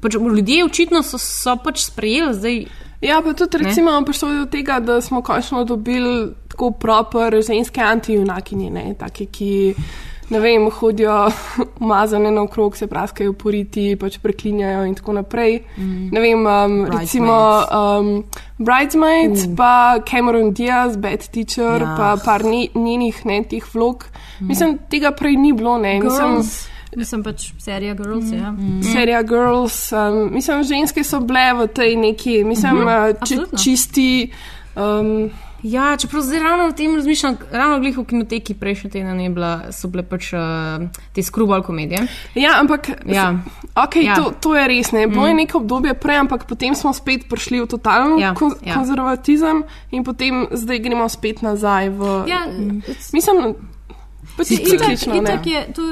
Pač, 0.00 0.14
ljudje 0.14 0.64
očitno 0.64 1.02
so, 1.02 1.18
so 1.18 1.56
pač 1.64 1.84
sprejeli 1.84 2.34
zdaj. 2.34 2.64
Ja, 3.02 3.18
pa 3.24 3.32
tudi 3.34 3.58
recimo 3.58 3.96
prišlo 4.06 4.28
je 4.30 4.38
do 4.38 4.46
tega, 4.46 4.78
da 4.80 5.00
smo 5.00 5.22
končno 5.22 5.64
dobili 5.64 6.30
tako 6.48 6.70
proper 6.70 7.42
ženske 7.42 7.80
antijunakinje, 7.80 8.70
ne, 8.70 8.94
take, 8.98 9.26
ki 9.26 9.74
ne 10.30 10.40
vem, 10.40 10.70
hodijo 10.70 11.30
umazane 11.84 12.30
naokrog, 12.30 12.76
se 12.76 12.86
praskajo 12.86 13.32
poriti, 13.32 13.96
pač 14.00 14.18
preklinjajo 14.22 14.84
in 14.86 14.94
tako 14.94 15.12
naprej. 15.18 15.58
Mm. 15.76 16.08
Ne 16.12 16.20
vem, 16.20 16.46
um, 16.46 16.78
recimo 16.86 17.34
um, 17.66 18.24
Bridesmaids, 18.58 19.46
uh. 19.48 19.56
pa 19.56 19.98
Cameron 20.10 20.52
Diaz, 20.52 20.96
Bad 20.96 21.28
Teacher, 21.28 21.82
Ja. 21.82 21.94
pa 21.98 22.16
par 22.24 22.44
ni, 22.44 22.68
njenih 22.74 23.26
ne, 23.26 23.42
teh 23.50 23.66
vlog. 23.74 24.06
Mm. 24.40 24.46
Mislim, 24.48 24.78
tega 24.90 25.10
prej 25.10 25.36
ni 25.36 25.52
bilo, 25.52 25.78
ne. 25.78 25.98
Girls. 26.00 26.20
Mislim 26.20 26.72
pač 27.22 27.52
serija 27.58 27.94
Girls, 27.94 28.24
mm. 28.24 28.34
ja. 28.34 28.54
serija 28.84 29.22
Girls. 29.22 29.92
Um, 29.92 30.32
mislim, 30.32 30.62
ženske 30.62 31.04
so 31.04 31.20
bile 31.20 31.52
v 31.54 31.68
tej 31.68 31.96
neki, 31.98 32.44
mislim, 32.44 32.74
Mhm, 32.74 32.82
uh, 32.82 32.92
či, 33.08 33.16
absolutno. 33.34 33.58
čisti. 33.58 34.32
Um, 34.74 35.30
Ja, 35.62 35.96
čeprav 35.96 36.22
zdaj 36.22 36.40
ravno 36.40 36.64
o 36.64 36.72
tem 36.72 36.96
razmišljam, 36.96 37.36
ravno 37.52 37.78
glih 37.78 37.94
v 37.94 38.04
kinoteki 38.04 38.54
prejšnji 38.54 38.90
teden 38.90 39.20
je 39.20 39.30
bila, 39.30 39.70
so 39.70 39.86
bile 39.86 40.02
pač 40.02 40.32
uh, 40.32 40.40
te 41.14 41.22
skrubal 41.22 41.62
komedije. 41.62 42.02
Ja, 42.34 42.58
ampak 42.58 42.88
Ja. 43.06 43.38
okay, 43.76 44.02
Ja. 44.02 44.04
ja. 44.04 44.14
to, 44.16 44.32
to 44.32 44.56
je 44.56 44.68
res. 44.68 44.90
Ne. 44.90 45.06
Bilo 45.06 45.22
je 45.22 45.32
Mm. 45.32 45.36
neko 45.36 45.58
obdobje 45.58 45.94
prej, 45.94 46.16
ampak 46.16 46.46
potem 46.46 46.74
smo 46.74 46.90
spet 46.90 47.28
prišli 47.30 47.60
v 47.60 47.66
totalen 47.68 48.18
Ja, 48.18 48.26
ja, 48.26 48.34
kon, 48.34 48.50
ja. 48.58 48.68
ja. 48.68 48.74
konzervatizem 48.74 49.62
in 49.92 50.02
potem 50.02 50.48
zdaj 50.50 50.78
gremo 50.80 51.06
spet 51.08 51.42
nazaj 51.42 51.88
v. 51.90 52.26
Ja, 52.26 52.42
Mislim, 53.12 53.54
pač 54.34 54.50
Itak, 54.50 54.66
ciklično. 54.66 55.14
ne. 55.14 55.20
itak 55.20 55.46
je, 55.46 55.60
to, 55.72 55.82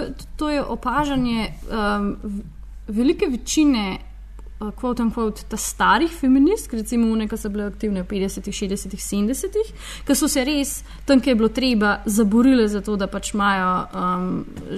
to 0.40 0.48
je 0.48 0.62
opažanje 0.64 1.50
um, 1.68 2.16
velike 2.88 3.26
večine. 3.28 3.98
uh, 4.60 4.72
Quote 4.72 5.02
unquote, 5.02 5.44
ta 5.48 5.56
starih 5.56 6.12
feministk, 6.12 6.72
recimo, 6.72 7.12
one, 7.12 7.28
ki 7.28 7.36
so 7.36 7.48
bile 7.52 7.66
aktivne 7.68 8.02
v 8.04 8.08
50-ih, 8.08 8.56
60-ih, 8.56 9.00
70-ih, 9.00 9.72
ki 10.04 10.16
so 10.16 10.28
se 10.28 10.44
res 10.44 10.72
tam, 11.08 11.20
kjer 11.20 11.34
je 11.34 11.38
bilo 11.40 11.48
treba, 11.48 11.92
zaborile 12.04 12.68
za 12.68 12.80
to, 12.84 12.96
da 13.00 13.08
pač 13.08 13.32
imajo 13.32 13.70
um, 13.96 14.30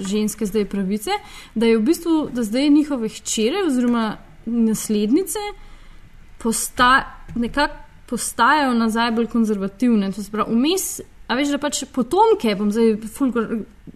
ženske 0.07 0.47
zdaj 0.47 0.67
pravice, 0.71 1.19
da 1.55 1.67
je 1.67 1.79
v 1.79 1.83
bistvu, 1.83 2.17
da 2.31 2.47
zdaj 2.47 2.69
njihove 2.69 3.11
hčere 3.11 3.65
oziroma 3.67 4.05
naslednice 4.45 5.39
posta, 6.43 6.91
nekako 7.35 7.83
postajajo 8.13 8.73
nazaj 8.77 9.11
bolj 9.11 9.27
konzervativne. 9.31 10.11
To 10.11 10.23
se 10.23 10.31
pravi, 10.31 10.55
vmes, 10.55 11.01
a 11.27 11.35
veš, 11.35 11.47
da 11.49 11.57
pač 11.57 11.83
potomke, 11.87 12.55
bom 12.55 12.71
zdaj 12.71 12.97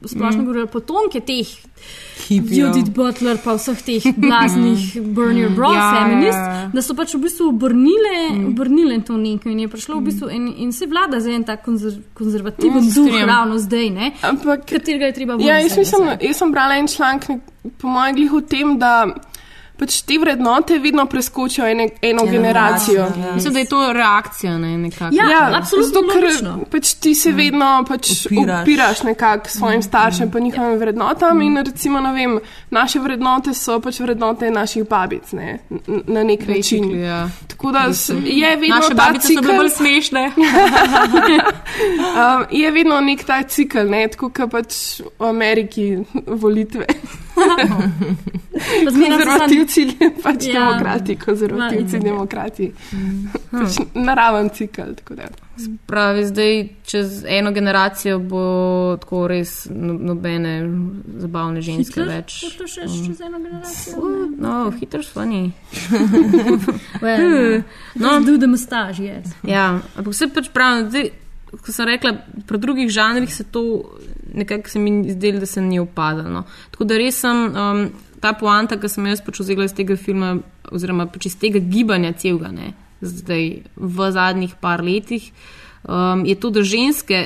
splošno 0.03 0.27
Mm. 0.31 0.41
mm. 0.41 0.45
govorila, 0.45 0.67
potomke 0.67 1.19
teh 1.19 1.47
Hipijev. 2.27 2.67
Judith 2.67 2.89
Butler, 2.91 3.37
pa 3.37 3.53
vseh 3.53 3.79
teh 3.79 4.03
blaznih 4.17 4.81
Burn 5.07 5.37
Your 5.37 5.53
Bra 5.55 5.69
Ja, 5.69 5.75
ja, 5.75 5.91
feminist, 5.93 6.37
ja. 6.39 6.69
da 6.73 6.81
so 6.81 6.93
pač 6.93 7.13
v 7.13 7.19
bistvu 7.19 7.47
obrnile, 7.49 8.15
mm. 8.31 8.45
obrnile 8.47 8.97
to 9.01 9.15
neko 9.15 9.49
in 9.49 9.59
je 9.59 9.67
prišlo 9.67 9.95
v 9.95 10.03
bistvu 10.03 10.29
in, 10.29 10.47
in 10.57 10.71
se 10.71 10.85
vlada 10.85 11.19
za 11.19 11.31
en 11.31 11.43
tak 11.43 11.63
konzer, 11.63 11.93
konzervativen 12.13 12.77
Mm, 12.77 12.85
mm, 12.85 12.95
duh 12.95 13.21
ravno 13.23 13.57
zdaj, 13.57 13.89
ne? 13.91 14.11
Ampak, 14.23 14.65
katerega 14.65 15.05
je 15.05 15.13
treba 15.13 15.33
Ja, 15.33 15.37
ven 15.37 15.47
jaz, 15.61 15.71
zdaj 15.71 15.79
mislim, 15.79 16.01
nazaj. 16.05 16.27
jaz 16.27 16.37
sem 16.37 16.51
brala 16.51 16.75
en 16.75 16.87
članek, 16.87 17.27
nek- 17.27 17.47
po 17.77 17.87
mojem, 17.87 18.15
glih 18.15 18.33
o 18.33 18.41
tem, 18.41 18.77
da 18.77 18.91
pač 19.77 20.01
te 20.01 20.17
vrednote 20.17 20.79
vedno 20.79 21.05
preskočijo 21.05 21.67
ene, 21.67 21.89
eno 22.01 22.25
generacijo. 22.25 23.01
Ja. 23.01 23.33
Mislim, 23.35 23.53
da 23.53 23.59
je 23.59 23.65
to 23.65 23.93
reakcija 23.93 24.57
na 24.57 24.77
nekako. 24.77 25.15
zato, 25.83 26.01
ker 26.13 26.23
pač 26.71 26.93
ti 26.93 27.15
se 27.15 27.31
vedno 27.31 27.85
pač 27.87 28.25
Upiraš. 28.25 28.61
upiraš 28.61 29.03
nekako 29.03 29.49
svojim 29.49 29.81
staršem, 29.83 30.31
pa 30.31 30.39
njihovim 30.39 30.79
vrednotam. 30.79 31.41
In 31.41 31.57
recimo, 31.57 31.99
ne 32.01 32.13
vem, 32.13 32.39
naše 32.69 32.99
vrednote 32.99 33.53
so 33.53 33.79
pač 33.79 33.99
vrednote 33.99 34.51
naših 34.51 34.87
babic, 34.89 35.31
ne, 35.31 35.59
na 36.07 36.23
nek 36.23 36.47
način. 36.47 36.83
Basically, 36.83 37.03
ja. 37.05 37.29
Tako 37.47 37.71
da 37.71 37.79
je 38.25 38.55
vedno 38.55 38.75
Naše 38.75 38.95
ta 38.95 39.13
cikel- 39.19 39.57
bolj 39.57 39.69
smešne. 39.69 40.31
um, 42.17 42.45
je 42.51 42.71
vedno 42.71 42.99
nek 43.01 43.23
ta 43.23 43.43
cikl, 43.43 43.79
ne, 43.79 44.07
tako 44.07 44.29
kot 44.29 44.51
pač 44.51 44.73
v 45.19 45.25
Ameriki 45.25 45.97
volitve. 46.27 46.85
So 47.37 48.91
konzervativci, 48.91 49.81
pač 50.23 50.45
Ja. 50.45 50.53
ja. 50.53 50.59
demokrati, 50.65 51.15
konzervativci, 51.15 51.97
Ma, 51.97 52.03
demokrati. 52.03 52.71
Pač 53.51 53.77
naraven 53.93 54.49
cikl. 54.49 54.81
tako 54.95 55.15
da. 55.15 55.27
Pravi, 55.85 56.25
zdaj 56.25 56.53
čez 56.85 57.23
eno 57.27 57.51
generacijo 57.51 58.19
bo 58.19 58.41
tako 58.97 59.27
res 59.27 59.67
no- 59.69 59.93
nobene 59.93 60.69
zabavne 61.17 61.61
ženske 61.61 62.01
Hitler? 62.01 62.07
več. 62.07 62.57
To 62.57 62.67
še 62.67 62.81
čez 62.85 63.21
eno 63.21 63.39
generacijo? 63.39 64.01
No, 64.37 64.71
hitro 64.71 65.01
funny. 65.03 65.51
Well, 67.01 67.63
no, 67.95 68.19
do 68.21 68.37
the 68.37 68.47
mustache, 68.47 69.03
yes. 69.03 69.33
Ja, 69.43 69.79
ampak 69.95 70.13
vse 70.13 70.27
pač 70.29 70.49
pravim, 70.49 70.89
zdaj, 70.89 71.11
ko 71.65 71.73
sem 71.73 71.87
rekla, 71.87 72.13
pri 72.47 72.57
drugih 72.57 72.89
žanrih 72.89 73.33
se 73.33 73.43
to 73.43 73.63
nekako 74.33 74.69
se 74.69 74.79
mi 74.79 75.11
zdelo, 75.11 75.39
da 75.39 75.45
se 75.45 75.61
ni 75.61 75.79
upadalo. 75.79 76.29
No. 76.29 76.43
Tako 76.71 76.83
da 76.83 76.97
res 76.97 77.19
sem 77.21 77.37
um, 77.47 77.87
ta 78.21 78.33
poanta, 78.33 78.77
ki 78.79 78.89
sem 78.89 79.05
jo 79.05 79.15
jaz 79.15 79.23
vzela 79.39 79.65
iz 79.65 79.73
tega 79.77 79.97
filma, 79.97 80.37
oziroma 80.71 81.07
pač 81.11 81.29
iz 81.31 81.37
tega 81.39 81.59
gibanja 81.59 82.13
celega, 82.17 82.51
ne, 82.51 82.73
zdaj 83.01 83.49
v 83.75 84.11
zadnjih 84.11 84.55
par 84.61 84.83
letih, 84.83 85.31
um, 85.83 86.25
je 86.25 86.35
to, 86.35 86.51
da 86.53 86.63
ženske 86.63 87.25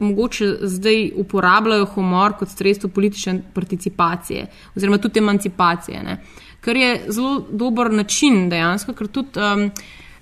mogoče 0.00 0.46
zdaj 0.64 1.10
uporabljajo 1.20 1.84
humor 1.94 2.32
kot 2.38 2.48
sredstvo 2.48 2.88
politične 2.88 3.42
participacije 3.52 4.46
oziroma 4.76 4.98
tudi 4.98 5.20
emancipacije. 5.20 6.02
Ne. 6.02 6.22
Kar 6.60 6.76
je 6.76 6.94
zelo 7.08 7.44
dober 7.50 7.92
način 7.92 8.48
dejansko, 8.48 8.96
ker 8.96 9.08
tudi. 9.08 9.40
Um, 9.40 9.70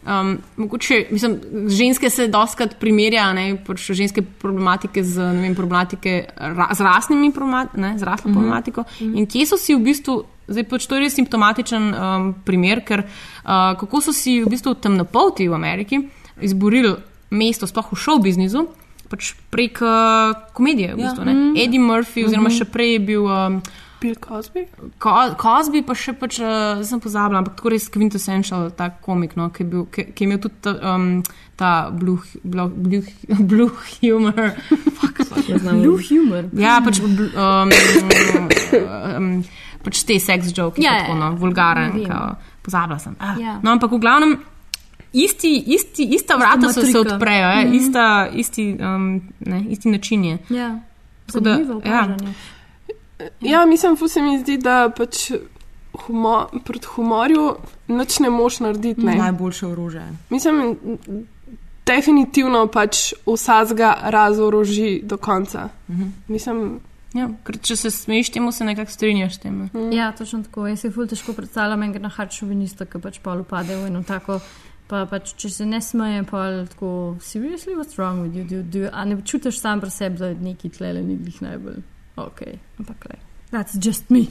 Um, 0.00 0.38
mogoče, 0.56 1.06
mislim, 1.10 1.34
ženske 1.68 2.10
se 2.10 2.28
doskrat 2.28 2.78
primerjajo, 2.78 3.32
ne, 3.34 3.56
pač 3.58 3.90
ženske 3.90 4.22
problematike 4.22 5.02
z, 5.04 5.18
vem, 5.34 5.54
problematike 5.54 6.12
ra, 6.36 6.68
z 6.72 6.80
rasnimi 6.80 7.32
problemat, 7.32 7.74
ne, 7.76 7.98
z 7.98 8.02
rasno 8.02 8.30
Mhm. 8.30 8.34
problematiko. 8.34 8.84
In 9.02 9.26
kje 9.26 9.46
so 9.46 9.56
si 9.56 9.74
v 9.74 9.80
bistvu, 9.80 10.14
zdaj 10.48 10.64
pač 10.64 10.86
to 10.86 10.94
je 10.94 11.00
res 11.00 11.14
simptomatičen 11.14 11.82
um, 11.90 12.34
primer, 12.42 12.80
ker 12.80 13.00
uh, 13.00 13.10
kako 13.74 14.00
so 14.00 14.12
si 14.12 14.40
v 14.40 14.48
bistvu 14.48 14.74
temnopolti 14.76 15.44
v 15.44 15.54
Ameriki 15.54 15.98
izborili 16.40 16.94
mesto, 17.30 17.66
sploh 17.66 17.92
v 17.92 17.96
show 17.96 18.16
biznisu, 18.18 18.68
pač 19.10 19.34
prek 19.50 19.82
uh, 19.82 19.90
komedije. 20.54 20.94
V 20.94 20.98
Ja. 20.98 21.04
bistvu, 21.04 21.24
ne. 21.24 21.34
Mhm. 21.34 21.56
Eddie 21.58 21.80
Murphy, 21.80 22.24
oziroma 22.24 22.48
Mhm. 22.48 22.56
še 22.56 22.64
prej 22.66 22.92
je 22.92 22.98
bil. 23.00 23.26
Um, 23.26 23.60
Bill 24.00 24.14
Cosby? 24.16 24.66
Ko, 25.02 25.12
Cosby 25.38 25.82
pa 25.86 25.94
še 25.98 26.14
pač, 26.18 26.38
uh, 26.42 26.80
sem 26.86 27.00
pozabila, 27.02 27.42
ampak 27.42 27.56
tako 27.58 27.72
res 27.74 27.88
quintessential, 27.92 28.70
ta 28.78 28.90
komik, 29.04 29.34
no, 29.38 29.48
ki, 29.54 29.64
je 29.64 29.70
bil, 29.72 29.86
ki, 29.94 30.04
ki 30.14 30.24
je 30.24 30.28
imel 30.28 30.40
tudi 30.42 30.60
ta, 30.62 30.74
um, 30.94 31.08
ta 31.58 31.70
blue, 31.90 32.22
blue, 32.44 32.68
blue, 32.70 33.02
blue 33.50 33.70
humor. 33.98 34.52
Fuck. 35.00 35.24
Blue 35.48 35.98
humor. 36.10 36.46
Ja, 36.58 36.78
pač, 36.84 37.00
um, 37.02 37.72
um, 39.16 39.32
pač 39.84 40.04
te 40.06 40.18
sex 40.22 40.52
joke, 40.54 40.78
Ja, 40.82 40.92
ja, 40.92 40.94
ja, 40.94 41.06
tako, 41.06 41.18
no, 41.18 41.32
ja. 41.32 41.40
vulgaren, 41.42 41.96
Vem. 41.96 42.06
kao, 42.06 42.36
pozabila 42.66 43.00
sem. 43.02 43.16
Ah. 43.18 43.34
Ja. 43.40 43.58
No, 43.62 43.74
ampak 43.74 43.90
v 43.96 44.00
glavnem. 44.04 44.38
Isti, 45.08 45.54
isti, 45.72 46.04
ista 46.12 46.36
vrata 46.36 46.68
so 46.68 46.82
se 46.84 46.98
odprejo, 47.00 47.46
eh? 47.48 47.62
Mhm. 47.64 47.74
ista, 47.78 48.04
isti, 48.28 48.66
um, 48.76 49.06
ne, 49.40 49.62
isti 49.72 49.88
način 49.88 50.24
je. 50.24 50.38
Ja, 50.52 50.68
Tako 51.26 51.40
da, 51.40 51.54
ja. 51.84 52.02
Ja, 53.40 53.66
mislim, 53.66 53.96
fu 53.96 54.08
se 54.08 54.22
mi 54.22 54.38
zdi, 54.38 54.58
da 54.58 54.90
pač 54.96 55.30
humo, 55.92 56.48
proti 56.64 56.86
humorju 56.86 57.54
nič 57.88 58.18
ne 58.18 58.30
moš 58.30 58.60
narediti. 58.60 59.06
Ne. 59.06 59.16
Najboljše 59.16 59.66
orožje. 59.66 60.04
Mislim, 60.30 60.76
definitivno 61.86 62.66
pač 62.66 63.12
vsazga 63.26 63.94
razoroži 64.02 65.00
do 65.04 65.16
konca. 65.16 65.68
Mhm. 65.88 66.08
Mislim, 66.28 66.80
Ja, 67.16 67.24
ker 67.44 67.56
če 67.64 67.72
se 67.80 67.90
smeješ 67.90 68.28
temu, 68.34 68.50
se 68.52 68.66
nekako 68.68 68.92
strinjaš 68.92 69.38
tem. 69.40 69.62
Ja, 69.92 70.10
točno 70.12 70.42
tako. 70.44 70.66
Jaz 70.68 70.82
si 70.84 70.90
ful 70.92 71.06
težko 71.08 71.32
predstavljam 71.32 71.82
enega 71.82 72.02
na 72.04 72.10
hard 72.12 72.34
šovinista, 72.36 72.84
ki 72.84 73.00
pač 73.00 73.16
pol 73.24 73.40
upade 73.46 73.76
v 73.76 73.88
eno 73.88 74.02
tako. 74.04 74.36
Pa 74.92 75.06
pač, 75.08 75.32
če 75.40 75.48
se 75.52 75.66
ne 75.66 75.80
smeje, 75.80 76.26
pa 76.28 76.44
je 76.46 76.66
tako, 76.68 76.90
seriously, 77.24 77.76
what's 77.80 77.96
wrong 77.96 78.26
with 78.26 78.36
you? 78.36 78.44
Do, 78.44 78.60
do, 78.60 78.90
a 78.92 79.04
ne 79.08 79.16
čutiš 79.24 79.60
sam 79.60 79.80
pri 79.80 79.90
sebi, 79.90 80.20
da 80.20 80.30
je 80.34 80.36
neki 80.40 80.68
tlele 80.76 81.00
ni 81.00 81.16
glih 81.16 81.40
najbolj 81.44 81.80
ok. 82.26 82.58
Ampak, 82.80 83.04
le, 83.08 83.16
that's 83.50 83.74
just 83.78 84.10
me. 84.10 84.28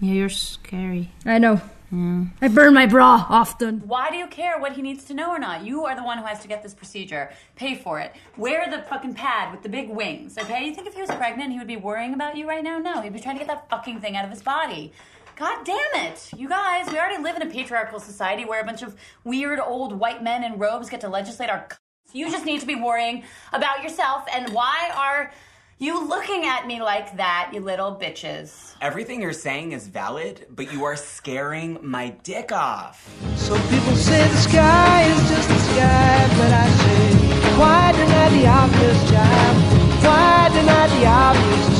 Yeah, 0.00 0.12
you're 0.14 0.28
scary. 0.28 1.10
I 1.24 1.38
know. 1.38 1.60
Yeah. 1.92 2.24
I 2.42 2.48
burn 2.48 2.74
my 2.74 2.86
bra 2.86 3.24
often. 3.28 3.80
Why 3.86 4.10
do 4.10 4.16
you 4.16 4.26
care 4.26 4.58
what 4.58 4.72
he 4.72 4.82
needs 4.82 5.04
to 5.04 5.14
know 5.14 5.30
or 5.30 5.38
not? 5.38 5.64
You 5.64 5.84
are 5.84 5.94
the 5.94 6.02
one 6.02 6.18
who 6.18 6.24
has 6.24 6.40
to 6.40 6.48
get 6.48 6.62
this 6.62 6.74
procedure. 6.74 7.30
Pay 7.54 7.76
for 7.76 8.00
it. 8.00 8.12
Wear 8.36 8.68
the 8.68 8.82
fucking 8.82 9.14
pad 9.14 9.52
with 9.52 9.62
the 9.62 9.68
big 9.68 9.88
wings, 9.88 10.36
okay? 10.36 10.66
You 10.66 10.74
think 10.74 10.88
if 10.88 10.94
he 10.94 11.00
was 11.00 11.10
pregnant, 11.12 11.52
he 11.52 11.58
would 11.58 11.68
be 11.68 11.76
worrying 11.76 12.12
about 12.12 12.36
you 12.36 12.46
right 12.48 12.62
now? 12.64 12.78
No, 12.78 13.00
he'd 13.00 13.12
be 13.12 13.20
trying 13.20 13.36
to 13.38 13.44
get 13.44 13.48
that 13.48 13.70
fucking 13.70 14.00
thing 14.00 14.16
out 14.16 14.24
of 14.24 14.30
his 14.32 14.42
body. 14.42 14.92
God 15.36 15.64
damn 15.64 16.06
it. 16.06 16.30
You 16.36 16.48
guys, 16.48 16.90
we 16.90 16.98
already 16.98 17.22
live 17.22 17.36
in 17.36 17.42
a 17.42 17.50
patriarchal 17.50 18.00
society 18.00 18.44
where 18.44 18.60
a 18.60 18.64
bunch 18.64 18.82
of 18.82 18.96
weird 19.22 19.60
old 19.60 19.92
white 19.98 20.22
men 20.24 20.42
in 20.42 20.58
robes 20.58 20.88
get 20.90 21.00
to 21.02 21.08
legislate 21.08 21.50
our. 21.50 21.66
c- 21.70 22.18
You 22.18 22.30
just 22.30 22.44
need 22.44 22.60
to 22.62 22.66
be 22.66 22.74
worrying 22.74 23.22
about 23.52 23.82
yourself. 23.84 24.24
And 24.34 24.52
why 24.52 24.90
are 24.96 25.30
you 25.78 26.08
looking 26.08 26.46
at 26.46 26.66
me 26.66 26.80
like 26.80 27.18
that, 27.18 27.50
you 27.52 27.60
little 27.60 27.94
bitches? 27.94 28.74
Everything 28.80 29.20
you're 29.20 29.34
saying 29.34 29.72
is 29.72 29.88
valid, 29.88 30.46
but 30.48 30.72
you 30.72 30.84
are 30.84 30.96
scaring 30.96 31.78
my 31.82 32.08
dick 32.22 32.50
off. 32.50 33.06
Some 33.36 33.60
people 33.68 33.94
say 33.94 34.26
the 34.26 34.36
sky 34.36 35.02
is 35.02 35.28
just 35.28 35.48
the 35.48 35.58
sky, 35.58 36.28
but 36.38 36.52
I 36.52 36.68
say, 36.70 37.58
why 37.58 37.92
deny 37.92 38.28
the 38.30 38.46
obvious 38.46 39.10
child? 39.10 39.56
Why 40.02 40.48
deny 40.48 40.86
the 40.98 41.06
obvious 41.06 41.75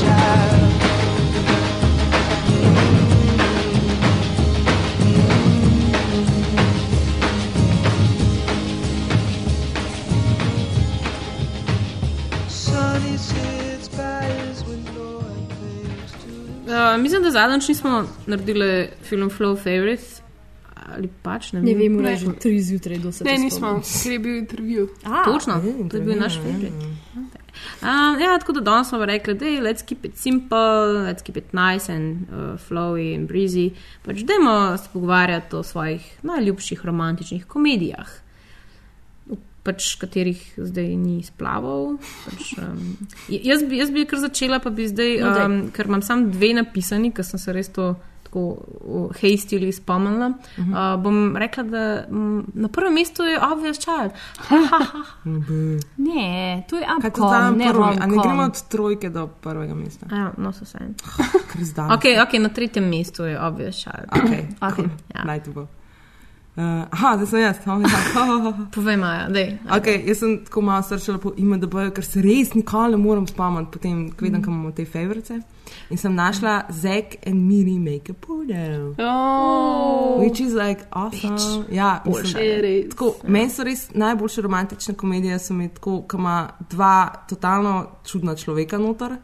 Uh, 16.77 17.01
mislim, 17.01 17.23
da 17.23 17.31
zadnjič 17.31 17.67
nismo 17.67 18.05
naredili 18.25 18.89
film 19.03 19.29
Flow 19.29 19.57
Favorites. 19.57 20.21
Ali 20.95 21.09
pač 21.23 21.51
ne, 21.51 21.61
Ne 21.61 21.73
vem, 21.75 21.99
je 22.05 22.15
že 22.17 22.33
tri 22.39 22.61
zjutraj 22.63 22.97
do 22.97 23.11
sedaj. 23.11 23.33
Ne, 23.33 23.43
nismo, 23.43 23.81
ker 24.03 24.11
je 24.11 24.19
bil 24.19 24.37
intervju. 24.37 24.87
A, 25.03 25.23
Točno, 25.25 25.61
to 25.89 25.97
je 25.97 26.03
bil 26.03 26.15
naš 26.19 26.37
favorite. 26.39 26.87
Um, 27.81 28.19
ja, 28.21 28.37
tako 28.39 28.51
da 28.51 28.61
danes 28.61 28.89
smo 28.89 29.05
rekli, 29.05 29.33
da 29.33 29.45
je 29.45 29.61
let's 29.61 29.83
keep 29.85 30.05
it 30.05 30.15
simple, 30.17 30.57
let's 31.07 31.23
keep 31.23 31.37
it 31.37 31.53
nice 31.53 31.93
and 31.93 32.17
uh, 32.29 32.59
flowy 32.69 33.15
and 33.17 33.29
breezy. 33.29 33.71
Pač 34.05 34.23
dajmo 34.23 34.77
se 34.77 34.89
pogovarjati 34.93 35.55
o 35.55 35.63
svojih 35.63 36.19
najljubših 36.23 36.85
romantičnih 36.85 37.45
komedijah, 37.45 38.07
pač 39.67 39.95
katerih 39.97 40.39
zdaj 40.57 40.89
ni 40.97 41.19
splaval. 41.21 41.97
Pač, 42.25 42.55
um, 42.57 42.95
jaz, 43.29 43.63
bi, 43.63 43.77
jaz 43.77 43.91
bi 43.91 44.05
kar 44.05 44.19
začela, 44.19 44.59
pa 44.59 44.71
bi 44.71 44.87
zdaj, 44.87 45.17
No, 45.19 45.33
um, 45.45 45.57
ker 45.69 45.85
imam 45.85 46.01
samo 46.01 46.29
dve 46.29 46.53
napisani, 46.55 47.11
ker 47.11 47.25
sem 47.25 47.39
se 47.39 47.53
res 47.53 47.69
to. 47.69 47.95
Tako 48.27 48.41
hastily 49.15 49.71
spomnila. 49.71 50.27
Uh 50.27 50.35
Mhm. 50.59 50.73
-huh. 50.73 50.95
uh, 50.95 51.01
bom 51.01 51.15
rekla, 51.37 51.63
da 51.65 51.83
mm, 52.09 52.43
na 52.55 52.67
prvem 52.67 52.93
mestu 52.93 53.23
je 53.23 53.39
Obvious 53.41 53.79
Child. 53.79 54.11
Ne, 55.97 56.63
to 56.69 56.75
je 56.75 56.83
zdaj 56.83 57.51
ne? 57.51 57.65
A 57.97 58.07
ne 58.07 58.17
gremo 58.17 58.43
od 58.43 58.61
trojke 58.63 59.09
do 59.09 59.27
prvega 59.27 59.73
mesta? 59.75 60.05
Ja, 60.11 60.33
no, 60.37 60.51
so 60.51 60.65
vse. 60.65 60.77
Ok, 61.87 62.03
ok, 62.23 62.33
na 62.39 62.49
tretjem 62.49 62.83
mestu 62.85 63.23
je 63.23 63.39
Obvious 63.41 63.75
Child. 63.77 64.07
Okay. 64.13 64.43
okay, 64.61 64.87
ja. 65.15 65.23
Naj 65.23 65.43
to 65.43 65.51
bo. 65.51 65.67
Uh, 66.57 66.63
aha, 66.91 67.17
zdaj 67.17 67.27
sem 67.27 67.39
jaz. 67.41 67.57
Oh, 67.67 67.81
ja. 67.81 68.53
Povej, 68.75 68.97
Maja, 68.97 69.27
dej. 69.29 69.59
Okay, 69.69 69.99
jaz 70.07 70.17
sem 70.19 70.39
tako 70.45 70.61
malo 70.61 70.81
srčala 70.81 71.17
po 71.17 71.29
IMDB, 71.37 71.75
ker 71.93 72.01
se 72.03 72.21
res 72.21 72.53
nikoli 72.53 72.91
ne 72.91 72.97
morem 72.97 73.27
spomniti, 73.27 73.71
potem, 73.71 74.09
ko 74.09 74.25
vidim, 74.25 74.39
Mhm. 74.39 74.43
kam 74.43 74.53
imamo 74.53 74.71
te 74.71 74.85
favorice. 74.85 75.37
In 75.89 75.97
sem 75.97 76.15
našla 76.15 76.63
Zack 76.71 77.17
and 77.27 77.35
Miri 77.43 77.77
Make 77.79 78.09
a 78.09 78.15
Porno. 78.15 78.95
Oh. 78.97 80.19
Which 80.19 80.39
is 80.39 80.53
like 80.53 80.81
awesome. 80.91 81.65
Ja, 81.71 82.01
Boljše 82.05 82.39
je 82.39 82.61
res. 82.61 82.89
Tako, 82.89 83.13
meni 83.25 83.49
so 83.49 83.63
res 83.63 83.89
najboljše 83.93 84.41
romantične 84.41 84.93
komedije, 84.93 85.39
so 85.39 85.53
mi 85.53 85.69
tako, 85.69 86.01
ko 86.01 86.17
ima 86.17 86.37
dva 86.69 86.95
totalno 87.29 87.73
čudna 88.03 88.35
človeka 88.35 88.77
noter. 88.77 89.17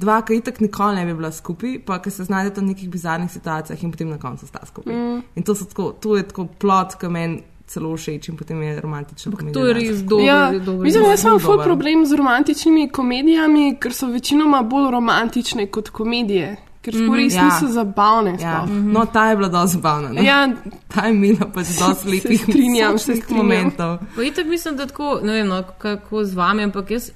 Dva, 0.00 0.22
ki 0.22 0.36
itak 0.36 0.60
nikoli 0.60 0.96
ne 0.96 1.04
bi 1.04 1.14
bila 1.14 1.30
skupaj, 1.30 1.78
pa 1.80 1.98
ki 1.98 2.10
se 2.10 2.24
znajdete 2.24 2.60
v 2.60 2.66
nekih 2.66 2.88
bizarnih 2.90 3.30
situacijah 3.30 3.82
in 3.82 3.90
potem 3.90 4.08
na 4.08 4.18
koncu 4.18 4.46
sta 4.46 4.62
skupaj. 4.64 4.94
Mm. 4.94 5.22
In 5.34 5.42
to, 5.42 5.54
so 5.54 5.64
tako, 5.66 5.90
to 5.94 6.16
je 6.16 6.24
tako 6.24 6.46
plot, 6.56 6.96
ki 6.96 7.08
meni 7.08 7.42
celo 7.66 7.92
všeč 7.92 8.28
in 8.28 8.36
potem 8.36 8.62
je 8.62 8.80
romantična 8.80 9.30
komedija. 9.32 9.54
to 9.54 9.66
je 9.66 9.74
res 9.74 10.00
dober, 10.02 10.24
Ja, 10.24 10.38
dober. 10.54 10.82
mislim, 10.82 11.04
jaz 11.06 11.22
imam 11.22 11.38
ful 11.38 11.60
problem 11.60 12.02
z 12.04 12.12
romantičnimi 12.14 12.88
komedijami, 12.90 13.76
ker 13.76 13.92
so 13.92 14.08
večinoma 14.08 14.62
bolj 14.64 14.90
romantične 14.90 15.66
kot 15.68 15.88
komedije, 15.90 16.48
ker 16.80 16.94
sploh 16.94 17.06
Mhm, 17.06 17.14
res 17.16 17.34
ja. 17.34 17.44
niso 17.44 17.68
zabavne. 17.68 18.30
Ja. 18.32 18.56
sploh. 18.58 18.74
No, 18.88 19.04
ta 19.06 19.26
je 19.26 19.36
bila 19.36 19.48
dosti 19.50 19.76
zabavna. 19.76 20.08
Ne? 20.10 20.24
Ja. 20.24 20.40
Ta 20.88 21.00
je 21.02 21.12
imela 21.12 21.46
pač 21.46 21.66
dosti 21.78 22.08
lepih 22.08 22.40
strinjam, 22.44 22.96
momentov. 23.30 23.98
Pa 24.16 24.22
itak 24.24 24.46
mislim, 24.46 24.76
da 24.76 24.86
tako, 24.86 25.20
ne 25.22 25.32
vem, 25.34 25.46
no, 25.46 25.62
kako 25.78 26.24
z 26.24 26.34
vami, 26.34 26.62
ampak 26.64 26.90
jaz, 26.90 27.10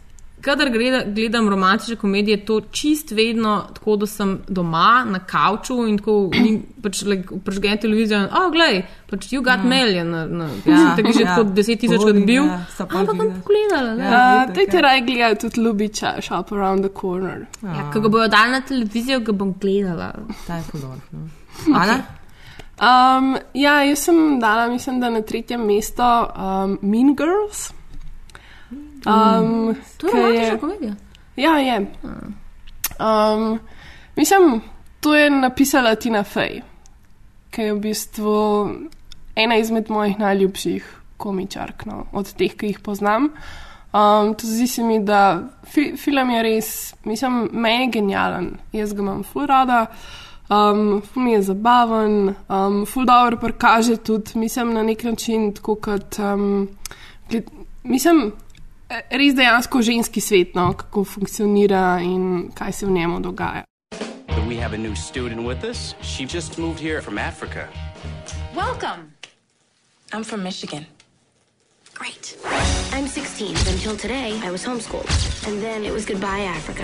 kadar 0.45 0.71
gleda, 0.71 1.03
gledam 1.07 1.49
romantične 1.49 1.97
komedije, 1.97 2.45
to 2.45 2.61
čist 2.61 3.11
vedno 3.11 3.55
tako, 3.75 3.97
da 3.97 4.07
sem 4.07 4.39
doma 4.49 5.05
na 5.09 5.19
kavču 5.19 5.77
in 5.89 5.99
tako 5.99 6.31
pač 6.85 7.03
like, 7.09 7.39
prežgem 7.45 7.79
televizijo 7.81 8.21
in, 8.23 8.29
oh, 8.29 8.51
glej, 8.53 8.83
pač 9.11 9.31
you 9.33 9.43
got 9.43 9.65
mm. 9.65 9.69
mail 9.69 9.95
je 9.97 10.05
na, 10.05 10.25
na 10.27 10.49
ja, 10.67 10.83
tako 10.97 11.13
že 11.13 11.23
ja. 11.25 11.37
tako 11.37 11.55
deset 11.57 11.81
tisoč 11.81 12.05
Vodim, 12.05 12.27
bil. 12.27 12.45
ja, 12.45 12.61
Ampak 12.79 13.17
bom 13.17 13.17
gledala. 13.19 13.41
pogledala. 13.41 14.11
Ja, 14.11 14.47
Dajte 14.55 14.83
raje 14.83 15.01
gledati 15.07 15.41
tudi 15.47 15.65
Ljubiča, 15.65 16.17
Shop 16.21 16.53
Around 16.53 16.85
the 16.85 16.93
Corner. 17.01 17.47
Ja, 17.63 17.89
ko 17.93 18.01
ga 18.01 18.09
bojo 18.09 18.29
dali 18.29 18.53
na 18.53 18.61
televizijo, 18.61 19.21
ga 19.21 19.33
bom 19.33 19.55
gledala. 19.61 20.13
Ta 20.47 20.61
je 20.61 20.69
podobno. 20.73 21.25
No. 21.67 21.79
Ana? 21.79 22.03
Um, 22.75 23.37
ja, 23.55 23.79
jaz 23.87 23.99
sem 24.09 24.41
dala, 24.41 24.67
mislim, 24.69 25.01
da 25.01 25.11
na 25.11 25.23
tretjem 25.23 25.63
mestu 25.67 26.03
um, 26.03 26.79
Mean 26.83 27.15
Girls. 27.17 27.71
Um, 29.07 29.77
To 29.97 30.07
je 30.07 30.13
romantična 30.13 30.59
komedija. 30.59 30.95
Ja, 31.37 31.59
je. 31.59 31.93
Um, 32.99 33.59
mislim, 34.17 34.61
to 35.01 35.15
je 35.15 35.31
napisala 35.31 35.95
Tina 35.95 36.25
Fey, 36.25 36.63
ki 37.51 37.63
je 37.63 37.75
v 37.75 37.81
bistvu 37.81 38.71
ena 39.37 39.57
izmed 39.57 39.91
mojih 39.91 40.19
najljubših 40.19 40.95
komičark, 41.17 41.87
no, 41.87 42.07
od 42.13 42.33
teh, 42.33 42.55
ki 42.57 42.67
jih 42.67 42.81
poznam. 42.81 43.31
Um, 43.95 44.35
to 44.35 44.47
zdi 44.47 44.67
se 44.67 44.83
mi, 44.83 44.99
da 45.05 45.43
fi, 45.71 45.93
film 45.97 46.31
je 46.31 46.43
res, 46.43 46.95
mislim, 47.05 47.49
meni 47.53 47.85
je 47.85 47.91
genijalen, 47.91 48.49
jaz 48.73 48.93
ga 48.93 49.03
imam 49.03 49.23
ful 49.23 49.47
rada. 49.47 49.87
Um, 50.51 51.03
ful 51.03 51.23
mi 51.23 51.33
je 51.33 51.43
zabaven, 51.43 52.35
um, 52.49 52.81
ful 52.87 53.07
dobro 53.07 53.37
prikaže 53.41 53.97
tudi, 53.97 54.39
mislim, 54.39 54.75
na 54.75 54.83
nek 54.83 55.05
način, 55.05 55.53
tako 55.55 55.75
kot, 55.75 56.19
um, 56.19 56.69
gled, 57.31 57.51
mislim, 57.83 58.33
res 59.11 59.35
dejansko 59.35 59.83
ženski 59.83 60.21
svet, 60.21 60.55
no, 60.55 60.73
kako 60.73 61.05
funkcionira 61.05 62.01
in 62.03 62.51
kaj 62.55 62.73
se 62.73 62.87
v 62.87 62.91
njemu 62.91 63.21
dogaja. 63.21 63.65
We 64.49 64.61
have 64.61 64.75
a 64.75 64.79
new 64.79 64.95
student 64.97 65.47
with 65.47 65.65
us. 65.65 65.95
She 66.03 66.25
just 66.25 66.59
moved 66.59 66.81
here 66.81 67.01
from 67.03 67.19
Africa. 67.19 67.69
Welcome. 68.55 69.13
I'm 70.13 70.25
from 70.25 70.43
Michigan. 70.43 70.87
Great. 71.95 72.37
I'm 72.93 73.07
16. 73.07 73.51
Until 73.51 73.97
today, 73.97 74.39
I 74.43 74.51
was 74.51 74.65
homeschooled. 74.65 75.07
And 75.47 75.63
then 75.63 75.85
it 75.85 75.93
was 75.93 76.05
goodbye, 76.05 76.41
Africa. 76.41 76.83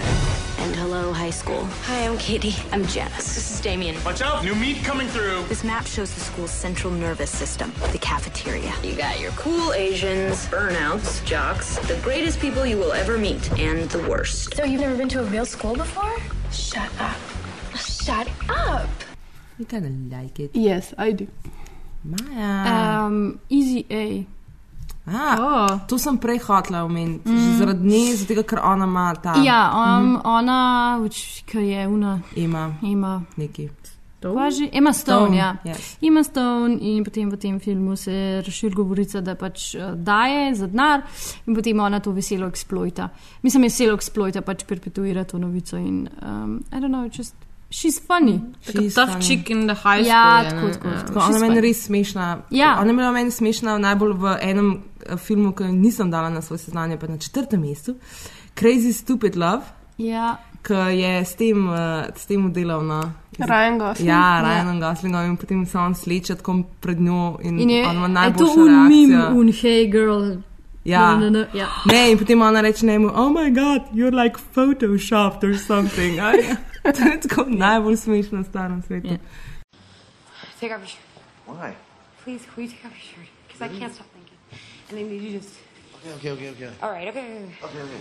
And 0.63 0.75
hello, 0.77 1.13
high 1.13 1.31
school. 1.31 1.65
Hi, 1.85 2.07
I'm 2.07 2.17
Katie. 2.19 2.55
I'm 2.71 2.87
Janice. 2.87 3.35
This 3.35 3.51
is 3.51 3.61
Damien. 3.61 3.97
Watch 4.05 4.23
out! 4.23 4.45
New 4.45 4.55
meat 4.55 4.85
coming 4.85 5.09
through. 5.09 5.45
This 5.49 5.65
map 5.65 5.87
shows 5.87 6.15
the 6.15 6.21
school's 6.21 6.53
central 6.53 6.93
nervous 6.93 7.31
system, 7.31 7.73
the 7.91 7.99
cafeteria. 7.99 8.73
You 8.85 8.95
got 8.95 9.19
your 9.19 9.33
cool 9.33 9.73
Asians, 9.73 10.47
burnouts, 10.47 11.25
jocks, 11.25 11.79
the 11.89 11.97
greatest 12.03 12.39
people 12.39 12.65
you 12.65 12.77
will 12.77 12.93
ever 12.93 13.19
meet, 13.19 13.51
and 13.59 13.91
the 13.91 14.09
worst. 14.09 14.55
So 14.55 14.65
you've 14.65 14.81
never 14.81 14.97
been 14.97 15.09
to 15.11 15.21
a 15.21 15.25
real 15.25 15.47
school 15.47 15.75
before? 15.75 16.17
Shut 16.53 16.91
up. 17.01 17.17
Shut 17.75 18.29
up. 18.49 18.89
You 19.59 19.65
kind 19.65 19.87
of 19.87 20.19
like 20.19 20.39
it. 20.39 20.51
Yes, 20.55 20.95
I 20.97 21.13
do. 21.13 21.27
Maja. 22.05 23.05
Um, 23.05 23.41
easy 23.49 23.87
A. 23.91 24.27
A, 25.07 25.37
Oh. 25.39 25.81
To 25.87 25.99
sem 25.99 26.19
prej 26.19 26.39
hotela 26.39 26.85
omeniti, 26.85 27.29
mm. 27.29 27.57
zaradi 27.59 27.87
nje, 27.87 28.17
zato 28.17 28.43
ker 28.43 28.61
ona 28.63 28.85
ima 28.85 29.15
ta. 29.15 29.35
Ja, 29.37 29.73
um, 29.73 30.03
Mhm. 30.03 30.11
mm. 30.11 30.21
ona, 30.25 30.59
uč, 31.05 31.43
ki 31.43 31.59
je 31.61 31.89
una. 31.89 32.21
Ima. 32.37 32.75
Ima. 32.83 33.23
Neki. 33.37 33.69
Kva 34.23 34.51
že? 34.51 34.69
Emma 34.73 34.93
Stone, 34.93 35.17
Stone, 35.17 35.37
ja. 35.37 35.57
yes. 35.65 35.97
Emma 36.03 36.23
Stone 36.23 36.77
in 36.79 37.05
potem 37.05 37.31
v 37.31 37.37
tem 37.37 37.59
filmu 37.59 37.97
se 37.97 38.13
razširi 38.45 38.75
govorica, 38.75 39.21
da 39.21 39.35
pač 39.35 39.75
eh, 39.75 39.95
daje 39.97 40.55
za 40.55 40.67
denar 40.67 41.01
in 41.47 41.55
potem 41.55 41.81
ona 41.81 42.01
to 42.01 42.13
veselo 42.13 42.47
eksploita. 42.47 43.09
Mislim, 43.43 43.63
veselo 43.63 43.95
eksploita, 43.95 44.43
pač 44.43 44.65
perpetuira 44.65 45.25
to 45.25 45.39
novico 45.39 45.77
in 45.77 46.09
um, 46.23 46.61
I 46.71 46.77
don't 46.77 46.89
know, 46.91 47.09
just 47.09 47.35
she's 47.71 47.99
funny. 47.99 48.41
Taka 48.67 48.83
tough 48.95 49.21
chick 49.21 49.49
in 49.49 49.67
the 49.67 49.75
high 49.75 50.05
school. 50.05 50.07
Ja, 50.07 50.43
je, 50.43 50.51
tako, 50.51 50.69
tako, 50.69 50.89
Ja. 50.89 51.01
tako. 51.01 51.19
Ona 51.19 51.25
She's 51.25 51.35
je 51.35 51.41
meni 51.41 51.55
funny. 51.55 51.61
res 51.63 51.85
smešna. 51.85 52.39
Ja. 52.51 52.77
Ona 52.81 52.91
je 52.91 52.97
bila 52.97 53.13
meni 53.13 53.31
smešna 53.31 53.79
najbolj 53.79 54.13
v 54.15 54.37
enem 54.43 54.83
filmu, 55.17 55.53
ki 55.53 55.65
nisem 55.65 56.11
dala 56.11 56.31
na 56.31 56.41
svoj 56.43 56.59
seznam, 56.59 56.99
pa 57.01 57.07
na 57.07 57.19
četrtem 57.19 57.61
mestu. 57.61 57.95
Crazy 58.57 58.93
Stupid 58.93 59.37
Love, 59.37 59.63
Ja. 59.99 60.37
ki 60.63 60.75
je 60.75 61.25
s 61.25 61.35
tem, 61.35 61.69
uh, 61.69 61.75
s 62.17 62.27
tem 62.27 62.53
delal 62.53 62.83
na. 62.83 63.13
Ryan 63.39 63.79
Gosling. 63.79 64.09
Ja, 64.09 64.15
Ja. 64.37 64.43
Ryan 64.63 64.81
Goslingom 64.81 65.25
in 65.25 65.37
potem 65.37 65.67
se 65.67 65.79
on 65.79 65.95
sleče 65.95 66.35
tako 66.35 66.63
pred 66.81 67.01
njo 67.01 67.39
in, 67.43 67.61
In 67.61 67.71
je, 67.71 67.87
on 67.87 67.97
ima 67.97 68.07
to 68.07 68.13
najboljšo 68.13 68.61
un 68.61 68.89
mim, 68.89 69.11
reakcijo. 69.11 69.41
un 69.41 69.49
hey 69.49 69.91
girl. 69.91 70.37
Ja. 70.85 71.17
Ne, 71.17 71.21
ne, 71.21 71.31
ne, 71.31 71.47
ja. 71.55 71.67
Ne, 71.87 72.11
in 72.13 72.19
potem 72.19 72.43
ona 72.43 72.61
reče 72.61 72.87
njemu, 72.87 73.07
oh 73.09 73.31
my 73.31 73.51
god, 73.51 73.83
you're 73.95 74.23
like 74.25 74.37
photoshopped 74.55 75.45
or 75.45 75.59
something. 75.59 76.17
Ja. 76.17 76.33
to 76.97 77.03
je 77.05 77.21
tako 77.21 77.45
najbolj 77.49 77.97
smešno 77.97 78.39
na 78.39 78.45
starem 78.45 78.83
svetu. 78.83 79.07
Yeah. 79.09 79.19
Take 80.61 80.75
off 80.75 80.81
your 80.81 80.89
shirt. 80.89 81.05
Why? 81.47 81.73
Please, 82.25 82.45
will 82.57 82.65
you 82.65 82.71
take 82.71 82.85
off 82.87 82.93
your 82.93 83.05
shirt? 83.15 83.29
Because 83.49 83.61
I 83.67 83.81
can't 83.81 83.95
stop. 83.95 84.07
And 84.91 84.99
I 84.99 85.03
need 85.03 85.23
you 85.23 85.39
just. 85.39 85.55
Okay, 86.17 86.31
okay, 86.31 86.49
okay, 86.51 86.67
okay. 86.67 86.71
All 86.83 86.91
right, 86.91 87.09
okay. 87.09 87.21
okay, 87.21 87.35
okay. 87.37 87.65
Okay, 87.65 87.81
okay. 87.87 88.01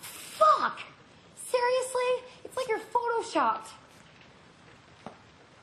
Fuck! 0.00 0.80
Seriously? 1.50 2.10
It's 2.44 2.56
like 2.56 2.68
you're 2.68 2.80
photoshopped. 2.94 3.68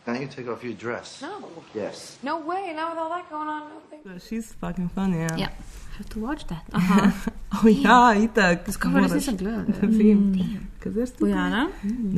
Now 0.06 0.14
you 0.14 0.28
take 0.28 0.48
off 0.50 0.64
your 0.64 0.74
dress. 0.74 1.22
No. 1.22 1.50
Yes. 1.74 2.18
No 2.24 2.40
way. 2.40 2.74
Not 2.76 2.92
with 2.92 3.00
all 3.00 3.10
that 3.10 3.30
going 3.30 3.48
on. 3.48 3.64
No. 4.06 4.18
She's 4.20 4.52
fucking 4.60 4.90
funny, 4.90 5.20
Yeah. 5.20 5.50
I 5.50 5.98
Have 5.98 6.10
to 6.10 6.20
watch 6.20 6.46
that. 6.48 6.64
Aha. 6.74 7.14
oh 7.64 7.68
ja, 7.68 8.14
itak. 8.18 8.66
Skoraj 8.74 9.04
res 9.06 9.14
nisem 9.14 9.38
gledala. 9.38 9.64
Ne 9.70 9.88
vem. 9.98 10.24
Kaj 10.82 10.92
zdaj 10.96 11.12
Bojana? 11.22 11.62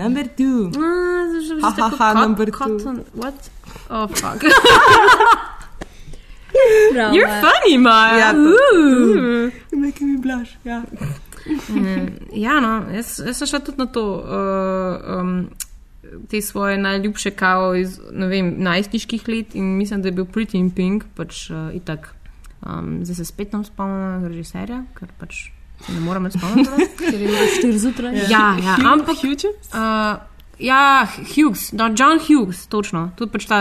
Number 0.02 0.24
two. 0.40 0.72
Ah, 0.72 1.28
zdaj 1.30 1.44
že 1.50 1.60
Ha, 1.62 1.72
ste 1.76 1.82
ha, 1.84 1.90
ha, 1.90 2.08
kot- 2.14 2.22
number 2.24 2.46
two. 2.46 2.58
cotton- 2.58 3.04
What? 3.14 3.50
Oh, 3.92 4.08
fuck. 4.08 4.42
Prav, 6.94 7.14
You're 7.14 7.28
Maja. 7.28 7.42
funny, 7.42 7.78
Maja. 7.78 8.18
Ja, 8.18 8.34
making 9.78 10.12
me 10.12 10.18
blush, 10.22 10.56
ja. 10.64 10.84
Mm, 11.70 12.08
ja, 12.34 12.60
no, 12.60 12.86
jaz, 12.94 13.20
jaz 13.26 13.38
sem 13.38 13.48
šla 13.48 13.60
tudi 13.60 13.78
na 13.78 13.86
to, 13.86 14.04
uh, 14.18 15.20
um, 15.20 15.50
te 16.30 16.42
svoje 16.42 16.78
najljubše 16.78 17.32
kao 17.32 17.76
iz 17.76 18.00
ne 18.12 18.28
vem, 18.28 18.56
najstniških 18.58 19.28
let 19.28 19.56
in 19.56 19.78
mislim, 19.78 20.02
da 20.02 20.08
je 20.08 20.12
bil 20.12 20.26
Pretty 20.26 20.58
in 20.60 20.72
Pink, 20.72 21.06
pač 21.16 21.50
uh, 21.50 21.70
itak. 21.76 22.16
Um, 22.66 23.06
zdaj 23.06 23.16
se 23.16 23.26
spet 23.26 23.54
nam 23.54 23.64
spomnim 23.66 24.26
režiserja, 24.26 24.84
ker 24.98 25.12
pač 25.20 25.50
ne 25.94 26.00
morem 26.02 26.26
več 26.26 26.38
spomniti. 26.40 26.88
Ker 27.00 27.14
je 27.14 27.28
bilo 27.28 27.48
štiri 27.58 27.80
zjutraj. 27.80 28.16
Ja, 28.32 28.56
ja, 28.58 28.78
Hugh 28.80 28.88
ampak. 28.90 29.22
Uh, 29.22 30.18
ja, 30.60 31.06
Hughes, 31.36 31.72
no, 31.78 31.92
John 31.94 32.22
Hughes, 32.24 32.66
točno. 32.72 33.12
Tudi 33.20 33.36
pač 33.36 33.46
ta 33.52 33.60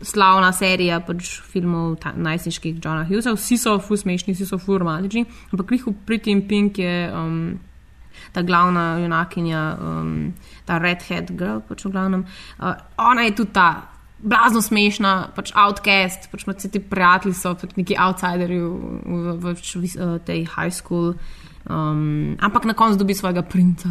slavna 0.00 0.52
serija 0.52 1.00
pač 1.04 1.40
filmov 1.52 1.96
ta- 2.00 2.14
najstniških 2.16 2.80
Johna 2.84 3.04
Hughesa. 3.04 3.34
Vsi 3.36 3.58
so 3.58 3.78
fu 3.78 3.96
smešni, 3.96 4.34
vsi 4.34 4.46
so 4.46 4.58
fu 4.58 4.78
romantični, 4.78 5.24
ampak 5.52 5.70
njihov 5.70 5.94
Pretty 6.06 6.32
in 6.32 6.48
Pink 6.48 6.78
je 6.78 7.12
um, 7.12 7.58
ta 8.32 8.42
glavna 8.42 8.98
junakinja, 8.98 9.62
um, 9.80 10.32
ta 10.64 10.78
redhead 10.78 11.32
girl, 11.36 11.60
pač 11.68 11.84
v 11.84 11.92
glavnem. 11.92 12.26
Uh, 12.58 12.74
ona 12.98 13.28
je 13.28 13.34
tudi 13.42 13.52
ta. 13.52 13.88
Blazno 14.22 14.60
smešna, 14.62 15.32
pač 15.34 15.50
outcast, 15.58 16.28
pač 16.30 16.44
med 16.46 16.60
vsi 16.60 16.68
ti 16.70 16.78
prijatelji 16.78 17.34
so 17.34 17.56
pač 17.58 17.72
neki 17.74 17.96
outsiderji 17.98 18.60
v, 18.62 18.68
v, 19.02 19.32
v, 19.34 19.54
v, 19.58 19.80
v 19.82 20.18
tej 20.22 20.44
high 20.46 20.70
school. 20.70 21.16
Um, 21.66 22.36
ampak 22.38 22.64
na 22.70 22.74
koncu 22.78 23.02
dobi 23.02 23.18
svojega 23.18 23.42
princa. 23.42 23.90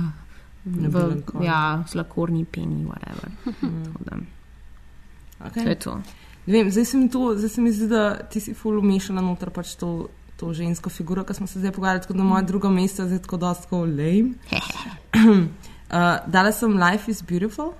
V, 0.63 1.23
ja, 1.43 1.83
slakorni 1.83 2.45
peni, 2.45 2.85
whatever. 2.85 3.27
Da, 4.07 4.15
Okay. 5.47 5.63
To 5.63 5.69
je 5.69 5.75
to. 5.75 6.01
Vem, 6.47 6.71
zdaj, 6.71 6.85
se 6.85 6.97
mi 6.97 7.09
to, 7.09 7.33
zdaj 7.37 7.49
se 7.49 7.61
mi 7.61 7.71
zdi, 7.71 7.87
da 7.87 8.17
ti 8.17 8.39
si 8.39 8.53
ful 8.53 8.79
umešala 8.79 9.21
noter 9.21 9.49
pač 9.53 9.75
to, 9.75 10.09
to 10.37 10.53
žensko 10.53 10.89
figuro, 10.89 11.23
ki 11.23 11.33
smo 11.37 11.47
se 11.47 11.59
zdaj 11.59 11.71
pogovarjali, 11.71 12.01
tako 12.01 12.13
da 12.13 12.23
moja 12.23 12.41
druga 12.41 12.69
mesta 12.69 13.03
je 13.03 13.07
zdaj 13.07 13.21
tako 13.27 13.37
dosti 13.37 13.63
tako 13.63 13.83
lame. 13.85 14.33
uh, 15.21 16.17
dala 16.33 16.51
sem 16.51 16.73
Life 16.77 17.11
is 17.11 17.21
Beautiful, 17.21 17.73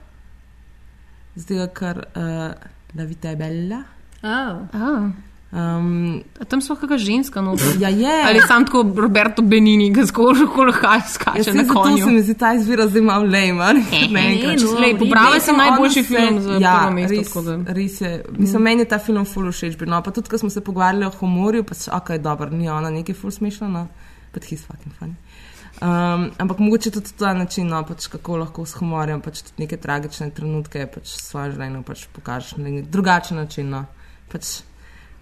zdaj 1.36 1.68
ker 1.74 2.06
uh, 2.16 2.70
La 2.94 3.06
vita 3.06 3.30
è 3.30 3.38
bella. 3.38 3.86
Oh. 4.22 4.68
Ah. 4.74 5.12
Um, 5.52 6.24
tam 6.48 6.62
so 6.62 6.76
kakšna 6.76 6.98
ženska 6.98 7.42
noter. 7.42 7.76
Ja, 7.78 7.90
je. 7.90 8.24
Ali 8.24 8.40
sam 8.42 8.64
tako 8.66 8.86
Roberto 8.98 9.42
Benini, 9.42 9.90
ki 9.94 10.06
skoči 10.08 10.46
kolokaj 10.56 11.02
skače 11.10 11.38
Ja, 11.40 11.54
na 11.54 11.60
saj 11.60 11.66
zato 11.66 11.74
konju. 11.76 12.06
se 12.06 12.12
mi 12.12 12.22
zdi 12.22 12.34
ta 12.34 12.54
izbira 12.54 12.88
zdaj 12.88 13.02
malo 13.02 13.26
lame, 13.26 13.60
ali 13.62 13.84
ne 14.12 14.22
enkrat. 14.30 14.60
no, 14.64 14.80
Lej, 14.80 14.98
pobrali 14.98 15.40
sem 15.40 15.58
najboljši 15.58 16.04
film 16.04 16.40
za 16.42 16.54
ja, 16.54 16.78
prvo 16.80 16.92
mesto, 16.92 17.16
Res, 17.16 17.34
da- 17.46 17.74
res 17.74 18.02
je. 18.02 18.12
Mislim, 18.32 18.62
meni 18.62 18.82
je 18.82 18.86
ta 18.86 19.00
film 19.00 19.26
ful 19.26 19.52
všeč 19.52 19.76
bil. 19.76 19.90
No, 19.90 20.02
pa 20.02 20.12
tudi, 20.12 20.30
ko 20.30 20.38
smo 20.38 20.50
se 20.50 20.62
pogovarjali 20.62 21.06
o 21.06 21.12
humorju, 21.12 21.64
pa 21.64 21.74
se, 21.74 21.92
ok, 21.92 22.10
dobro, 22.18 22.50
ni 22.50 22.70
ona 22.70 22.90
nekaj 22.90 23.16
ful 23.16 23.32
smešno, 23.32 23.68
no, 23.68 23.88
but 24.34 24.44
he's 24.44 24.64
fucking 24.64 24.96
funny. 24.96 25.16
Um, 25.82 26.32
ampak 26.38 26.60
mogoče 26.60 26.92
tudi 26.92 27.12
ta 27.18 27.34
način, 27.34 27.68
no, 27.68 27.84
pač 27.84 28.08
kako 28.08 28.38
lahko 28.38 28.66
s 28.66 28.74
humorjem 28.74 29.22
pač 29.22 29.42
tudi 29.42 29.64
neke 29.66 29.78
tragične 29.78 30.30
trenutke 30.30 30.88
pač 30.88 31.08
svoje 31.18 31.52
življenje 31.52 31.82
pač 31.84 32.06
pokažeš 32.14 32.56
na 32.58 32.82
drugačen 32.88 33.38
način. 33.38 33.70
No. 33.70 33.86
Pač, 34.32 34.62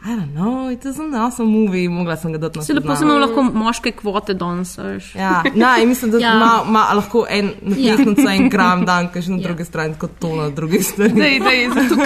I 0.02 0.16
don't 0.16 0.34
know, 0.34 0.70
it 0.70 0.86
is 0.86 0.98
an 0.98 1.14
awesome 1.14 1.50
movie, 1.50 1.90
mogla 1.90 2.16
sem 2.16 2.32
ga 2.32 2.38
dati 2.38 2.58
na 2.58 2.64
Si 2.64 2.74
lepo 2.74 2.88
seznam. 2.88 2.98
samo 2.98 3.20
lahko 3.20 3.42
moške 3.54 3.92
kvote 3.92 4.34
danes. 4.34 4.78
Ja, 5.16 5.44
no, 5.56 5.76
in 5.78 5.90
mislim, 5.90 6.12
da 6.12 6.18
Ja. 6.18 6.36
ima, 6.36 6.64
ima 6.68 6.84
lahko 6.94 7.26
en 7.30 7.50
Ja. 7.78 7.92
napetnica 7.92 8.34
in 8.34 8.50
gram 8.50 8.86
dan, 8.86 9.10
ki 9.10 9.20
je 9.20 9.30
na 9.30 9.38
drugi 9.38 9.66
strani, 9.66 9.96
kot 9.96 10.12
to 10.20 10.36
na 10.36 10.50
drugi 10.50 10.80
strani. 10.82 11.14
Dej, 11.14 11.40
dej, 11.40 11.68
zato, 11.70 12.02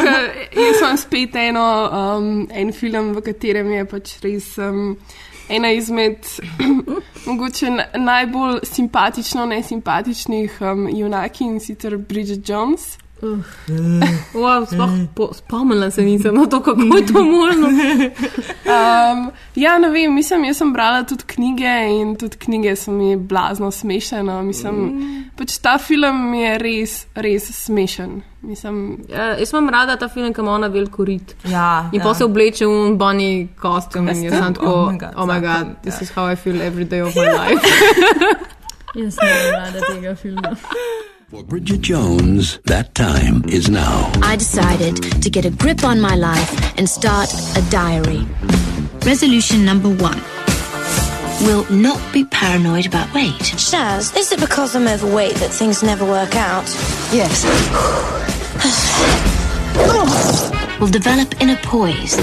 jaz 0.55 0.81
imam 0.81 0.97
spet 0.97 1.35
eno, 1.35 1.89
um, 2.17 2.47
en 2.51 2.71
film, 2.71 3.13
v 3.13 3.21
katerem 3.21 3.71
je 3.71 3.85
pač 3.85 4.19
res 4.21 4.57
um, 4.57 4.97
ena 5.49 5.71
izmed 5.71 6.17
mogoče 7.27 7.69
na- 7.69 7.85
najbolj 7.95 8.59
simpatično, 8.63 9.45
nesimpatičnih 9.45 10.57
um, 10.61 10.89
junaki 10.89 11.43
in 11.43 11.59
sicer 11.59 11.97
Bridget 11.97 12.49
Jones. 12.49 12.97
Wow, 14.33 14.65
sploh 14.65 14.89
po, 15.15 15.29
spomnila 15.33 15.91
se 15.91 16.01
nisem 16.01 16.35
na 16.35 16.45
to, 16.45 16.59
kako 16.59 16.81
je 16.81 17.05
to 17.05 17.23
možno. 17.23 17.67
Um, 17.67 19.31
ja, 19.55 19.77
ne 19.77 19.89
vem, 19.89 20.13
mislim, 20.13 20.43
jaz 20.43 20.57
sem 20.57 20.73
brala 20.73 21.03
tudi 21.03 21.23
knjige 21.27 21.73
in 22.01 22.15
tudi 22.15 22.37
knjige 22.37 22.75
so 22.75 22.91
mi 22.91 23.15
blazno 23.15 23.71
smešene. 23.71 24.41
Mislim, 24.41 24.75
mm. 24.75 25.23
pač 25.37 25.57
ta 25.57 25.77
film 25.77 26.33
je 26.33 26.57
res, 26.57 27.05
res 27.15 27.51
smešen. 27.65 28.21
Mislim, 28.41 28.97
Ja, 29.09 29.25
jaz 29.39 29.53
imam 29.53 29.69
rada 29.69 29.95
ta 29.97 30.07
film, 30.07 30.33
ki 30.33 30.41
ima 30.41 30.51
ona 30.51 30.67
veliko 30.67 31.05
rit. 31.05 31.35
Ja, 31.47 31.89
In 31.93 31.99
ja. 31.99 32.03
pa 32.03 32.13
se 32.13 32.25
obleče 32.25 32.65
v 32.67 32.95
bunny 32.97 33.47
kostum 33.61 34.09
in 34.09 34.23
jaz 34.23 34.33
sem 34.33 34.53
tako, 34.53 34.73
Oh 34.73 34.91
my 34.91 34.97
God, 34.99 35.13
oh 35.15 35.27
my 35.27 35.39
god 35.39 35.75
this 35.83 36.01
is 36.01 36.11
how 36.11 36.31
I 36.31 36.35
feel 36.35 36.61
every 36.61 36.85
day 36.85 37.01
of 37.01 37.15
my 37.15 37.27
life. 37.31 37.63
Jaz 38.95 39.17
ne 39.21 39.51
rada 39.51 39.79
tega 39.93 40.15
filma. 40.15 40.55
For 41.33 41.41
Bridget 41.41 41.81
Jones, 41.81 42.59
that 42.65 42.93
time 42.93 43.43
is 43.49 43.67
now. 43.67 44.11
I 44.21 44.35
decided 44.35 44.97
to 45.23 45.31
get 45.31 45.45
a 45.45 45.49
grip 45.49 45.83
on 45.83 45.99
my 45.99 46.13
life 46.13 46.77
and 46.77 46.87
start 46.87 47.27
a 47.57 47.61
diary. 47.71 48.27
Resolution 49.03 49.65
number 49.65 49.89
one 49.89 50.21
will 51.41 51.65
not 51.71 51.99
be 52.13 52.23
paranoid 52.25 52.85
about 52.85 53.11
weight. 53.15 53.41
Shaz, 53.57 54.15
is 54.15 54.31
it 54.31 54.41
because 54.41 54.75
I'm 54.75 54.87
overweight 54.87 55.33
that 55.37 55.49
things 55.49 55.81
never 55.81 56.05
work 56.05 56.35
out? 56.35 56.65
Yes. 57.11 57.43
will 60.79 60.87
develop 60.87 61.41
inner 61.41 61.57
poise. 61.63 62.15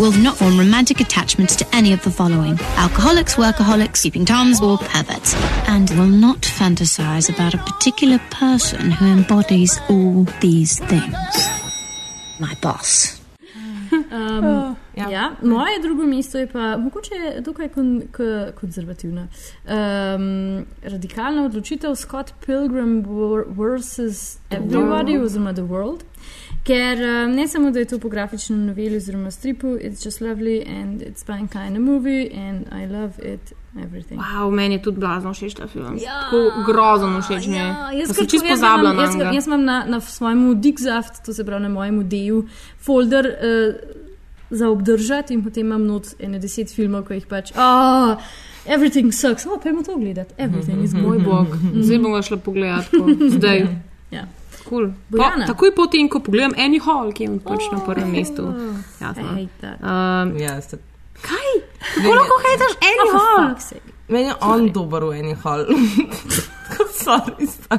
Will 0.00 0.12
not 0.12 0.36
form 0.36 0.56
romantic 0.56 1.00
attachments 1.00 1.56
to 1.56 1.66
any 1.74 1.92
of 1.92 2.00
the 2.04 2.10
following 2.10 2.56
alcoholics, 2.76 3.34
workaholics, 3.34 3.96
sleeping 3.96 4.24
toms, 4.24 4.60
or 4.60 4.78
perverts. 4.78 5.34
And 5.66 5.90
will 5.90 6.06
not 6.06 6.42
fantasize 6.42 7.28
about 7.28 7.54
a 7.54 7.58
particular 7.58 8.20
person 8.30 8.92
who 8.92 9.06
embodies 9.06 9.80
all 9.90 10.22
these 10.40 10.78
things. 10.78 11.16
My 12.38 12.54
boss. 12.62 13.20
Um, 13.90 14.76
ja. 14.94 15.10
Ja, 15.10 15.36
moje 15.42 15.78
drugo 15.82 16.06
mesto 16.06 16.38
je 16.38 16.46
pa 16.46 16.76
mogoče 16.76 17.40
dokaj 17.40 17.68
kon, 17.68 18.02
k, 18.12 18.20
konzervativna. 18.60 19.26
Um, 19.66 20.66
radikalna 20.82 21.44
odločitev 21.44 21.96
Scott 21.96 22.34
Pilgrim 22.46 23.04
vs. 23.48 24.38
Everybody 24.50 25.18
oziroma 25.18 25.52
The 25.52 25.62
World. 25.62 26.04
Ker 26.64 26.98
um, 26.98 27.32
ne 27.32 27.48
samo, 27.48 27.70
da 27.70 27.78
je 27.78 27.84
to 27.84 27.98
po 27.98 28.08
grafičnem 28.08 28.66
noveli 28.66 28.96
oziroma 28.96 29.30
stripu, 29.30 29.66
it's 29.68 30.04
just 30.04 30.20
lovely 30.20 30.64
and 30.70 31.02
it's 31.02 31.24
fine 31.24 31.48
kind 31.48 31.72
of 31.72 31.82
movie 31.82 32.30
and 32.38 32.66
I 32.72 32.86
love 32.86 33.12
it 33.24 33.52
everything. 33.76 34.20
Wow, 34.20 34.50
meni 34.50 34.74
je 34.74 34.82
tudi 34.82 34.98
blazno 34.98 35.32
všeč 35.32 35.54
ta 35.54 35.66
film. 35.66 35.96
Ja. 35.96 36.20
Tako 36.22 36.36
grozno 36.66 37.20
všeč 37.20 37.46
mi 37.46 37.56
je. 37.56 37.62
Ja, 37.62 37.90
jaz 37.92 38.08
sem 38.08 38.26
čisto 38.26 38.36
tako- 38.38 38.46
jaz 38.46 38.60
pozabila 38.60 38.90
imam- 38.90 38.96
na 38.96 39.02
jaz, 39.24 39.34
jaz 39.34 39.46
imam 39.46 39.64
na, 39.64 39.84
na 39.86 40.00
svojemu 40.00 40.54
Dixaft, 40.54 41.24
to 41.24 41.32
se 41.32 41.44
pravi 41.44 41.62
na 41.62 41.68
mojem 41.68 42.08
deju, 42.08 42.44
folder 42.78 43.26
uh, 43.26 43.74
za 44.50 44.68
obdržati 44.68 45.34
in 45.34 45.44
potem 45.44 45.66
imam 45.66 45.86
not 45.86 46.06
ene 46.18 46.38
deset 46.38 46.74
filmov, 46.74 47.04
ki 47.04 47.14
jih 47.14 47.26
pač. 47.26 47.52
Oh, 47.52 48.16
Everything 48.66 49.12
sucks, 49.12 49.46
oh, 49.46 49.56
pa 49.56 49.70
to 49.82 49.96
gledati. 49.96 50.34
Everything 50.38 50.84
is 50.84 50.92
Moj 50.92 51.02
good. 51.16 51.24
bog, 51.24 51.46
zdaj 51.84 51.98
bom 51.98 52.12
ga 52.12 52.22
šla 52.22 52.36
pogledat. 52.36 52.84
tako, 52.90 53.08
Zdaj. 53.38 53.87
Ja. 54.68 54.70
Cool. 54.70 54.92
Bojana. 55.08 55.46
Po, 55.46 55.52
takoj 55.52 55.70
potem, 55.74 56.08
ko 56.12 56.20
pogledam 56.20 56.52
Annie 56.58 56.80
Hall, 56.80 57.12
ki 57.12 57.24
je 57.24 57.38
pač 57.40 57.64
na 57.72 57.78
prvem 57.80 58.10
mestu. 58.12 58.44
Jasno. 59.00 59.22
I 59.22 59.48
hate 59.48 59.56
that. 59.60 59.80
Um, 59.80 60.36
Ja, 60.36 60.60
ste... 60.60 60.76
Kaj? 61.18 61.48
Kako 61.96 62.14
lahko 62.14 62.34
hejtaš 62.44 62.72
Annie 62.78 63.06
Oh, 63.06 63.10
for 63.10 63.20
Hall? 63.20 63.97
Meni 64.08 64.24
je 64.24 64.34
on 64.42 64.68
dober 64.70 65.04
v 65.04 65.12
eni 65.14 65.34
hall. 65.36 65.66
Sorry, 66.98 67.46
sta- 67.46 67.78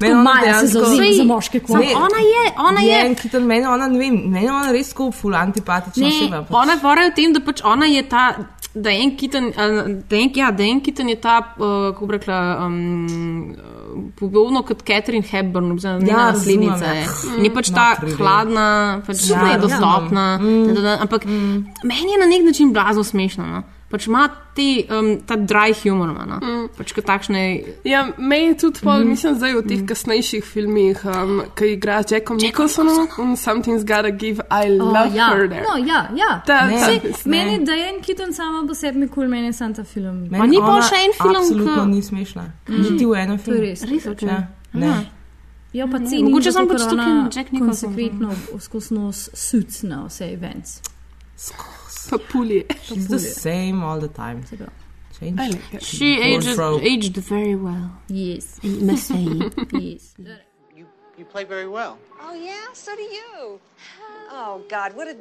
Meni 0.00 0.12
Ko 0.12 0.18
ona 0.18 0.22
Maja 0.24 0.60
se 0.60 0.66
zavzema 0.68 1.12
za 1.12 1.24
moške 1.24 1.60
kvote. 1.60 1.92
Ona 1.96 2.20
je, 2.24 2.44
ona 2.60 2.80
je. 2.82 2.98
Je, 3.00 3.14
Kitan, 3.14 3.42
meni 3.44 3.66
ona, 3.66 3.86
ne 3.88 3.98
vem, 3.98 4.16
meni 4.26 4.48
ona 4.48 4.72
res 4.72 4.88
tako 4.88 5.10
ful 5.12 5.34
antipatična 5.34 6.02
Ne, 6.02 6.12
oseba. 6.16 6.42
pač. 6.42 6.56
ona 6.56 6.76
fora 6.78 7.02
je 7.02 7.10
v 7.10 7.14
tem, 7.14 7.32
da 7.32 7.40
pač 7.40 7.62
ona 7.64 7.86
je 7.86 8.02
ta. 8.04 8.26
Da 8.76 8.90
je 8.90 9.02
en 9.02 9.16
kitten, 9.16 9.46
da 10.04 10.16
je, 10.16 10.30
ja, 10.34 10.50
da 10.50 10.62
je 10.62 10.70
en 10.70 10.80
kitten 10.82 11.08
je 11.08 11.16
ta, 11.16 11.38
uh, 11.56 11.62
kako 11.88 12.06
bi 12.06 12.12
rekla, 12.12 12.38
um, 12.60 13.54
podobno 14.12 14.60
kot 14.62 14.82
Catherine 14.82 15.24
Hepburn, 15.24 15.72
oziroma 15.72 15.98
Ja, 15.98 16.04
njena 16.04 16.26
razumem, 16.26 16.66
naslednica. 16.66 16.84
ja. 16.86 16.92
je. 16.94 17.06
Ni 17.38 17.50
pač 17.50 17.70
ta 17.70 17.86
Not 17.90 17.98
really. 18.00 18.16
hladna, 18.16 18.66
pač 19.06 19.16
Ja, 19.22 19.36
ja, 19.36 19.40
ja, 19.42 19.52
nedostopna. 19.52 20.26
no. 20.38 20.74
da, 20.74 20.80
da, 20.82 20.98
ampak 21.00 21.24
meni 21.82 22.12
je 22.12 22.20
na 22.20 22.26
nek 22.26 22.44
način 22.44 22.72
blazno 22.72 23.04
smešno. 23.04 23.46
No? 23.46 23.62
Pač 23.88 24.08
ima 24.08 24.24
te, 24.52 24.82
um, 24.90 25.20
ta 25.22 25.36
dry 25.36 25.70
humor, 25.72 26.08
no? 26.26 26.38
Mm. 26.42 26.68
pač 26.76 26.92
kot 26.92 27.04
takšne. 27.04 27.62
Ja, 27.84 28.00
meni 28.18 28.46
je 28.46 28.54
tudi, 28.58 28.80
pol, 28.82 28.98
Mhm. 28.98 29.08
mislim, 29.08 29.34
zdaj 29.34 29.54
v 29.54 29.62
teh 29.62 29.82
kasnejših 29.86 30.44
filmih, 30.44 31.04
um, 31.04 31.42
ki 31.54 31.64
igra 31.76 32.02
z 32.02 32.10
Jackom 32.10 32.36
Nicholsonom 32.36 33.06
in 33.18 33.36
Something's 33.36 33.84
Gotta 33.84 34.10
Give, 34.10 34.40
I 34.50 34.66
Oh, 34.70 34.90
love 34.92 35.14
ja. 35.14 35.28
her 35.30 35.46
there. 35.48 35.62
No, 35.62 35.76
ja, 35.78 36.10
ja. 36.16 36.42
Ta- 36.44 36.66
Ne. 36.66 36.80
Ta- 37.00 37.28
meni 37.30 37.52
je 37.52 37.58
Diane 37.60 38.00
Keaton 38.02 38.32
sama 38.32 38.66
po 38.66 38.74
sebi 38.74 38.98
mi 38.98 39.08
kul, 39.08 39.28
meni 39.28 39.46
je 39.46 39.52
sam 39.52 39.74
ta 39.74 39.84
film. 39.84 40.26
Meni 40.30 40.48
ni 40.48 40.58
ona 40.58 40.82
še 40.82 40.96
en 40.96 41.12
film, 41.12 41.36
Absolutno 41.36 41.84
ki- 41.84 41.90
ni 41.90 42.02
smešna. 42.02 42.44
Niti 42.68 43.06
v 43.06 43.12
enem 43.14 43.38
To 43.38 43.42
je 43.42 43.44
filmu. 43.44 43.60
res. 43.60 43.82
Res, 43.82 44.06
okej. 44.06 44.28
Ja, 44.28 44.46
ne. 44.74 44.86
Aha. 44.88 45.04
Ja, 45.72 45.86
pa 45.86 45.98
Ne, 45.98 46.08
cenim, 46.08 46.26
mogoče 46.26 46.52
sem 46.52 46.68
pač 46.68 46.82
tukaj 46.82 47.36
Jack 47.36 47.52
Nicholson. 47.52 47.94
Konsekventno 47.94 48.30
skozi 48.58 48.94
nos 48.94 49.30
suits 49.32 49.82
na 49.82 50.06
vse 50.06 50.32
events. 50.32 50.80
Pa 51.56 51.85
pulje. 52.30 52.64
She's 52.82 53.08
the 53.08 53.18
same 53.18 53.82
all 53.82 53.98
the 53.98 54.08
time. 54.08 54.42
Change. 55.18 55.40
I 55.40 55.48
like 55.48 55.74
it. 55.74 55.82
She 55.82 56.20
aged, 56.20 56.58
aged 56.58 57.16
very 57.16 57.54
well. 57.54 57.90
Yes. 58.08 58.60
Must 58.62 59.06
say. 59.08 59.22
yes. 59.72 60.14
You 60.76 60.86
you 61.16 61.24
play 61.24 61.44
very 61.44 61.68
well. 61.68 61.98
Oh 62.20 62.34
yeah, 62.34 62.66
so 62.72 62.94
do 62.94 63.02
you. 63.02 63.60
Oh 64.30 64.62
God, 64.68 64.94
what 64.94 65.08
a 65.08 65.14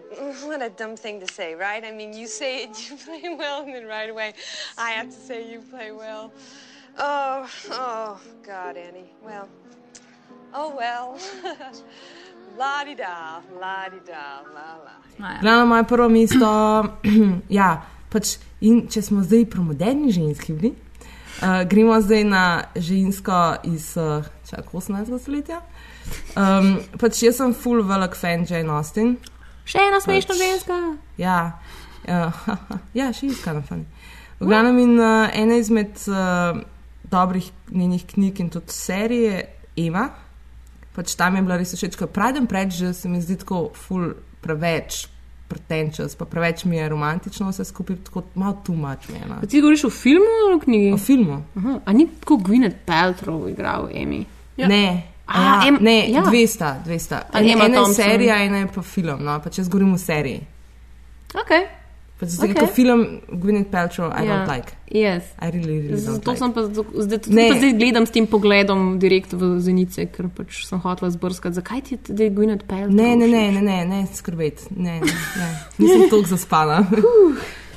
what 0.48 0.62
a 0.62 0.70
dumb 0.70 0.98
thing 0.98 1.20
to 1.22 1.28
say, 1.28 1.56
right? 1.56 1.84
I 1.84 1.92
mean, 1.92 2.12
you 2.14 2.28
say 2.28 2.64
it, 2.64 2.90
you 2.90 2.98
play 2.98 3.22
well, 3.38 3.64
and 3.64 3.74
then 3.74 3.86
right 3.86 4.10
away, 4.10 4.34
I 4.78 4.92
have 4.92 5.08
to 5.08 5.20
say 5.28 5.50
you 5.50 5.60
play 5.60 5.92
well. 5.92 6.32
Oh, 6.98 7.50
oh 7.72 8.20
God, 8.44 8.78
Annie. 8.78 9.12
Well, 9.24 9.48
oh 10.54 10.76
well. 10.76 11.18
la 12.58 12.84
di 12.84 12.96
da, 12.96 13.42
la. 15.20 15.38
Glavno 15.42 15.66
moje 15.66 15.84
prvo 15.84 16.10
mesto. 16.10 16.50
ja, 17.60 17.70
pač, 18.10 18.38
in 18.62 18.86
če 18.92 19.02
smo 19.06 19.24
zdaj 19.24 19.46
pri 19.52 19.64
moderni 19.66 20.12
ženski, 20.16 20.54
bili, 20.54 20.74
uh, 21.42 21.64
gremo 21.70 21.98
zdaj 22.02 22.24
na 22.28 22.46
žensko 22.76 23.42
iz 23.72 23.94
uh, 23.98 24.26
čak 24.50 24.72
18. 24.74 25.16
stoletja. 25.22 25.62
Um, 26.38 26.76
pač 27.02 27.24
jaz 27.26 27.40
sem 27.42 27.56
full 27.58 27.84
velik 27.88 28.16
fan 28.20 28.46
Jane 28.50 28.72
Austen. 28.76 29.16
Še 29.66 29.88
ena 29.88 30.02
smešna 30.04 30.38
ženska. 30.38 30.78
Ja, 31.18 31.40
uh, 32.06 32.46
ja 33.00 33.10
še 33.16 33.32
iskana 33.32 33.66
fani. 33.66 33.88
V 34.40 34.50
glavnem 34.50 34.80
in 34.84 34.98
uh, 35.00 35.32
ena 35.34 35.58
izmed 35.58 35.96
uh, 36.12 36.60
dobrih 37.12 37.48
njenih 37.72 38.06
knjig 38.06 38.40
in 38.40 38.50
tudi 38.50 38.74
serije 38.74 39.46
Ema. 39.78 40.10
Pač 40.96 41.16
tam 41.20 41.36
je 41.36 41.44
bila 41.44 41.58
res 41.60 41.74
všeč, 41.76 41.98
ko 42.00 42.08
pravim 42.08 42.48
preč, 42.48 42.78
že 42.80 42.94
se 42.94 43.10
mi 43.12 43.20
zdi 43.24 43.36
tako 43.42 43.70
ful 43.76 44.14
preveč 44.46 45.08
pretenčas, 45.48 46.16
pa 46.18 46.26
preveč 46.26 46.64
mi 46.66 46.78
je 46.78 46.90
romantično 46.90 47.50
vse 47.50 47.66
skupaj, 47.66 47.98
tako 48.08 48.24
malo 48.36 48.58
tumač 48.66 49.08
no. 49.10 49.36
A 49.42 49.46
ti 49.46 49.62
govoriš 49.62 49.84
o 49.86 49.90
filmu 49.90 50.32
ali 50.46 50.56
o 50.56 50.60
knjigi? 50.60 50.94
O 50.94 50.98
filmu. 50.98 51.44
Aha. 51.58 51.80
A 51.86 51.94
ni 51.94 52.08
tako 52.20 52.38
Gwyneth 52.38 52.86
Paltrow 52.86 53.50
igral 53.50 53.90
Amy? 53.94 54.26
Ja. 54.58 54.68
Ne. 54.68 55.04
A, 55.28 55.42
ja, 55.42 55.68
em- 55.68 55.78
ne, 55.82 56.12
ja. 56.12 56.22
dve 56.22 56.48
sta, 56.48 56.76
dve 56.86 57.00
sta. 57.00 57.24
A 57.34 57.40
En, 57.40 57.50
Emma 57.50 57.66
ena 57.66 57.78
je 57.78 57.94
serija, 57.94 58.44
ena 58.44 58.58
je 58.58 58.68
pa 58.76 58.82
film. 58.82 59.24
No? 59.26 59.40
Pa 59.44 59.50
če 59.50 59.64
govorim 59.64 59.94
o 59.94 59.98
seriji. 59.98 60.42
Okay. 61.34 61.66
Pač 62.20 62.30
zato, 62.30 62.48
Ok. 62.48 62.56
okay. 62.56 62.68
film 62.72 63.20
Gwyneth 63.28 63.70
Paltrow 63.72 64.08
I 64.08 64.24
Ja. 64.24 64.32
don't 64.32 64.48
like. 64.56 64.72
Yes. 64.88 65.24
I 65.42 65.52
really, 65.52 65.82
really 65.84 65.98
Zato 66.00 66.32
like. 66.32 66.40
sem 66.40 66.54
pa 66.54 66.62
zdaj, 66.64 67.20
tudi 67.20 67.36
Ne. 67.36 67.50
pa 67.52 67.56
zdaj 67.60 67.74
gledam 67.76 68.06
s 68.06 68.12
tem 68.12 68.28
pogledom 68.28 69.00
direkt 69.00 69.34
v 69.34 69.60
zenice, 69.60 70.06
ker 70.08 70.30
pač 70.32 70.64
sem 70.66 70.80
hotela 70.80 71.12
zbrskati. 71.12 71.56
Zakaj 71.56 71.82
ti 71.82 71.98
je 72.08 72.30
Gwyneth 72.32 72.64
Paltrow? 72.64 72.94
Ne, 72.96 73.16
ne, 73.16 73.28
ne, 73.28 73.52
ne, 73.52 73.62
ne, 73.62 73.86
ne 73.86 74.08
skrbeti. 74.08 74.72
Ne, 74.78 75.00
ne, 75.04 75.12
ne. 75.38 75.50
Nisem 75.78 76.10
toliko 76.10 76.30
zaspana. 76.30 76.88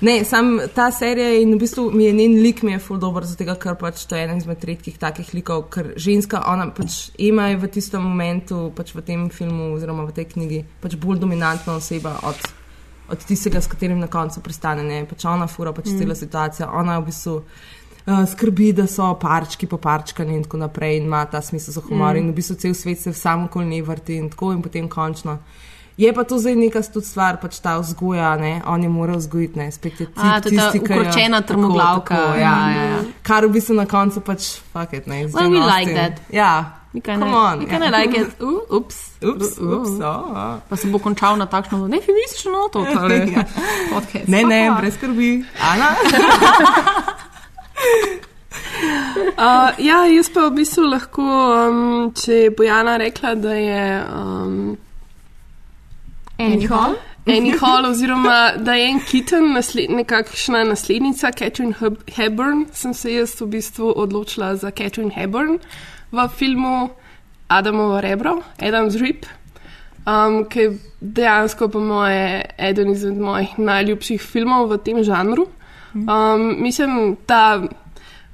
Ne, 0.01 0.23
sam 0.25 0.61
ta 0.75 0.93
serija 0.95 1.33
in 1.43 1.51
v 1.55 1.59
bistvu 1.59 1.91
mi 1.91 2.05
je 2.05 2.13
njen 2.13 2.37
lik 2.43 2.63
mi 2.63 2.71
je 2.73 2.79
ful 2.79 2.99
dober, 3.03 3.25
zato 3.27 3.43
ker 3.59 3.75
pač 3.75 4.05
to 4.07 4.15
je 4.15 4.23
eden 4.25 4.39
izmed 4.39 4.63
redkih 4.65 4.95
takih 4.99 5.35
likov, 5.35 5.65
ker 5.75 5.93
ženska, 5.99 6.39
ona 6.47 6.71
pač 6.71 7.11
ima 7.19 7.49
v 7.59 7.67
tistem 7.67 8.03
momentu, 8.07 8.71
pač 8.77 8.95
v 8.95 9.03
tem 9.03 9.27
filmu 9.31 9.75
oziroma 9.75 10.07
v 10.07 10.15
tej 10.15 10.25
knjigi, 10.31 10.65
pač 10.81 10.95
bolj 10.95 11.19
dominantna 11.19 11.75
oseba 11.75 12.15
od, 12.23 12.39
od 13.09 13.19
tistega, 13.21 13.61
s 13.61 13.67
katerim 13.67 13.99
na 13.99 14.07
koncu 14.09 14.41
pristane. 14.41 14.83
Ne. 14.85 15.05
Pač 15.05 15.25
ona 15.25 15.47
fura 15.47 15.73
pač 15.73 15.87
Mm. 15.87 15.99
cela 15.99 16.15
situacija, 16.15 16.71
ona 16.71 16.99
v 16.99 17.05
bistvu. 17.05 17.43
Uh, 18.07 18.25
skrbi, 18.27 18.73
da 18.73 18.87
so 18.87 19.15
parčki 19.15 19.67
poparčkani 19.67 20.33
in 20.33 20.43
tako 20.43 20.57
naprej, 20.59 20.97
in 20.97 21.05
ima 21.05 21.27
ta 21.27 21.41
smisel 21.41 21.73
za 21.73 21.81
humor, 21.83 22.09
Mm. 22.09 22.15
mm. 22.15 22.21
in 22.21 22.29
v 22.29 22.35
bistvu 22.35 22.55
cel 22.57 22.75
svet 22.75 22.99
se 22.99 23.13
samo 23.13 23.45
okoli 23.45 23.67
nje 23.67 23.83
vrti, 23.83 24.15
in 24.15 24.31
tako 24.31 24.53
in 24.53 24.63
potem 24.63 24.89
končno. 24.89 25.39
Je 25.97 26.13
pa 26.15 26.25
to 26.25 26.39
zdaj 26.39 26.55
neka 26.57 26.81
tudi 26.85 27.05
stvar, 27.05 27.37
pač 27.37 27.59
ta 27.59 27.77
vzgoja, 27.77 28.37
ne? 28.37 28.63
on 28.65 28.81
je 28.81 28.89
moral 28.89 29.17
vzgojiti, 29.17 29.59
ne, 29.59 29.71
spet 29.71 30.01
je 30.01 30.07
ti, 30.07 30.13
A, 30.17 30.35
je 30.37 30.41
ta 30.41 30.49
tisti, 30.49 30.79
ki 30.79 30.87
jo- 30.87 31.01
ukročena 31.01 31.41
tako, 31.41 31.47
trmoglavka. 31.49 32.15
tako, 32.17 32.39
Ja, 32.39 32.41
ja, 32.41 32.71
ja, 32.73 32.83
ja. 32.85 32.99
Kar 33.23 33.45
v 33.45 33.51
bistvu 33.51 33.75
na 33.75 33.85
koncu 33.85 34.21
pač, 34.21 34.41
fuck 34.73 34.93
it, 34.93 35.07
ne, 35.07 35.29
z 35.29 35.35
Well, 35.35 35.43
Jane 35.45 35.57
we 35.57 35.67
like 35.69 35.91
Austen. 35.91 35.95
that. 35.97 36.21
Ja, 36.31 36.78
Kinda, 36.93 37.19
come 37.21 37.35
on. 37.35 37.59
we 37.59 37.67
kinda 37.67 37.87
ja. 37.87 37.91
like 38.01 38.17
it. 38.17 38.41
Uh, 38.41 38.77
ups. 38.77 38.97
Ups, 39.23 39.59
Uh, 39.59 39.73
ups, 39.81 39.91
uh. 40.01 40.05
oh, 40.05 40.33
oh. 40.35 40.59
Pa 40.69 40.77
se 40.77 40.89
bo 40.89 40.99
končal 40.99 41.37
na 41.37 41.47
takšno 41.47 41.89
nefeministično 41.89 42.51
noto, 42.53 42.81
Ja. 42.89 43.45
podcast. 43.93 44.29
Ne, 44.29 44.43
ne, 44.45 44.71
brez 44.81 44.95
skrbi. 44.95 45.45
Ana? 45.61 45.89
Uh, 49.39 49.71
ja, 49.79 50.03
jaz 50.11 50.29
pa 50.35 50.49
v 50.49 50.55
bistvu 50.59 50.83
lahko, 50.91 51.23
um, 51.23 52.11
če 52.15 52.33
je 52.35 52.51
Bojana 52.51 52.97
rekla, 52.99 53.35
da 53.39 53.53
je. 53.55 53.83
Um, 54.11 54.77
Annie 56.39 56.67
Hall? 56.69 56.97
Annie 57.27 57.55
Hall, 57.61 57.87
oziroma 57.87 58.55
da 58.59 58.75
je 58.75 58.89
en 58.91 59.01
kitten, 59.01 59.53
nasled, 59.55 59.91
nekakšna 59.95 60.65
naslednica 60.65 61.31
Catherine 61.39 61.75
Heb- 61.81 62.03
Hepburn, 62.17 62.65
sem 62.73 62.95
se 62.95 63.13
jaz 63.15 63.37
v 63.41 63.47
bistvu 63.59 63.93
odločila 63.97 64.57
za 64.57 64.71
Catherine 64.71 65.13
Hepburn 65.15 65.59
v 66.13 66.29
filmu 66.29 66.91
Adamovo 67.49 68.01
rebro, 68.01 68.43
Adam's 68.59 68.97
Rip, 69.01 69.27
um, 70.07 70.45
ki 70.45 70.61
je 70.61 70.79
dejansko 71.01 71.69
po 71.69 71.81
moje 71.81 72.43
eden 72.59 72.93
izmed 72.93 73.21
mojih 73.21 73.59
najljubših 73.59 74.23
filmov 74.23 74.69
v 74.73 74.79
tem 74.85 75.03
žanru. 75.05 75.47
Um, 75.95 76.63
mislim, 76.63 77.17
da 77.29 77.63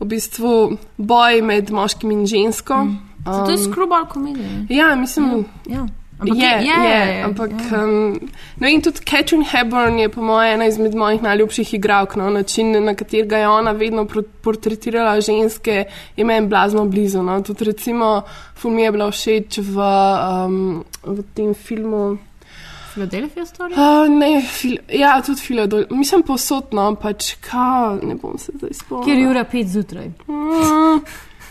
v 0.00 0.06
bistvu 0.06 0.78
boj 0.96 1.42
med 1.42 1.70
moškim 1.70 2.10
in 2.10 2.26
žensko. 2.26 2.74
Um, 2.74 2.98
To 3.24 3.50
je 3.50 3.58
skrubal 3.58 4.08
komedija. 4.08 4.66
Ja, 4.68 4.94
mislim, 4.96 5.44
Ja. 5.66 5.86
Ampak 6.24 6.42
je, 6.42 6.52
je, 6.66 6.90
je, 6.90 7.22
ampak 7.24 7.50
ja. 7.50 7.84
um, 7.84 8.18
ne 8.60 8.66
vem, 8.68 8.82
tudi 8.82 9.04
Catherine 9.04 9.44
Hepburn 9.44 9.98
je 9.98 10.08
po 10.08 10.22
mojem 10.22 10.54
ena 10.54 10.68
izmed 10.70 10.94
mojih 10.94 11.22
najljubših 11.22 11.74
igralk. 11.74 12.16
No? 12.16 12.30
Način, 12.30 12.72
na 12.84 12.94
katerega 12.94 13.38
je 13.38 13.48
ona 13.48 13.72
vedno 13.72 14.06
portretirala 14.42 15.20
ženske, 15.20 15.84
je 16.16 16.24
meni 16.24 16.48
blazno 16.48 16.84
blizu. 16.84 17.22
No? 17.22 17.40
Tudi 17.42 17.64
recimo, 17.64 18.22
ful 18.56 18.72
mi 18.72 18.82
je 18.82 18.92
bila 18.92 19.10
všeč 19.10 19.58
v, 19.58 19.90
um, 20.46 20.84
v 21.04 21.26
tem 21.34 21.54
filmu. 21.54 22.16
Philadelphia 22.94 23.44
story? 23.46 23.74
Uh, 23.74 24.06
ne, 24.08 24.42
fil, 24.42 24.78
ja, 24.88 25.22
tudi 25.22 25.40
Philadelphia. 25.42 25.96
Mislim 25.96 26.22
posod, 26.22 26.70
no, 26.72 26.92
pač 26.94 27.34
kaj, 27.42 27.98
ne 28.06 28.14
bom 28.14 28.38
se 28.38 28.54
zdaj 28.54 28.76
spomnila. 28.78 29.06
Kjer 29.08 29.22
je 29.22 29.30
ura 29.30 29.44
pet 29.50 29.72
zjutraj. 29.72 30.12
Mm. 30.30 31.00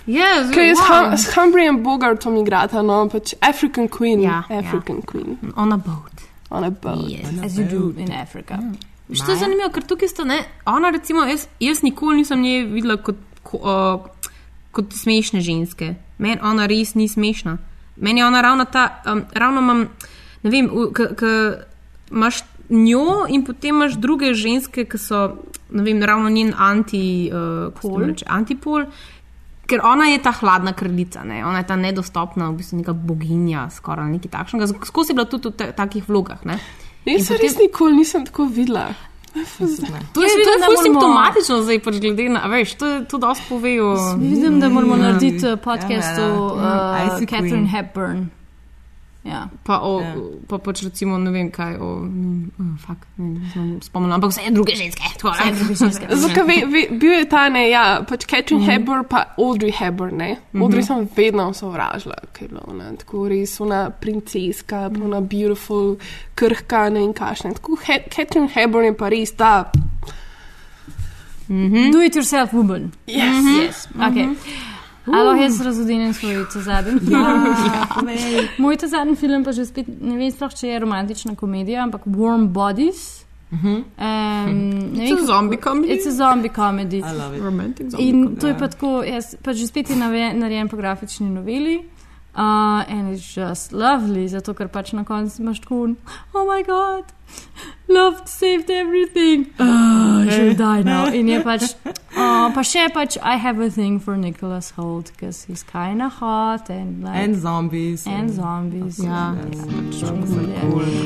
Yeah, 0.08 0.54
Kaj 0.54 0.68
je 0.68 0.76
s, 0.76 0.80
Hum, 0.80 1.18
s 1.18 1.36
Humbrijem 1.36 1.84
Bogartom 1.84 2.38
igrata, 2.38 2.82
no, 2.82 3.08
pač 3.10 3.34
African 3.40 3.88
Queen. 3.88 4.22
Ja, 4.22 4.44
African 4.50 4.96
ja. 4.96 5.02
Queen. 5.12 5.38
On 5.56 5.74
a 5.74 5.78
boat. 5.78 6.26
On 6.50 6.64
a 6.64 6.70
boat. 6.70 7.08
Yes. 7.08 7.46
As 7.46 7.58
you 7.58 7.70
do 7.70 8.02
in 8.02 8.12
Africa. 8.12 8.58
Što 9.14 9.32
je 9.32 9.38
zanimivo, 9.38 9.70
ker 9.70 9.84
tukaj 9.84 10.08
sta 10.08 10.24
ne, 10.24 10.44
ona 10.66 10.90
recimo, 10.90 11.24
jaz, 11.24 11.48
jaz 11.60 11.84
nikoli 11.84 12.18
nisem 12.18 12.42
nje 12.42 12.64
videla 12.64 12.98
kot, 12.98 13.16
ko, 13.44 13.58
uh, 13.58 14.28
kot 14.72 14.94
smešne 14.94 15.42
ženske. 15.42 15.96
Meni 16.18 16.40
ona 16.42 16.66
res 16.66 16.96
ni 16.96 17.08
smešna. 17.08 17.58
Meni 17.96 18.20
je 18.20 18.28
ona 18.28 18.42
ravno 18.42 18.66
ta, 18.66 19.02
um, 19.08 19.24
ravno 19.34 19.62
imam, 19.62 19.88
ne 20.44 20.50
vem, 20.50 20.70
ki 20.94 21.32
imaš 22.12 22.44
njo 22.70 23.26
in 23.30 23.46
potem 23.46 23.76
imaš 23.76 23.94
druge 23.94 24.34
ženske, 24.34 24.86
ki 24.86 24.98
so, 24.98 25.26
ne 25.70 25.84
vem, 25.84 26.04
ravno 26.04 26.30
njen 26.30 26.54
anti, 26.58 27.32
uh, 27.32 28.08
reče, 28.08 28.26
antipol. 28.28 28.86
Ker 29.64 29.80
ona 29.82 30.06
je 30.06 30.20
ta 30.20 30.32
hladna 30.32 30.74
kraljica, 30.74 31.24
ne? 31.24 31.46
ona 31.46 31.58
je 31.58 31.68
ta 31.68 31.76
nedostopna, 31.76 32.50
v 32.50 32.58
bistvu 32.58 32.78
neka 32.78 32.94
boginja, 32.94 33.70
skoraj 33.70 34.12
nekaj 34.12 34.32
takšnega. 34.32 34.68
Skozi 34.84 35.12
je 35.12 35.16
bila 35.16 35.26
tudi 35.26 35.48
v 35.48 35.52
ta- 35.54 35.72
takih 35.74 36.04
vlogah. 36.04 36.44
Ne? 36.46 36.60
Jaz 37.06 37.28
se 37.28 37.34
potem- 37.34 37.42
res 37.42 37.58
nikoli 37.58 37.94
nisem 37.96 38.26
tako 38.26 38.46
videla. 38.46 38.92
To 40.14 40.22
je, 40.22 40.30
da 40.38 40.62
ful 40.62 40.78
moramo- 40.78 40.84
simptomatično 40.84 41.62
zdaj, 41.62 41.80
pač 41.80 41.96
glede 41.96 42.30
na, 42.30 42.40
a 42.40 42.48
veš, 42.48 42.76
to, 42.76 42.86
je- 42.86 43.06
to 43.06 43.18
dosti 43.18 43.44
pove 43.50 43.82
o... 43.82 44.16
Vidim, 44.16 44.60
da 44.60 44.70
moramo 44.70 44.96
Ja. 44.96 45.02
narediti 45.04 45.48
podcast 45.58 46.14
Ja, 46.14 46.28
ja. 46.28 46.34
o 46.34 47.26
Catherine. 47.26 47.68
Hepburn. 47.68 48.30
Ja. 49.24 49.48
Pa, 49.64 49.80
o, 49.80 50.02
pa 50.52 50.58
pač 50.60 50.82
recimo 50.84 51.16
ne 51.18 51.32
vem 51.32 51.48
kaj 51.52 51.78
o... 51.80 51.90
Mm, 52.04 52.74
fuck, 52.84 53.06
ne, 53.16 53.30
ne 53.40 53.52
znam 53.54 53.70
spomnila, 53.82 54.18
ampak 54.20 54.34
vse 54.34 54.50
druge 54.52 54.76
ženske. 54.76 55.14
tako, 55.16 55.32
Vse 55.32 55.46
ne. 55.46 55.54
druge 55.60 55.76
ženske. 55.80 56.08
Zakaj 56.24 56.44
ve, 56.50 56.58
ve, 56.68 56.82
bil 57.00 57.14
je 57.14 57.30
ta 57.32 57.46
ne, 57.50 57.62
ja, 57.70 57.84
pač 58.10 58.26
Catherine 58.28 58.60
mm. 58.60 58.68
-hmm. 58.68 58.72
Hepburn, 58.74 59.06
pa 59.08 59.24
Audrey 59.38 59.72
Hepburn, 59.72 60.18
ne. 60.18 60.36
Audrey 60.54 60.84
sem 60.84 61.08
vedno 61.16 61.54
sovražila, 61.54 62.16
ker 62.34 62.44
je 62.44 62.50
bila 62.50 62.62
ona 62.68 62.92
tako 63.00 63.28
res 63.32 63.62
ona 63.62 63.90
princeska, 63.90 64.90
pa 64.92 65.06
ona 65.06 65.22
beautiful, 65.22 65.96
krhka, 66.36 66.90
ne 66.90 67.04
in 67.04 67.14
kašne. 67.14 67.54
Tako 67.54 67.80
He, 67.88 68.04
Catherine 68.12 68.52
Hepburn 68.52 68.86
je 68.86 68.98
pa 68.98 69.10
res 69.10 69.32
ta. 69.32 69.72
Mm 71.48 71.72
-hmm. 71.72 71.92
Do 71.92 72.02
it 72.02 72.16
yourself 72.16 72.54
woman. 72.54 72.92
Yes. 73.08 73.34
Mhm. 73.40 73.60
yes. 73.60 73.88
Okay. 73.96 74.36
Mhm. 75.06 75.16
Ali 75.16 75.42
jaz 75.42 75.62
razodinem 75.62 76.14
svoj 76.14 76.46
zadnji 76.56 77.00
film? 77.00 77.12
Ja, 78.08 78.48
Moj 78.58 78.78
ta 78.78 78.88
zadnji 78.88 79.16
film 79.16 79.44
pa 79.44 79.52
že 79.52 79.66
spet, 79.66 79.88
ne 80.02 80.18
vem 80.18 80.32
sploh, 80.32 80.54
če 80.56 80.68
je 80.68 80.80
romantična 80.80 81.36
komedija, 81.36 81.84
ampak 81.84 82.06
Warm 82.06 82.48
Bodies. 82.48 83.24
Mhm. 83.52 83.68
Um, 83.68 83.84
ne 84.98 85.04
It's 85.06 85.16
vem, 85.16 85.24
a 85.24 85.26
zombie 85.26 85.58
comedy. 85.58 85.94
It's 85.94 86.08
a 86.08 86.12
zombie 86.12 86.50
comedy. 86.50 86.98
I 86.98 87.12
love 87.14 87.38
it. 87.38 87.44
Romantic 87.44 87.90
zombie 87.92 88.08
In 88.10 88.24
comedy. 88.24 88.40
to 88.42 88.48
je 88.48 88.58
pa 88.58 88.68
tako, 88.68 89.04
jaz, 89.04 89.36
pa 89.44 89.54
že 89.54 89.68
spet 89.68 89.90
je 89.90 89.96
narejen 90.34 90.70
po 90.70 90.78
grafični 90.78 91.30
noveli. 91.30 91.78
Uh, 92.36 92.82
and 92.90 93.14
it's 93.14 93.38
just 93.38 93.72
lovely, 93.74 94.28
zato 94.28 94.54
ker 94.54 94.68
pač 94.68 94.94
na 94.94 95.04
koncu 95.06 95.42
imaš 95.42 95.60
tako, 95.62 95.94
oh 96.34 96.46
moj 96.46 96.64
bog, 96.66 97.06
love 97.94 98.28
saved 98.28 98.70
everything. 98.70 99.54
Oh, 99.60 100.26
I 100.26 100.30
should 100.30 100.58
die 100.58 100.82
now. 100.82 101.08
In 101.08 101.28
je 101.28 101.40
pač, 101.50 101.76
oh, 102.18 102.52
pa 102.56 102.62
še 102.62 102.90
pač, 102.94 103.18
I 103.22 103.36
have 103.38 103.60
a 103.60 103.70
thing 103.70 104.00
for 104.00 104.18
Nicholas 104.18 104.72
Holt, 104.72 105.12
because 105.14 105.44
he's 105.46 105.64
kind 105.64 106.02
of 106.02 106.12
hot 106.14 106.70
and 106.70 107.04
like. 107.04 107.16
And 107.16 107.36
zombies. 107.36 108.08
And 108.08 108.30
zombies. 108.30 109.00
Ja. 109.00 109.36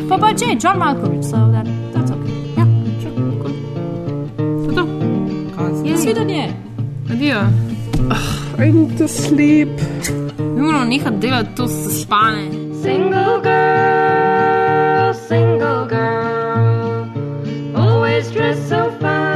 Pa 0.10 0.18
pač 0.18 0.42
je, 0.42 0.56
John 0.56 0.80
Malkovich, 0.80 1.24
so 1.24 1.52
that, 1.52 1.68
that's 1.94 2.12
okay. 2.12 2.38
Ja, 2.58 2.66
sure, 3.02 3.12
cool. 3.42 3.56
Jaz 5.88 6.06
vidim 6.06 6.30
je. 6.30 6.54
Adijo. 7.12 7.42
I 8.60 8.72
need 8.72 8.98
to 8.98 9.08
sleep. 9.08 9.70
Moramo 10.40 10.86
nehati 10.86 11.18
delati 11.20 11.56
to 11.56 11.68
s 11.68 12.02
spane. 12.02 12.74
Single 12.84 13.42
girl, 13.42 15.14
single 15.14 15.86
girl, 15.86 15.97
mistress 18.28 18.68
so 18.68 18.92
fine. 19.00 19.27